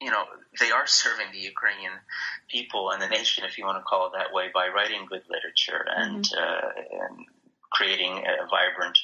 you 0.00 0.10
know, 0.12 0.24
they 0.60 0.70
are 0.70 0.86
serving 1.02 1.26
the 1.32 1.40
Ukrainian 1.40 1.92
people 2.48 2.90
and 2.92 3.02
the 3.02 3.08
nation, 3.08 3.44
if 3.44 3.58
you 3.58 3.64
want 3.64 3.78
to 3.78 3.82
call 3.82 4.06
it 4.06 4.12
that 4.16 4.32
way, 4.32 4.46
by 4.54 4.68
writing 4.68 5.06
good 5.08 5.24
literature 5.28 5.84
and, 5.96 6.24
mm-hmm. 6.24 6.38
uh, 6.38 7.04
and 7.04 7.26
creating 7.72 8.12
a 8.18 8.46
vibrant 8.46 8.96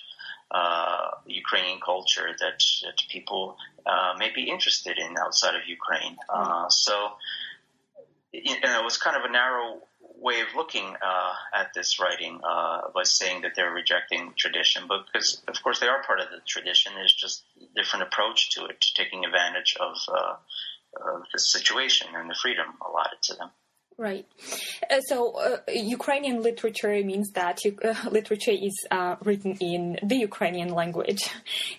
uh, 0.53 1.11
Ukrainian 1.27 1.81
culture 1.85 2.29
that, 2.39 2.63
that 2.85 2.99
people 3.09 3.57
uh, 3.85 4.15
may 4.19 4.31
be 4.33 4.49
interested 4.49 4.99
in 4.99 5.17
outside 5.19 5.57
of 5.57 5.63
Ukraine. 5.67 6.17
Mm-hmm. 6.31 6.67
so 6.71 6.95
it, 8.33 8.59
it 8.63 8.85
was 8.85 8.99
kind 8.99 9.17
of 9.17 9.25
a 9.29 9.33
narrow 9.33 9.81
way 10.21 10.41
of 10.41 10.49
looking 10.57 10.85
uh, 10.85 11.33
at 11.55 11.73
this 11.75 12.01
writing 12.01 12.41
uh, 12.43 12.81
was 12.95 13.17
saying 13.17 13.43
that 13.43 13.53
they're 13.55 13.73
rejecting 13.73 14.33
tradition, 14.37 14.85
but 14.89 15.07
because 15.07 15.43
of 15.47 15.63
course 15.63 15.79
they 15.81 15.87
are 15.87 16.03
part 16.03 16.21
of 16.21 16.27
the 16.31 16.41
tradition. 16.47 16.93
There's 16.95 17.15
just 17.15 17.45
a 17.61 17.81
different 17.81 18.05
approach 18.05 18.51
to 18.51 18.67
it, 18.67 18.85
taking 18.95 19.25
advantage 19.25 19.77
of, 19.81 19.97
uh, 20.13 20.35
the 21.33 21.39
situation 21.39 22.09
and 22.15 22.29
the 22.29 22.35
freedom 22.35 22.67
allotted 22.85 23.23
to 23.23 23.35
them. 23.35 23.51
Right. 23.99 24.27
Uh, 24.89 25.01
so, 25.01 25.33
uh, 25.33 25.59
Ukrainian 25.73 26.41
literature 26.41 27.03
means 27.03 27.33
that 27.33 27.59
uh, 27.67 27.95
literature 28.11 28.53
is 28.53 28.77
uh, 28.93 29.17
written 29.25 29.57
in 29.61 29.99
the 30.05 30.15
Ukrainian 30.15 30.69
language. 30.69 31.29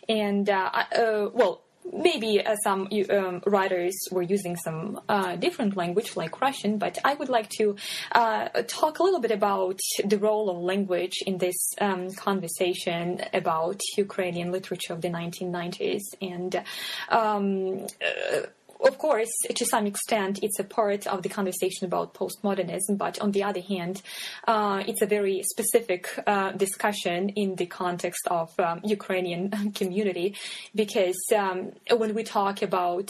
And, 0.10 0.50
uh, 0.50 0.70
uh, 0.74 1.30
well, 1.34 1.62
maybe 1.94 2.44
uh, 2.46 2.56
some 2.64 2.88
um, 3.10 3.42
writers 3.46 3.96
were 4.12 4.22
using 4.22 4.56
some 4.56 5.00
uh, 5.10 5.36
different 5.36 5.76
language 5.76 6.16
like 6.16 6.42
Russian, 6.42 6.78
but 6.78 6.98
I 7.04 7.14
would 7.14 7.30
like 7.30 7.50
to 7.58 7.76
uh, 8.12 8.50
talk 8.68 9.00
a 9.00 9.04
little 9.04 9.20
bit 9.20 9.32
about 9.32 9.80
the 10.04 10.18
role 10.18 10.50
of 10.50 10.58
language 10.58 11.24
in 11.26 11.38
this 11.38 11.74
um, 11.80 12.12
conversation 12.14 13.22
about 13.34 13.80
Ukrainian 13.98 14.52
literature 14.52 14.94
of 14.94 15.02
the 15.02 15.10
1990s 15.10 16.02
and 16.22 16.64
um, 17.10 17.88
uh, 18.06 18.48
of 18.82 18.98
course, 18.98 19.30
to 19.54 19.66
some 19.66 19.86
extent, 19.86 20.40
it's 20.42 20.58
a 20.60 20.64
part 20.64 21.06
of 21.06 21.22
the 21.22 21.30
conversation 21.30 21.86
about 21.86 22.14
postmodernism, 22.14 22.98
but 22.98 23.20
on 23.20 23.32
the 23.32 23.44
other 23.44 23.60
hand, 23.60 24.02
uh, 24.48 24.84
it's 24.88 25.02
a 25.02 25.06
very 25.06 25.44
specific 25.44 26.08
uh, 26.26 26.54
discussion 26.54 27.30
in 27.30 27.56
the 27.56 27.66
context 27.66 28.26
of 28.28 28.58
um, 28.60 28.80
Ukrainian 28.84 29.72
community, 29.76 30.36
because 30.74 31.20
um, 31.36 31.74
when 31.98 32.14
we 32.16 32.24
talk 32.24 32.62
about 32.62 33.10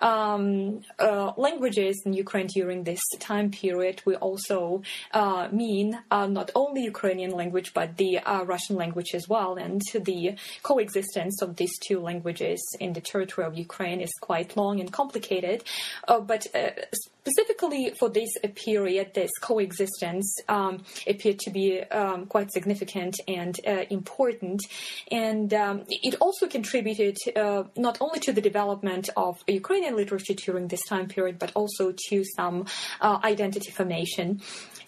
um, 0.00 0.80
uh, 0.98 1.32
languages 1.36 2.00
in 2.06 2.14
Ukraine 2.14 2.46
during 2.46 2.84
this 2.84 3.02
time 3.18 3.50
period, 3.50 4.00
we 4.06 4.16
also 4.16 4.82
uh, 5.12 5.48
mean 5.52 5.98
uh, 6.10 6.26
not 6.26 6.50
only 6.54 6.82
Ukrainian 6.82 7.32
language, 7.32 7.74
but 7.74 7.98
the 7.98 8.20
uh, 8.20 8.44
Russian 8.44 8.76
language 8.76 9.10
as 9.14 9.28
well, 9.28 9.56
and 9.56 9.82
the 9.92 10.34
coexistence 10.62 11.42
of 11.42 11.56
these 11.56 11.76
two 11.86 12.00
languages 12.00 12.60
in 12.80 12.94
the 12.94 13.02
territory 13.02 13.46
of 13.46 13.54
Ukraine 13.56 14.00
is 14.00 14.12
quite 14.20 14.56
long 14.56 14.80
and 14.80 14.90
complex 14.90 15.09
complicated, 15.10 15.64
uh, 16.06 16.20
but 16.20 16.46
uh, 16.54 16.70
specifically 16.92 17.92
for 17.98 18.08
this 18.08 18.30
period, 18.54 19.12
this 19.14 19.30
coexistence 19.40 20.36
um, 20.48 20.82
appeared 21.06 21.38
to 21.40 21.50
be 21.50 21.82
um, 21.82 22.26
quite 22.26 22.50
significant 22.52 23.16
and 23.26 23.56
uh, 23.66 23.84
important, 23.90 24.62
and 25.10 25.52
um, 25.52 25.82
it 25.88 26.14
also 26.20 26.46
contributed 26.46 27.16
uh, 27.36 27.64
not 27.76 27.98
only 28.00 28.20
to 28.20 28.32
the 28.32 28.40
development 28.40 29.10
of 29.16 29.36
Ukrainian 29.48 29.96
literature 29.96 30.34
during 30.34 30.68
this 30.68 30.84
time 30.88 31.08
period, 31.08 31.38
but 31.38 31.50
also 31.54 31.92
to 32.08 32.24
some 32.36 32.66
uh, 33.00 33.18
identity 33.24 33.70
formation. 33.70 34.40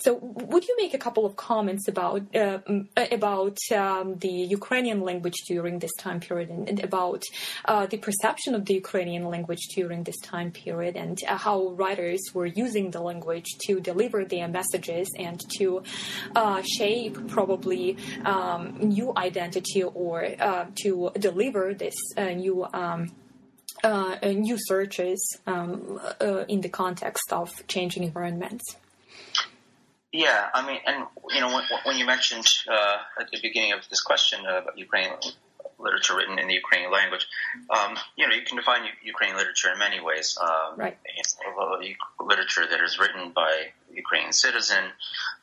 So, 0.04 0.14
would 0.14 0.66
you 0.66 0.74
make 0.78 0.94
a 0.94 0.98
couple 0.98 1.24
of 1.24 1.36
comments 1.36 1.86
about 1.86 2.22
uh, 2.34 2.58
about 2.96 3.58
um, 3.72 4.16
the 4.18 4.32
Ukrainian 4.58 5.00
language 5.02 5.38
during 5.46 5.78
this 5.78 5.94
time 5.98 6.18
period, 6.18 6.48
and, 6.50 6.68
and 6.68 6.82
about 6.82 7.22
uh, 7.66 7.86
the 7.86 7.98
perception 7.98 8.56
of 8.56 8.64
the 8.64 8.74
Ukrainian 8.74 9.24
language 9.26 9.64
during 9.76 10.02
this 10.02 10.18
time 10.18 10.50
period, 10.50 10.96
and 10.96 11.18
uh, 11.28 11.36
how 11.36 11.68
writers 11.80 12.20
were 12.34 12.46
using 12.46 12.90
the 12.90 13.00
language 13.00 13.46
to 13.66 13.78
deliver 13.78 14.24
their 14.24 14.48
messages 14.48 15.08
and 15.16 15.40
to 15.58 15.84
uh, 16.34 16.62
shape 16.62 17.14
probably 17.28 17.96
um, 18.24 18.76
new 18.80 19.12
identity 19.16 19.84
or 19.84 20.26
uh, 20.40 20.66
to 20.82 21.10
deliver 21.18 21.74
this 21.74 21.94
uh, 22.16 22.24
new. 22.24 22.66
Um, 22.72 23.12
uh, 23.84 24.16
new 24.22 24.56
searches 24.58 25.20
um, 25.46 25.98
uh, 26.20 26.44
in 26.46 26.60
the 26.60 26.68
context 26.68 27.32
of 27.32 27.66
changing 27.66 28.04
environments. 28.04 28.76
Yeah, 30.12 30.48
I 30.52 30.66
mean, 30.66 30.78
and 30.86 31.06
you 31.30 31.40
know, 31.40 31.54
when, 31.54 31.64
when 31.84 31.96
you 31.96 32.04
mentioned 32.04 32.46
uh, 32.70 32.96
at 33.18 33.30
the 33.30 33.38
beginning 33.40 33.72
of 33.72 33.80
this 33.88 34.02
question 34.02 34.40
about 34.40 34.76
Ukrainian 34.76 35.16
literature 35.78 36.16
written 36.16 36.38
in 36.38 36.48
the 36.48 36.54
Ukrainian 36.54 36.92
language, 36.92 37.26
um, 37.70 37.96
you 38.16 38.28
know, 38.28 38.34
you 38.34 38.42
can 38.42 38.58
define 38.58 38.82
Ukrainian 39.02 39.38
literature 39.38 39.72
in 39.72 39.78
many 39.78 40.00
ways. 40.00 40.38
Um, 40.40 40.76
right. 40.76 40.98
literature 42.20 42.66
that 42.70 42.80
is 42.84 42.98
written 42.98 43.32
by 43.34 43.72
Ukrainian 43.94 44.34
citizen, 44.34 44.84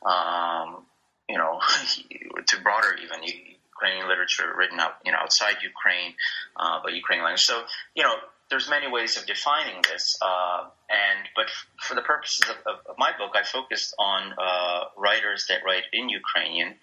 um, 0.06 0.86
you 1.28 1.36
know, 1.36 1.60
to 2.46 2.60
broader 2.62 2.96
even 3.02 3.24
Ukrainian 3.80 4.06
literature 4.08 4.54
written 4.56 4.78
out, 4.78 4.98
you 5.04 5.10
know, 5.10 5.18
outside 5.18 5.56
Ukraine, 5.62 6.14
uh, 6.56 6.80
by 6.84 6.90
Ukrainian 6.90 7.24
language. 7.24 7.44
So, 7.44 7.64
you 7.96 8.04
know, 8.04 8.14
there's 8.50 8.68
many 8.68 8.90
ways 8.90 9.16
of 9.16 9.26
defining 9.26 9.82
this, 9.82 10.18
uh, 10.20 10.64
and 10.88 11.28
but 11.36 11.46
for 11.80 11.94
the 11.94 12.02
purposes 12.02 12.48
of, 12.50 12.56
of, 12.66 12.86
of 12.86 12.98
my 12.98 13.12
book, 13.16 13.32
I 13.34 13.44
focused 13.44 13.94
on 13.98 14.34
uh, 14.36 14.84
writers 14.96 15.46
that 15.48 15.60
write 15.64 15.84
in 15.92 16.08
Ukrainian 16.08 16.74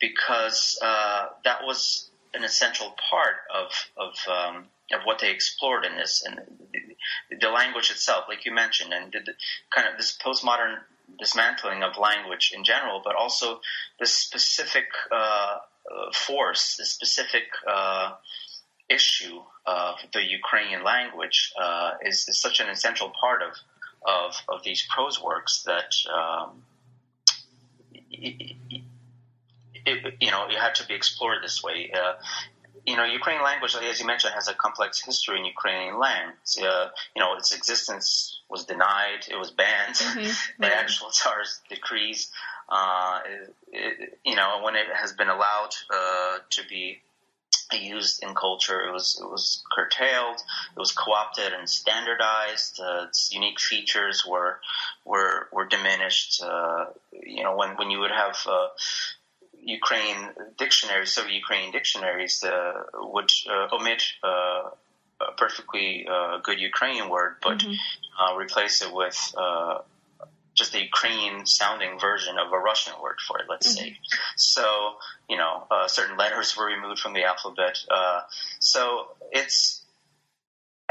because 0.00 0.78
uh, 0.82 1.26
that 1.44 1.64
was 1.64 2.10
an 2.32 2.44
essential 2.44 2.94
part 3.10 3.36
of 3.52 3.70
of 3.96 4.14
um, 4.28 4.66
of 4.92 5.02
what 5.04 5.18
they 5.20 5.30
explored 5.30 5.84
in 5.84 5.96
this 5.96 6.22
and 6.24 6.40
the, 6.72 7.36
the 7.36 7.48
language 7.48 7.90
itself, 7.90 8.24
like 8.28 8.44
you 8.44 8.52
mentioned, 8.52 8.92
and 8.92 9.12
the, 9.12 9.20
the, 9.20 9.32
kind 9.74 9.88
of 9.88 9.96
this 9.96 10.16
postmodern 10.24 10.76
dismantling 11.18 11.82
of 11.82 11.96
language 11.98 12.52
in 12.54 12.64
general, 12.64 13.00
but 13.04 13.14
also 13.14 13.60
this 13.98 14.12
specific 14.12 14.86
uh, 15.12 15.14
uh, 15.14 16.12
force, 16.12 16.76
this 16.76 16.90
specific 16.90 17.44
uh, 17.68 18.12
issue 18.88 19.40
of 19.70 19.96
the 20.12 20.22
Ukrainian 20.22 20.82
language 20.82 21.52
uh, 21.60 21.92
is, 22.02 22.28
is, 22.28 22.40
such 22.40 22.60
an 22.60 22.68
essential 22.68 23.10
part 23.20 23.42
of 23.42 23.52
of, 24.02 24.34
of 24.48 24.64
these 24.64 24.82
prose 24.88 25.22
works 25.22 25.62
that 25.64 25.92
um, 26.18 26.62
it, 28.10 28.56
it, 29.86 30.14
you 30.20 30.30
know 30.30 30.46
it 30.48 30.56
had 30.56 30.74
to 30.76 30.86
be 30.86 30.94
explored 30.94 31.38
this 31.42 31.62
way. 31.62 31.92
Uh, 31.92 32.14
you 32.86 32.96
know, 32.96 33.04
Ukrainian 33.04 33.44
language, 33.44 33.76
as 33.76 34.00
you 34.00 34.06
mentioned, 34.06 34.32
has 34.34 34.48
a 34.48 34.54
complex 34.54 35.04
history 35.04 35.38
in 35.38 35.44
Ukrainian 35.44 35.98
land. 35.98 36.32
Uh, 36.62 36.88
you 37.14 37.20
know, 37.20 37.36
its 37.36 37.54
existence 37.54 38.40
was 38.48 38.64
denied; 38.64 39.22
it 39.30 39.36
was 39.36 39.50
banned 39.50 39.96
mm-hmm. 39.96 40.30
by 40.62 40.68
actual 40.68 41.10
Tsar's 41.10 41.60
decrees. 41.68 42.30
Uh, 42.68 43.20
it, 43.72 44.18
you 44.24 44.34
know, 44.34 44.60
when 44.64 44.76
it 44.76 44.86
has 44.94 45.12
been 45.12 45.28
allowed 45.28 45.74
uh, 45.92 46.38
to 46.50 46.62
be 46.68 47.00
used 47.78 48.22
in 48.22 48.34
culture. 48.34 48.80
It 48.86 48.92
was 48.92 49.18
it 49.20 49.28
was 49.28 49.62
curtailed. 49.70 50.36
It 50.36 50.78
was 50.78 50.92
co-opted 50.92 51.52
and 51.52 51.68
standardized. 51.68 52.80
Uh, 52.80 53.06
its 53.08 53.32
unique 53.32 53.60
features 53.60 54.24
were 54.26 54.60
were 55.04 55.48
were 55.52 55.66
diminished. 55.66 56.42
Uh, 56.42 56.86
you 57.12 57.42
know, 57.42 57.56
when 57.56 57.76
when 57.76 57.90
you 57.90 58.00
would 58.00 58.10
have 58.10 58.36
uh, 58.48 58.68
Ukraine 59.62 60.30
dictionaries, 60.58 61.12
Soviet 61.12 61.34
Ukrainian 61.34 61.72
dictionaries 61.72 62.42
uh, 62.42 62.82
would 62.94 63.30
uh, 63.48 63.74
omit 63.74 64.02
uh, 64.22 64.70
a 65.20 65.32
perfectly 65.36 66.06
good 66.42 66.58
Ukrainian 66.58 67.10
word, 67.10 67.36
but 67.42 67.58
mm-hmm. 67.58 68.38
replace 68.38 68.80
it 68.82 68.92
with 68.92 69.18
just 70.60 70.74
a 70.74 70.82
Ukrainian 70.92 71.46
sounding 71.46 71.98
version 71.98 72.34
of 72.38 72.52
a 72.52 72.60
Russian 72.70 72.94
word 73.02 73.18
for 73.26 73.38
it, 73.40 73.46
let's 73.48 73.68
mm-hmm. 73.68 73.88
say. 73.88 73.98
So, 74.36 74.66
you 75.28 75.38
know, 75.40 75.54
uh, 75.70 75.88
certain 75.88 76.16
letters 76.22 76.56
were 76.56 76.66
removed 76.66 77.00
from 77.00 77.14
the 77.14 77.24
alphabet. 77.24 77.76
Uh, 77.90 78.20
so 78.72 78.80
it's, 79.32 79.82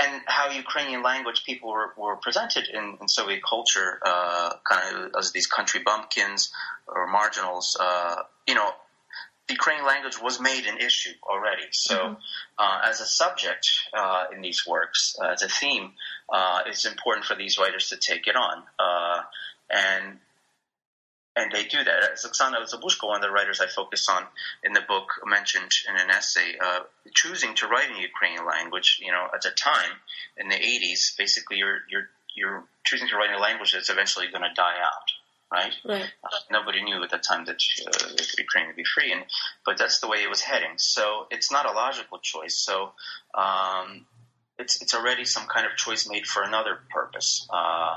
and 0.01 0.21
how 0.25 0.49
Ukrainian 0.49 1.01
language 1.03 1.43
people 1.45 1.69
were, 1.71 1.89
were 1.97 2.17
presented 2.17 2.65
in, 2.77 2.97
in 3.01 3.07
Soviet 3.07 3.41
culture, 3.47 3.99
uh, 4.03 4.49
kind 4.69 4.83
of 4.95 5.11
as 5.19 5.31
these 5.31 5.47
country 5.57 5.81
bumpkins 5.85 6.51
or 6.87 7.05
marginals, 7.07 7.77
uh, 7.79 8.15
you 8.47 8.55
know, 8.55 8.69
the 9.47 9.55
Ukrainian 9.55 9.87
language 9.93 10.17
was 10.21 10.39
made 10.39 10.65
an 10.71 10.77
issue 10.77 11.15
already. 11.31 11.67
So, 11.71 11.97
mm-hmm. 11.97 12.13
uh, 12.63 12.89
as 12.89 13.01
a 13.01 13.05
subject 13.21 13.65
uh, 13.97 14.25
in 14.33 14.41
these 14.41 14.61
works, 14.65 15.15
uh, 15.21 15.29
as 15.35 15.41
a 15.41 15.49
theme, 15.49 15.87
uh, 16.31 16.59
it's 16.67 16.85
important 16.85 17.25
for 17.25 17.35
these 17.35 17.57
writers 17.59 17.89
to 17.89 17.97
take 17.97 18.27
it 18.31 18.35
on 18.35 18.57
and 19.69 20.19
and 21.39 21.51
they 21.51 21.63
do 21.63 21.83
that. 21.83 22.11
As 22.13 22.25
Oksana 22.25 22.67
Zabuzhko, 22.69 23.07
one 23.07 23.17
of 23.17 23.21
the 23.21 23.31
writers 23.31 23.61
I 23.61 23.67
focus 23.67 24.07
on 24.09 24.23
in 24.63 24.73
the 24.73 24.81
book, 24.87 25.07
mentioned 25.25 25.71
in 25.87 25.95
an 25.95 26.09
essay, 26.09 26.57
uh, 26.61 26.81
choosing 27.13 27.55
to 27.55 27.67
write 27.67 27.87
in 27.87 27.95
the 27.95 28.01
Ukrainian 28.01 28.45
language, 28.45 28.99
you 29.01 29.11
know, 29.11 29.27
at 29.33 29.41
the 29.41 29.51
time 29.51 29.91
in 30.37 30.49
the 30.49 30.55
80s, 30.55 31.17
basically 31.17 31.57
you're 31.57 31.79
you're 31.89 32.09
you're 32.35 32.63
choosing 32.83 33.07
to 33.09 33.15
write 33.15 33.29
in 33.29 33.35
a 33.35 33.39
language 33.39 33.73
that's 33.73 33.89
eventually 33.89 34.27
going 34.27 34.43
to 34.43 34.53
die 34.55 34.77
out, 34.81 35.09
right? 35.51 35.73
Right. 35.85 36.11
Uh, 36.23 36.37
nobody 36.51 36.83
knew 36.83 37.01
at 37.03 37.09
the 37.09 37.17
time 37.17 37.45
that 37.45 37.61
uh, 37.87 38.09
Ukraine 38.37 38.67
would 38.67 38.75
be 38.75 38.83
free, 38.83 39.11
and 39.11 39.23
but 39.65 39.77
that's 39.77 39.99
the 39.99 40.07
way 40.07 40.23
it 40.23 40.29
was 40.29 40.41
heading. 40.41 40.77
So 40.77 41.27
it's 41.31 41.51
not 41.51 41.65
a 41.65 41.71
logical 41.71 42.19
choice. 42.19 42.55
So. 42.55 42.91
Um, 43.33 44.05
it's, 44.61 44.81
it's 44.81 44.93
already 44.93 45.23
some 45.23 45.47
kind 45.47 45.65
of 45.65 45.77
choice 45.77 46.05
made 46.05 46.27
for 46.27 46.43
another 46.43 46.79
purpose. 46.89 47.47
Uh, 47.49 47.95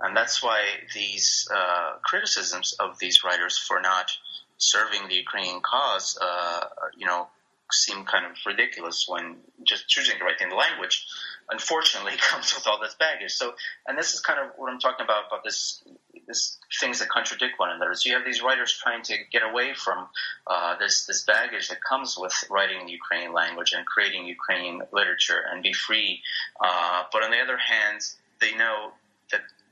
and 0.00 0.16
that's 0.16 0.42
why 0.42 0.60
these 0.94 1.48
uh, 1.54 1.94
criticisms 2.02 2.74
of 2.78 2.98
these 2.98 3.24
writers 3.24 3.56
for 3.58 3.80
not 3.80 4.10
serving 4.58 5.08
the 5.08 5.14
Ukrainian 5.14 5.60
cause, 5.60 6.18
uh, 6.20 6.60
you 6.96 7.06
know, 7.06 7.28
seem 7.72 8.04
kind 8.04 8.26
of 8.26 8.32
ridiculous 8.46 9.06
when 9.08 9.36
just 9.64 9.88
choosing 9.88 10.18
to 10.18 10.24
write 10.24 10.40
in 10.40 10.48
the 10.48 10.54
language, 10.54 11.06
unfortunately, 11.50 12.12
comes 12.18 12.54
with 12.54 12.66
all 12.66 12.80
this 12.80 12.94
baggage. 12.94 13.32
So, 13.32 13.54
and 13.86 13.98
this 13.98 14.14
is 14.14 14.20
kind 14.20 14.38
of 14.40 14.52
what 14.56 14.72
I'm 14.72 14.78
talking 14.78 15.04
about 15.04 15.26
about 15.28 15.44
this, 15.44 15.82
this 16.26 16.58
things 16.80 16.98
that 17.00 17.08
contradict 17.08 17.58
one 17.58 17.70
another. 17.70 17.94
So 17.94 18.10
you 18.10 18.16
have 18.16 18.24
these 18.24 18.42
writers 18.42 18.78
trying 18.82 19.02
to 19.04 19.16
get 19.32 19.42
away 19.42 19.74
from 19.74 20.06
uh, 20.46 20.76
this 20.78 21.06
this 21.06 21.24
baggage 21.24 21.68
that 21.68 21.82
comes 21.82 22.16
with 22.18 22.32
writing 22.50 22.80
in 22.80 22.86
the 22.86 22.92
Ukrainian 22.92 23.32
language 23.32 23.72
and 23.76 23.84
creating 23.86 24.26
Ukrainian 24.26 24.82
literature 24.92 25.42
and 25.50 25.62
be 25.62 25.72
free. 25.72 26.22
Uh, 26.60 27.04
but 27.12 27.22
on 27.22 27.30
the 27.30 27.40
other 27.40 27.58
hand, 27.58 28.00
they 28.40 28.54
know 28.54 28.92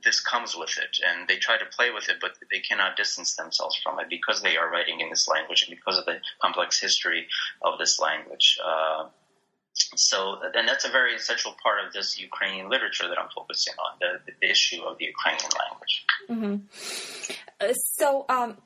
this 0.03 0.19
comes 0.19 0.55
with 0.55 0.77
it, 0.77 0.97
and 1.07 1.27
they 1.27 1.37
try 1.37 1.57
to 1.57 1.65
play 1.65 1.91
with 1.91 2.09
it, 2.09 2.17
but 2.21 2.31
they 2.51 2.59
cannot 2.59 2.95
distance 2.97 3.35
themselves 3.35 3.75
from 3.83 3.99
it 3.99 4.09
because 4.09 4.41
they 4.41 4.57
are 4.57 4.69
writing 4.69 4.99
in 4.99 5.09
this 5.09 5.27
language 5.27 5.63
and 5.63 5.75
because 5.75 5.97
of 5.97 6.05
the 6.05 6.19
complex 6.41 6.79
history 6.79 7.27
of 7.61 7.79
this 7.79 7.99
language. 7.99 8.59
Uh, 8.63 9.05
so, 9.73 10.37
and 10.53 10.67
that's 10.67 10.85
a 10.85 10.89
very 10.89 11.15
essential 11.15 11.55
part 11.61 11.83
of 11.85 11.93
this 11.93 12.19
Ukrainian 12.19 12.69
literature 12.69 13.07
that 13.07 13.19
I'm 13.19 13.29
focusing 13.35 13.73
on, 13.79 13.97
the, 13.99 14.31
the 14.39 14.49
issue 14.49 14.81
of 14.83 14.97
the 14.97 15.05
Ukrainian 15.05 15.49
language. 15.61 16.05
Mm-hmm. 16.29 17.69
Uh, 17.69 17.73
so, 17.73 18.25
um, 18.29 18.57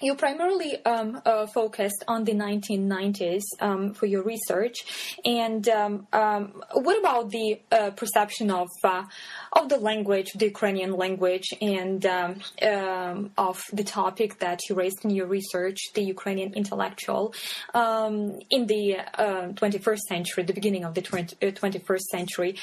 you 0.00 0.14
primarily 0.14 0.84
um, 0.84 1.20
uh, 1.24 1.46
focused 1.46 2.04
on 2.06 2.24
the 2.24 2.32
1990s 2.32 3.42
um, 3.60 3.94
for 3.94 4.06
your 4.06 4.22
research, 4.22 4.76
and 5.24 5.68
um, 5.68 6.06
um, 6.12 6.62
what 6.72 6.98
about 6.98 7.30
the 7.30 7.60
uh, 7.72 7.90
perception 7.90 8.50
of 8.50 8.68
uh, 8.84 9.04
of 9.52 9.68
the 9.68 9.78
language, 9.78 10.32
the 10.34 10.46
Ukrainian 10.46 10.92
language, 10.92 11.48
and 11.60 12.04
um, 12.06 12.40
um, 12.62 13.30
of 13.38 13.62
the 13.72 13.84
topic 13.84 14.38
that 14.40 14.60
you 14.68 14.74
raised 14.74 15.04
in 15.04 15.10
your 15.10 15.26
research, 15.26 15.78
the 15.94 16.02
Ukrainian 16.02 16.52
intellectual, 16.54 17.34
in 17.74 18.66
the 18.66 18.96
21st 19.18 19.92
uh, 19.92 19.96
century, 20.08 20.44
the 20.44 20.52
beginning 20.52 20.84
of 20.84 20.94
the 20.94 21.02
20, 21.02 21.36
21st 21.36 21.90
uh, 21.90 21.98
century? 22.16 22.56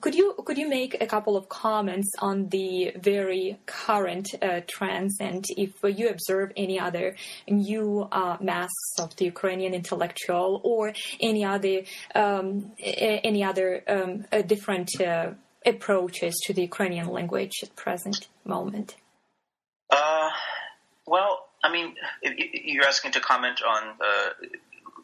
could 0.00 0.14
you 0.14 0.34
could 0.44 0.58
you 0.58 0.68
make 0.68 1.00
a 1.00 1.06
couple 1.06 1.36
of 1.36 1.48
comments 1.48 2.10
on 2.18 2.48
the 2.48 2.92
very 2.96 3.58
current 3.66 4.28
uh, 4.42 4.60
trends, 4.66 5.16
and 5.20 5.44
if 5.56 5.72
you 5.84 6.08
observe 6.08 6.39
observe 6.40 6.52
any 6.56 6.78
other 6.78 7.16
new 7.48 8.08
uh, 8.10 8.36
masks 8.40 8.98
of 8.98 9.14
the 9.16 9.24
Ukrainian 9.26 9.74
intellectual 9.74 10.60
or 10.64 10.92
any 11.20 11.44
other 11.44 11.82
um, 12.14 12.72
any 12.78 13.44
other 13.44 13.82
um, 13.88 14.24
different 14.46 15.00
uh, 15.00 15.32
approaches 15.64 16.34
to 16.46 16.52
the 16.54 16.62
Ukrainian 16.62 17.08
language 17.08 17.52
at 17.62 17.76
present 17.76 18.28
moment? 18.44 18.96
Uh, 19.90 20.30
well, 21.06 21.48
I 21.62 21.72
mean, 21.72 21.94
you're 22.22 22.86
asking 22.86 23.12
to 23.12 23.20
comment 23.20 23.60
on 23.62 23.82
uh, 24.00 24.28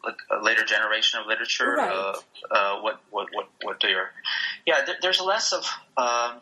like 0.03 0.19
a 0.31 0.43
later 0.43 0.65
generation 0.65 1.19
of 1.19 1.27
literature. 1.27 1.75
Right. 1.77 1.91
Uh, 1.91 2.15
uh, 2.51 2.81
what 2.81 3.01
what 3.11 3.27
what 3.33 3.47
what 3.61 3.79
do 3.79 3.87
your 3.87 4.09
yeah? 4.65 4.85
There, 4.85 4.95
there's 5.01 5.21
less 5.21 5.53
of 5.53 5.63
um, 5.97 6.41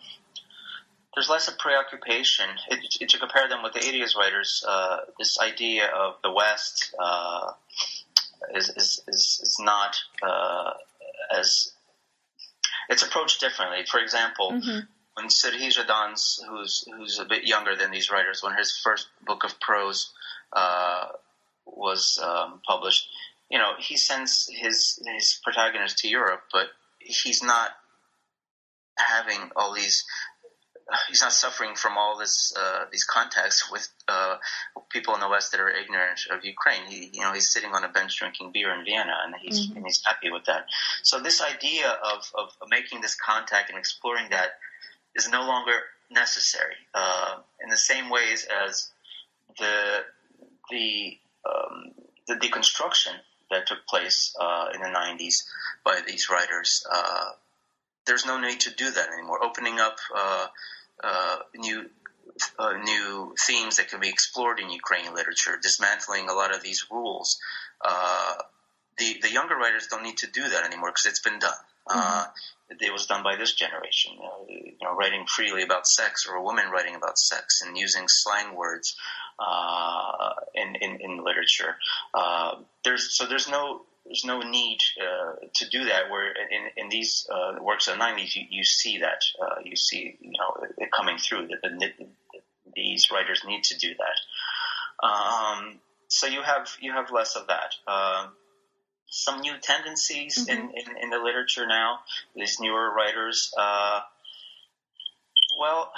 there's 1.15 1.29
less 1.29 1.47
of 1.47 1.57
preoccupation. 1.57 2.45
It, 2.69 2.97
it, 2.99 3.09
to 3.09 3.17
compare 3.17 3.47
them 3.47 3.63
with 3.63 3.73
the 3.73 3.79
80s 3.79 4.15
writers, 4.15 4.63
uh, 4.67 4.97
this 5.17 5.39
idea 5.39 5.87
of 5.87 6.15
the 6.21 6.31
West 6.31 6.93
uh, 6.99 7.51
is, 8.53 8.69
is, 8.69 9.01
is 9.07 9.39
is 9.41 9.57
not 9.59 9.97
uh, 10.21 10.71
as 11.35 11.71
it's 12.89 13.03
approached 13.03 13.39
differently. 13.39 13.85
For 13.89 13.99
example, 13.99 14.51
mm-hmm. 14.51 14.79
when 15.15 15.27
Serhiy 15.29 15.73
Zhadans, 15.73 16.39
who's 16.47 16.87
who's 16.95 17.19
a 17.19 17.25
bit 17.25 17.45
younger 17.45 17.75
than 17.75 17.91
these 17.91 18.11
writers, 18.11 18.43
when 18.43 18.55
his 18.57 18.77
first 18.77 19.07
book 19.25 19.43
of 19.43 19.59
prose 19.59 20.11
uh, 20.53 21.07
was 21.65 22.19
um, 22.21 22.61
published, 22.67 23.07
you 23.49 23.57
know, 23.57 23.71
he 23.79 23.97
sends 23.97 24.49
his 24.53 25.01
his 25.15 25.39
protagonist 25.43 25.99
to 25.99 26.09
Europe, 26.09 26.43
but 26.51 26.67
he's 26.99 27.41
not 27.41 27.71
having 28.97 29.51
all 29.55 29.73
these 29.73 30.05
he's 31.07 31.21
not 31.21 31.33
suffering 31.33 31.75
from 31.75 31.97
all 31.97 32.17
this 32.17 32.53
uh, 32.57 32.85
these 32.91 33.03
contacts 33.03 33.71
with 33.71 33.87
uh, 34.07 34.37
people 34.89 35.13
in 35.15 35.19
the 35.19 35.29
West 35.29 35.51
that 35.51 35.59
are 35.59 35.69
ignorant 35.69 36.21
of 36.31 36.45
Ukraine. 36.45 36.85
He, 36.87 37.09
you 37.13 37.21
know, 37.21 37.33
he's 37.33 37.51
sitting 37.51 37.71
on 37.71 37.83
a 37.83 37.89
bench 37.89 38.17
drinking 38.17 38.51
beer 38.51 38.73
in 38.73 38.85
Vienna, 38.85 39.13
and 39.25 39.35
he's 39.41 39.67
mm-hmm. 39.67 39.77
and 39.77 39.85
he's 39.85 40.01
happy 40.05 40.31
with 40.31 40.45
that. 40.45 40.67
So 41.03 41.19
this 41.19 41.41
idea 41.41 41.89
of, 41.89 42.31
of 42.37 42.49
making 42.69 43.01
this 43.01 43.15
contact 43.15 43.69
and 43.69 43.79
exploring 43.79 44.29
that 44.29 44.57
is 45.15 45.29
no 45.29 45.41
longer 45.41 45.73
necessary 46.11 46.75
uh, 46.93 47.37
in 47.63 47.69
the 47.69 47.77
same 47.77 48.09
ways 48.09 48.45
as 48.65 48.89
the 49.57 50.03
the 50.69 51.17
um, 51.45 51.91
the 52.27 52.35
deconstruction 52.35 53.13
that 53.51 53.67
took 53.67 53.85
place 53.87 54.35
uh, 54.39 54.67
in 54.73 54.81
the 54.81 54.87
90s 54.87 55.43
by 55.83 55.99
these 56.05 56.29
writers. 56.29 56.85
There's 58.05 58.25
no 58.25 58.39
need 58.39 58.61
to 58.61 58.71
do 58.71 58.89
that 58.91 59.09
anymore. 59.09 59.43
Opening 59.43 59.79
up 59.79 59.97
uh, 60.15 60.47
uh, 61.03 61.37
new 61.55 61.89
uh, 62.59 62.73
new 62.83 63.35
themes 63.39 63.77
that 63.77 63.89
can 63.89 63.99
be 63.99 64.09
explored 64.09 64.59
in 64.59 64.69
Ukrainian 64.69 65.15
literature, 65.15 65.57
dismantling 65.61 66.29
a 66.29 66.33
lot 66.33 66.53
of 66.55 66.61
these 66.61 66.85
rules. 66.91 67.39
Uh, 67.83 68.35
the 68.97 69.17
the 69.21 69.31
younger 69.31 69.55
writers 69.55 69.87
don't 69.87 70.03
need 70.03 70.17
to 70.17 70.27
do 70.27 70.47
that 70.47 70.63
anymore 70.65 70.89
because 70.89 71.05
it's 71.05 71.19
been 71.21 71.39
done. 71.39 71.63
Uh, 71.87 72.25
mm-hmm. 72.25 72.75
it 72.79 72.91
was 72.91 73.05
done 73.05 73.21
by 73.21 73.35
this 73.35 73.53
generation, 73.53 74.13
you 74.49 74.73
know, 74.81 74.95
writing 74.95 75.25
freely 75.27 75.61
about 75.61 75.85
sex 75.85 76.25
or 76.27 76.35
a 76.35 76.41
woman 76.41 76.71
writing 76.71 76.95
about 76.95 77.19
sex 77.19 77.61
and 77.61 77.77
using 77.77 78.05
slang 78.07 78.55
words 78.55 78.95
uh, 79.37 80.33
in, 80.55 80.75
in, 80.81 80.99
in 80.99 81.23
literature. 81.23 81.75
Uh, 82.13 82.55
there's 82.83 83.15
so 83.15 83.27
there's 83.27 83.47
no 83.47 83.83
there's 84.05 84.23
no 84.23 84.41
need 84.41 84.79
uh, 85.01 85.33
to 85.55 85.69
do 85.69 85.85
that. 85.85 86.09
Where 86.09 86.29
in, 86.29 86.83
in 86.83 86.89
these 86.89 87.27
uh, 87.31 87.55
works 87.61 87.87
of 87.87 87.97
the 87.97 88.03
'90s, 88.03 88.35
you, 88.35 88.43
you 88.49 88.63
see 88.63 88.99
that 88.99 89.23
uh, 89.41 89.55
you 89.63 89.75
see 89.75 90.17
you 90.19 90.33
know 90.37 90.65
it 90.77 90.89
coming 90.95 91.17
through 91.17 91.47
that 91.47 91.61
the, 91.61 91.91
these 92.75 93.09
writers 93.11 93.41
need 93.45 93.63
to 93.65 93.77
do 93.77 93.93
that. 93.95 95.07
Um, 95.07 95.79
so 96.07 96.27
you 96.27 96.41
have 96.41 96.69
you 96.79 96.91
have 96.91 97.11
less 97.11 97.35
of 97.35 97.47
that. 97.47 97.75
Uh, 97.87 98.27
some 99.07 99.39
new 99.39 99.53
tendencies 99.61 100.45
mm-hmm. 100.47 100.51
in, 100.51 100.69
in, 100.71 101.03
in, 101.03 101.09
the 101.09 101.19
literature 101.19 101.65
now. 101.67 101.99
These 102.35 102.59
newer 102.59 102.93
writers. 102.93 103.53
Uh, 103.57 104.01
well, 105.59 105.91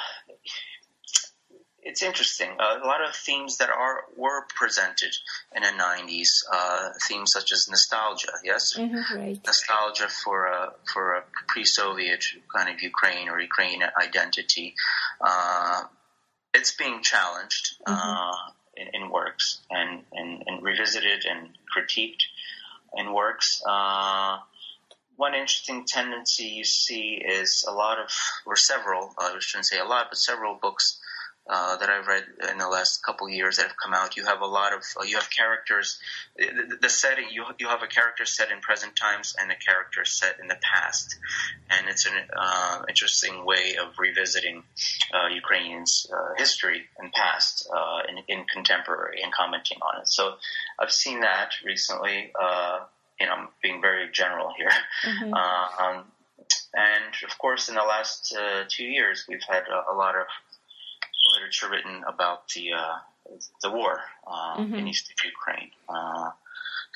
it's 1.87 2.03
interesting. 2.03 2.49
Uh, 2.59 2.79
a 2.83 2.85
lot 2.85 3.01
of 3.07 3.15
themes 3.15 3.57
that 3.57 3.69
are 3.69 4.03
were 4.15 4.45
presented 4.55 5.15
in 5.55 5.63
the 5.63 5.69
'90s, 5.69 6.43
uh, 6.51 6.89
themes 7.07 7.31
such 7.31 7.53
as 7.53 7.67
nostalgia, 7.69 8.33
yes, 8.43 8.77
mm-hmm, 8.77 9.17
right. 9.17 9.39
nostalgia 9.45 10.09
for 10.09 10.47
a 10.47 10.73
for 10.93 11.13
a 11.13 11.23
pre-Soviet 11.47 12.25
kind 12.53 12.69
of 12.69 12.81
Ukraine 12.81 13.29
or 13.29 13.39
Ukrainian 13.39 13.89
identity. 14.01 14.75
Uh, 15.21 15.83
it's 16.53 16.75
being 16.75 17.01
challenged 17.01 17.75
uh, 17.85 17.95
mm-hmm. 17.95 18.81
in, 18.81 19.03
in, 19.03 19.09
works 19.09 19.59
and, 19.69 20.03
and, 20.11 20.43
and, 20.47 20.63
revisited 20.63 21.25
and 21.29 21.49
critiqued 21.75 22.23
in 22.95 23.13
works. 23.13 23.61
Uh, 23.67 24.37
one 25.17 25.33
interesting 25.33 25.85
tendency 25.85 26.45
you 26.45 26.63
see 26.63 27.21
is 27.23 27.65
a 27.67 27.71
lot 27.71 27.99
of, 27.99 28.09
or 28.45 28.55
several, 28.55 29.13
uh, 29.17 29.31
I 29.35 29.39
shouldn't 29.39 29.67
say 29.67 29.77
a 29.77 29.85
lot, 29.85 30.07
but 30.09 30.17
several 30.17 30.55
books 30.55 30.99
uh, 31.49 31.77
that 31.77 31.89
I've 31.89 32.07
read 32.07 32.23
in 32.51 32.57
the 32.57 32.67
last 32.67 33.01
couple 33.03 33.29
years 33.29 33.57
that 33.57 33.67
have 33.67 33.77
come 33.81 33.93
out. 33.93 34.17
You 34.17 34.25
have 34.25 34.41
a 34.41 34.45
lot 34.45 34.73
of 34.73 34.83
uh, 34.99 35.03
you 35.03 35.15
have 35.15 35.29
characters. 35.29 35.99
The, 36.35 36.77
the, 36.81 36.89
setting 36.89 37.25
you 37.31 37.45
you 37.57 37.67
have 37.67 37.83
a 37.83 37.87
character 37.87 38.25
set 38.25 38.51
in 38.51 38.59
present 38.59 38.95
times 38.95 39.33
and 39.39 39.49
a 39.51 39.55
character 39.55 40.03
set 40.03 40.39
in 40.41 40.47
the 40.47 40.57
past, 40.61 41.15
and 41.69 41.87
it's 41.87 42.05
an 42.05 42.13
uh, 42.35 42.81
interesting 42.89 43.45
way 43.45 43.77
of 43.81 43.97
revisiting 43.97 44.63
uh, 45.13 45.27
Ukrainians' 45.33 46.07
uh, 46.11 46.33
history 46.37 46.83
and 46.97 47.11
past 47.13 47.69
in, 48.09 48.17
in, 48.27 48.45
contemporary 48.53 49.21
and 49.23 49.31
commenting 49.31 49.77
on 49.81 50.01
it. 50.01 50.07
So 50.07 50.33
I've 50.79 50.91
seen 50.91 51.21
that 51.21 51.51
recently. 51.65 52.33
you 53.19 53.25
know, 53.25 53.31
I'm 53.33 53.47
being 53.63 53.81
very 53.81 54.11
general 54.11 54.53
here. 54.57 54.69
Mm-hmm. 55.05 55.33
Um, 55.33 56.03
and 56.73 57.15
of 57.29 57.37
course, 57.37 57.69
in 57.69 57.75
the 57.75 57.81
last 57.81 58.35
two 58.69 58.85
years, 58.85 59.25
we've 59.27 59.43
had 59.47 59.63
a, 59.67 59.93
a 59.93 59.95
lot 59.95 60.15
of 60.15 60.27
literature 61.33 61.69
written 61.69 62.03
about 62.07 62.47
the 62.49 62.73
uh, 62.73 62.97
the 63.61 63.71
war 63.71 63.99
uh, 64.25 64.57
mm-hmm. 64.57 64.75
in 64.75 64.87
eastern 64.87 65.15
Ukraine. 65.25 65.71
Uh, 65.89 66.31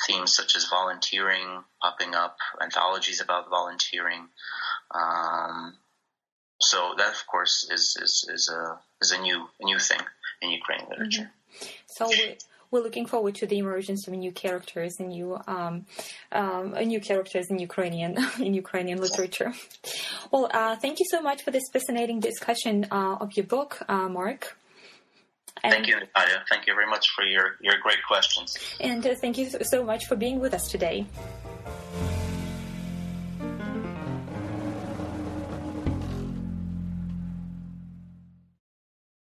themes 0.08 0.36
such 0.36 0.56
as 0.56 0.68
volunteering 0.70 1.64
popping 1.82 2.16
up, 2.16 2.38
anthologies 2.62 3.22
about 3.22 3.50
volunteering. 3.50 4.28
Um, 4.92 5.76
so 6.60 6.94
that, 6.98 7.10
of 7.14 7.28
course, 7.28 7.68
is 7.72 7.98
is 8.02 8.26
is 8.30 8.50
a 8.50 8.80
is 9.02 9.12
a 9.12 9.20
new 9.20 9.48
a 9.60 9.66
new 9.66 9.80
thing 9.80 10.02
in 10.42 10.50
Ukrainian 10.52 10.90
literature. 10.90 11.32
Mm-hmm. 11.32 11.68
So 11.88 12.10
we're 12.72 12.82
looking 12.82 13.06
forward 13.06 13.36
to 13.36 13.46
the 13.46 13.58
emergence 13.58 14.08
of 14.08 14.14
new 14.14 14.32
characters 14.32 14.96
and 15.00 15.10
new 15.10 15.38
um, 15.48 15.86
um, 16.32 16.72
new 16.72 17.02
characters 17.02 17.48
in 17.50 17.60
Ukrainian 17.60 18.18
in 18.40 18.54
Ukrainian 18.54 19.00
literature. 19.00 19.54
Well, 20.32 20.50
uh, 20.54 20.76
thank 20.78 21.00
you 21.00 21.06
so 21.10 21.22
much 21.22 21.44
for 21.44 21.52
this 21.52 21.64
fascinating 21.72 22.20
discussion 22.20 22.88
uh, 22.92 23.18
of 23.20 23.30
your 23.38 23.46
book, 23.46 23.84
uh, 23.88 24.08
Mark. 24.08 24.58
And 25.64 25.74
thank 25.74 25.88
you, 25.88 25.96
Natalia. 26.00 26.44
Thank 26.50 26.66
you 26.66 26.74
very 26.74 26.90
much 26.90 27.06
for 27.16 27.24
your, 27.24 27.58
your 27.62 27.76
great 27.84 28.00
questions. 28.08 28.58
And 28.80 29.06
uh, 29.06 29.14
thank 29.22 29.38
you 29.38 29.50
so 29.50 29.84
much 29.84 30.06
for 30.06 30.16
being 30.16 30.40
with 30.40 30.54
us 30.54 30.68
today. 30.68 31.06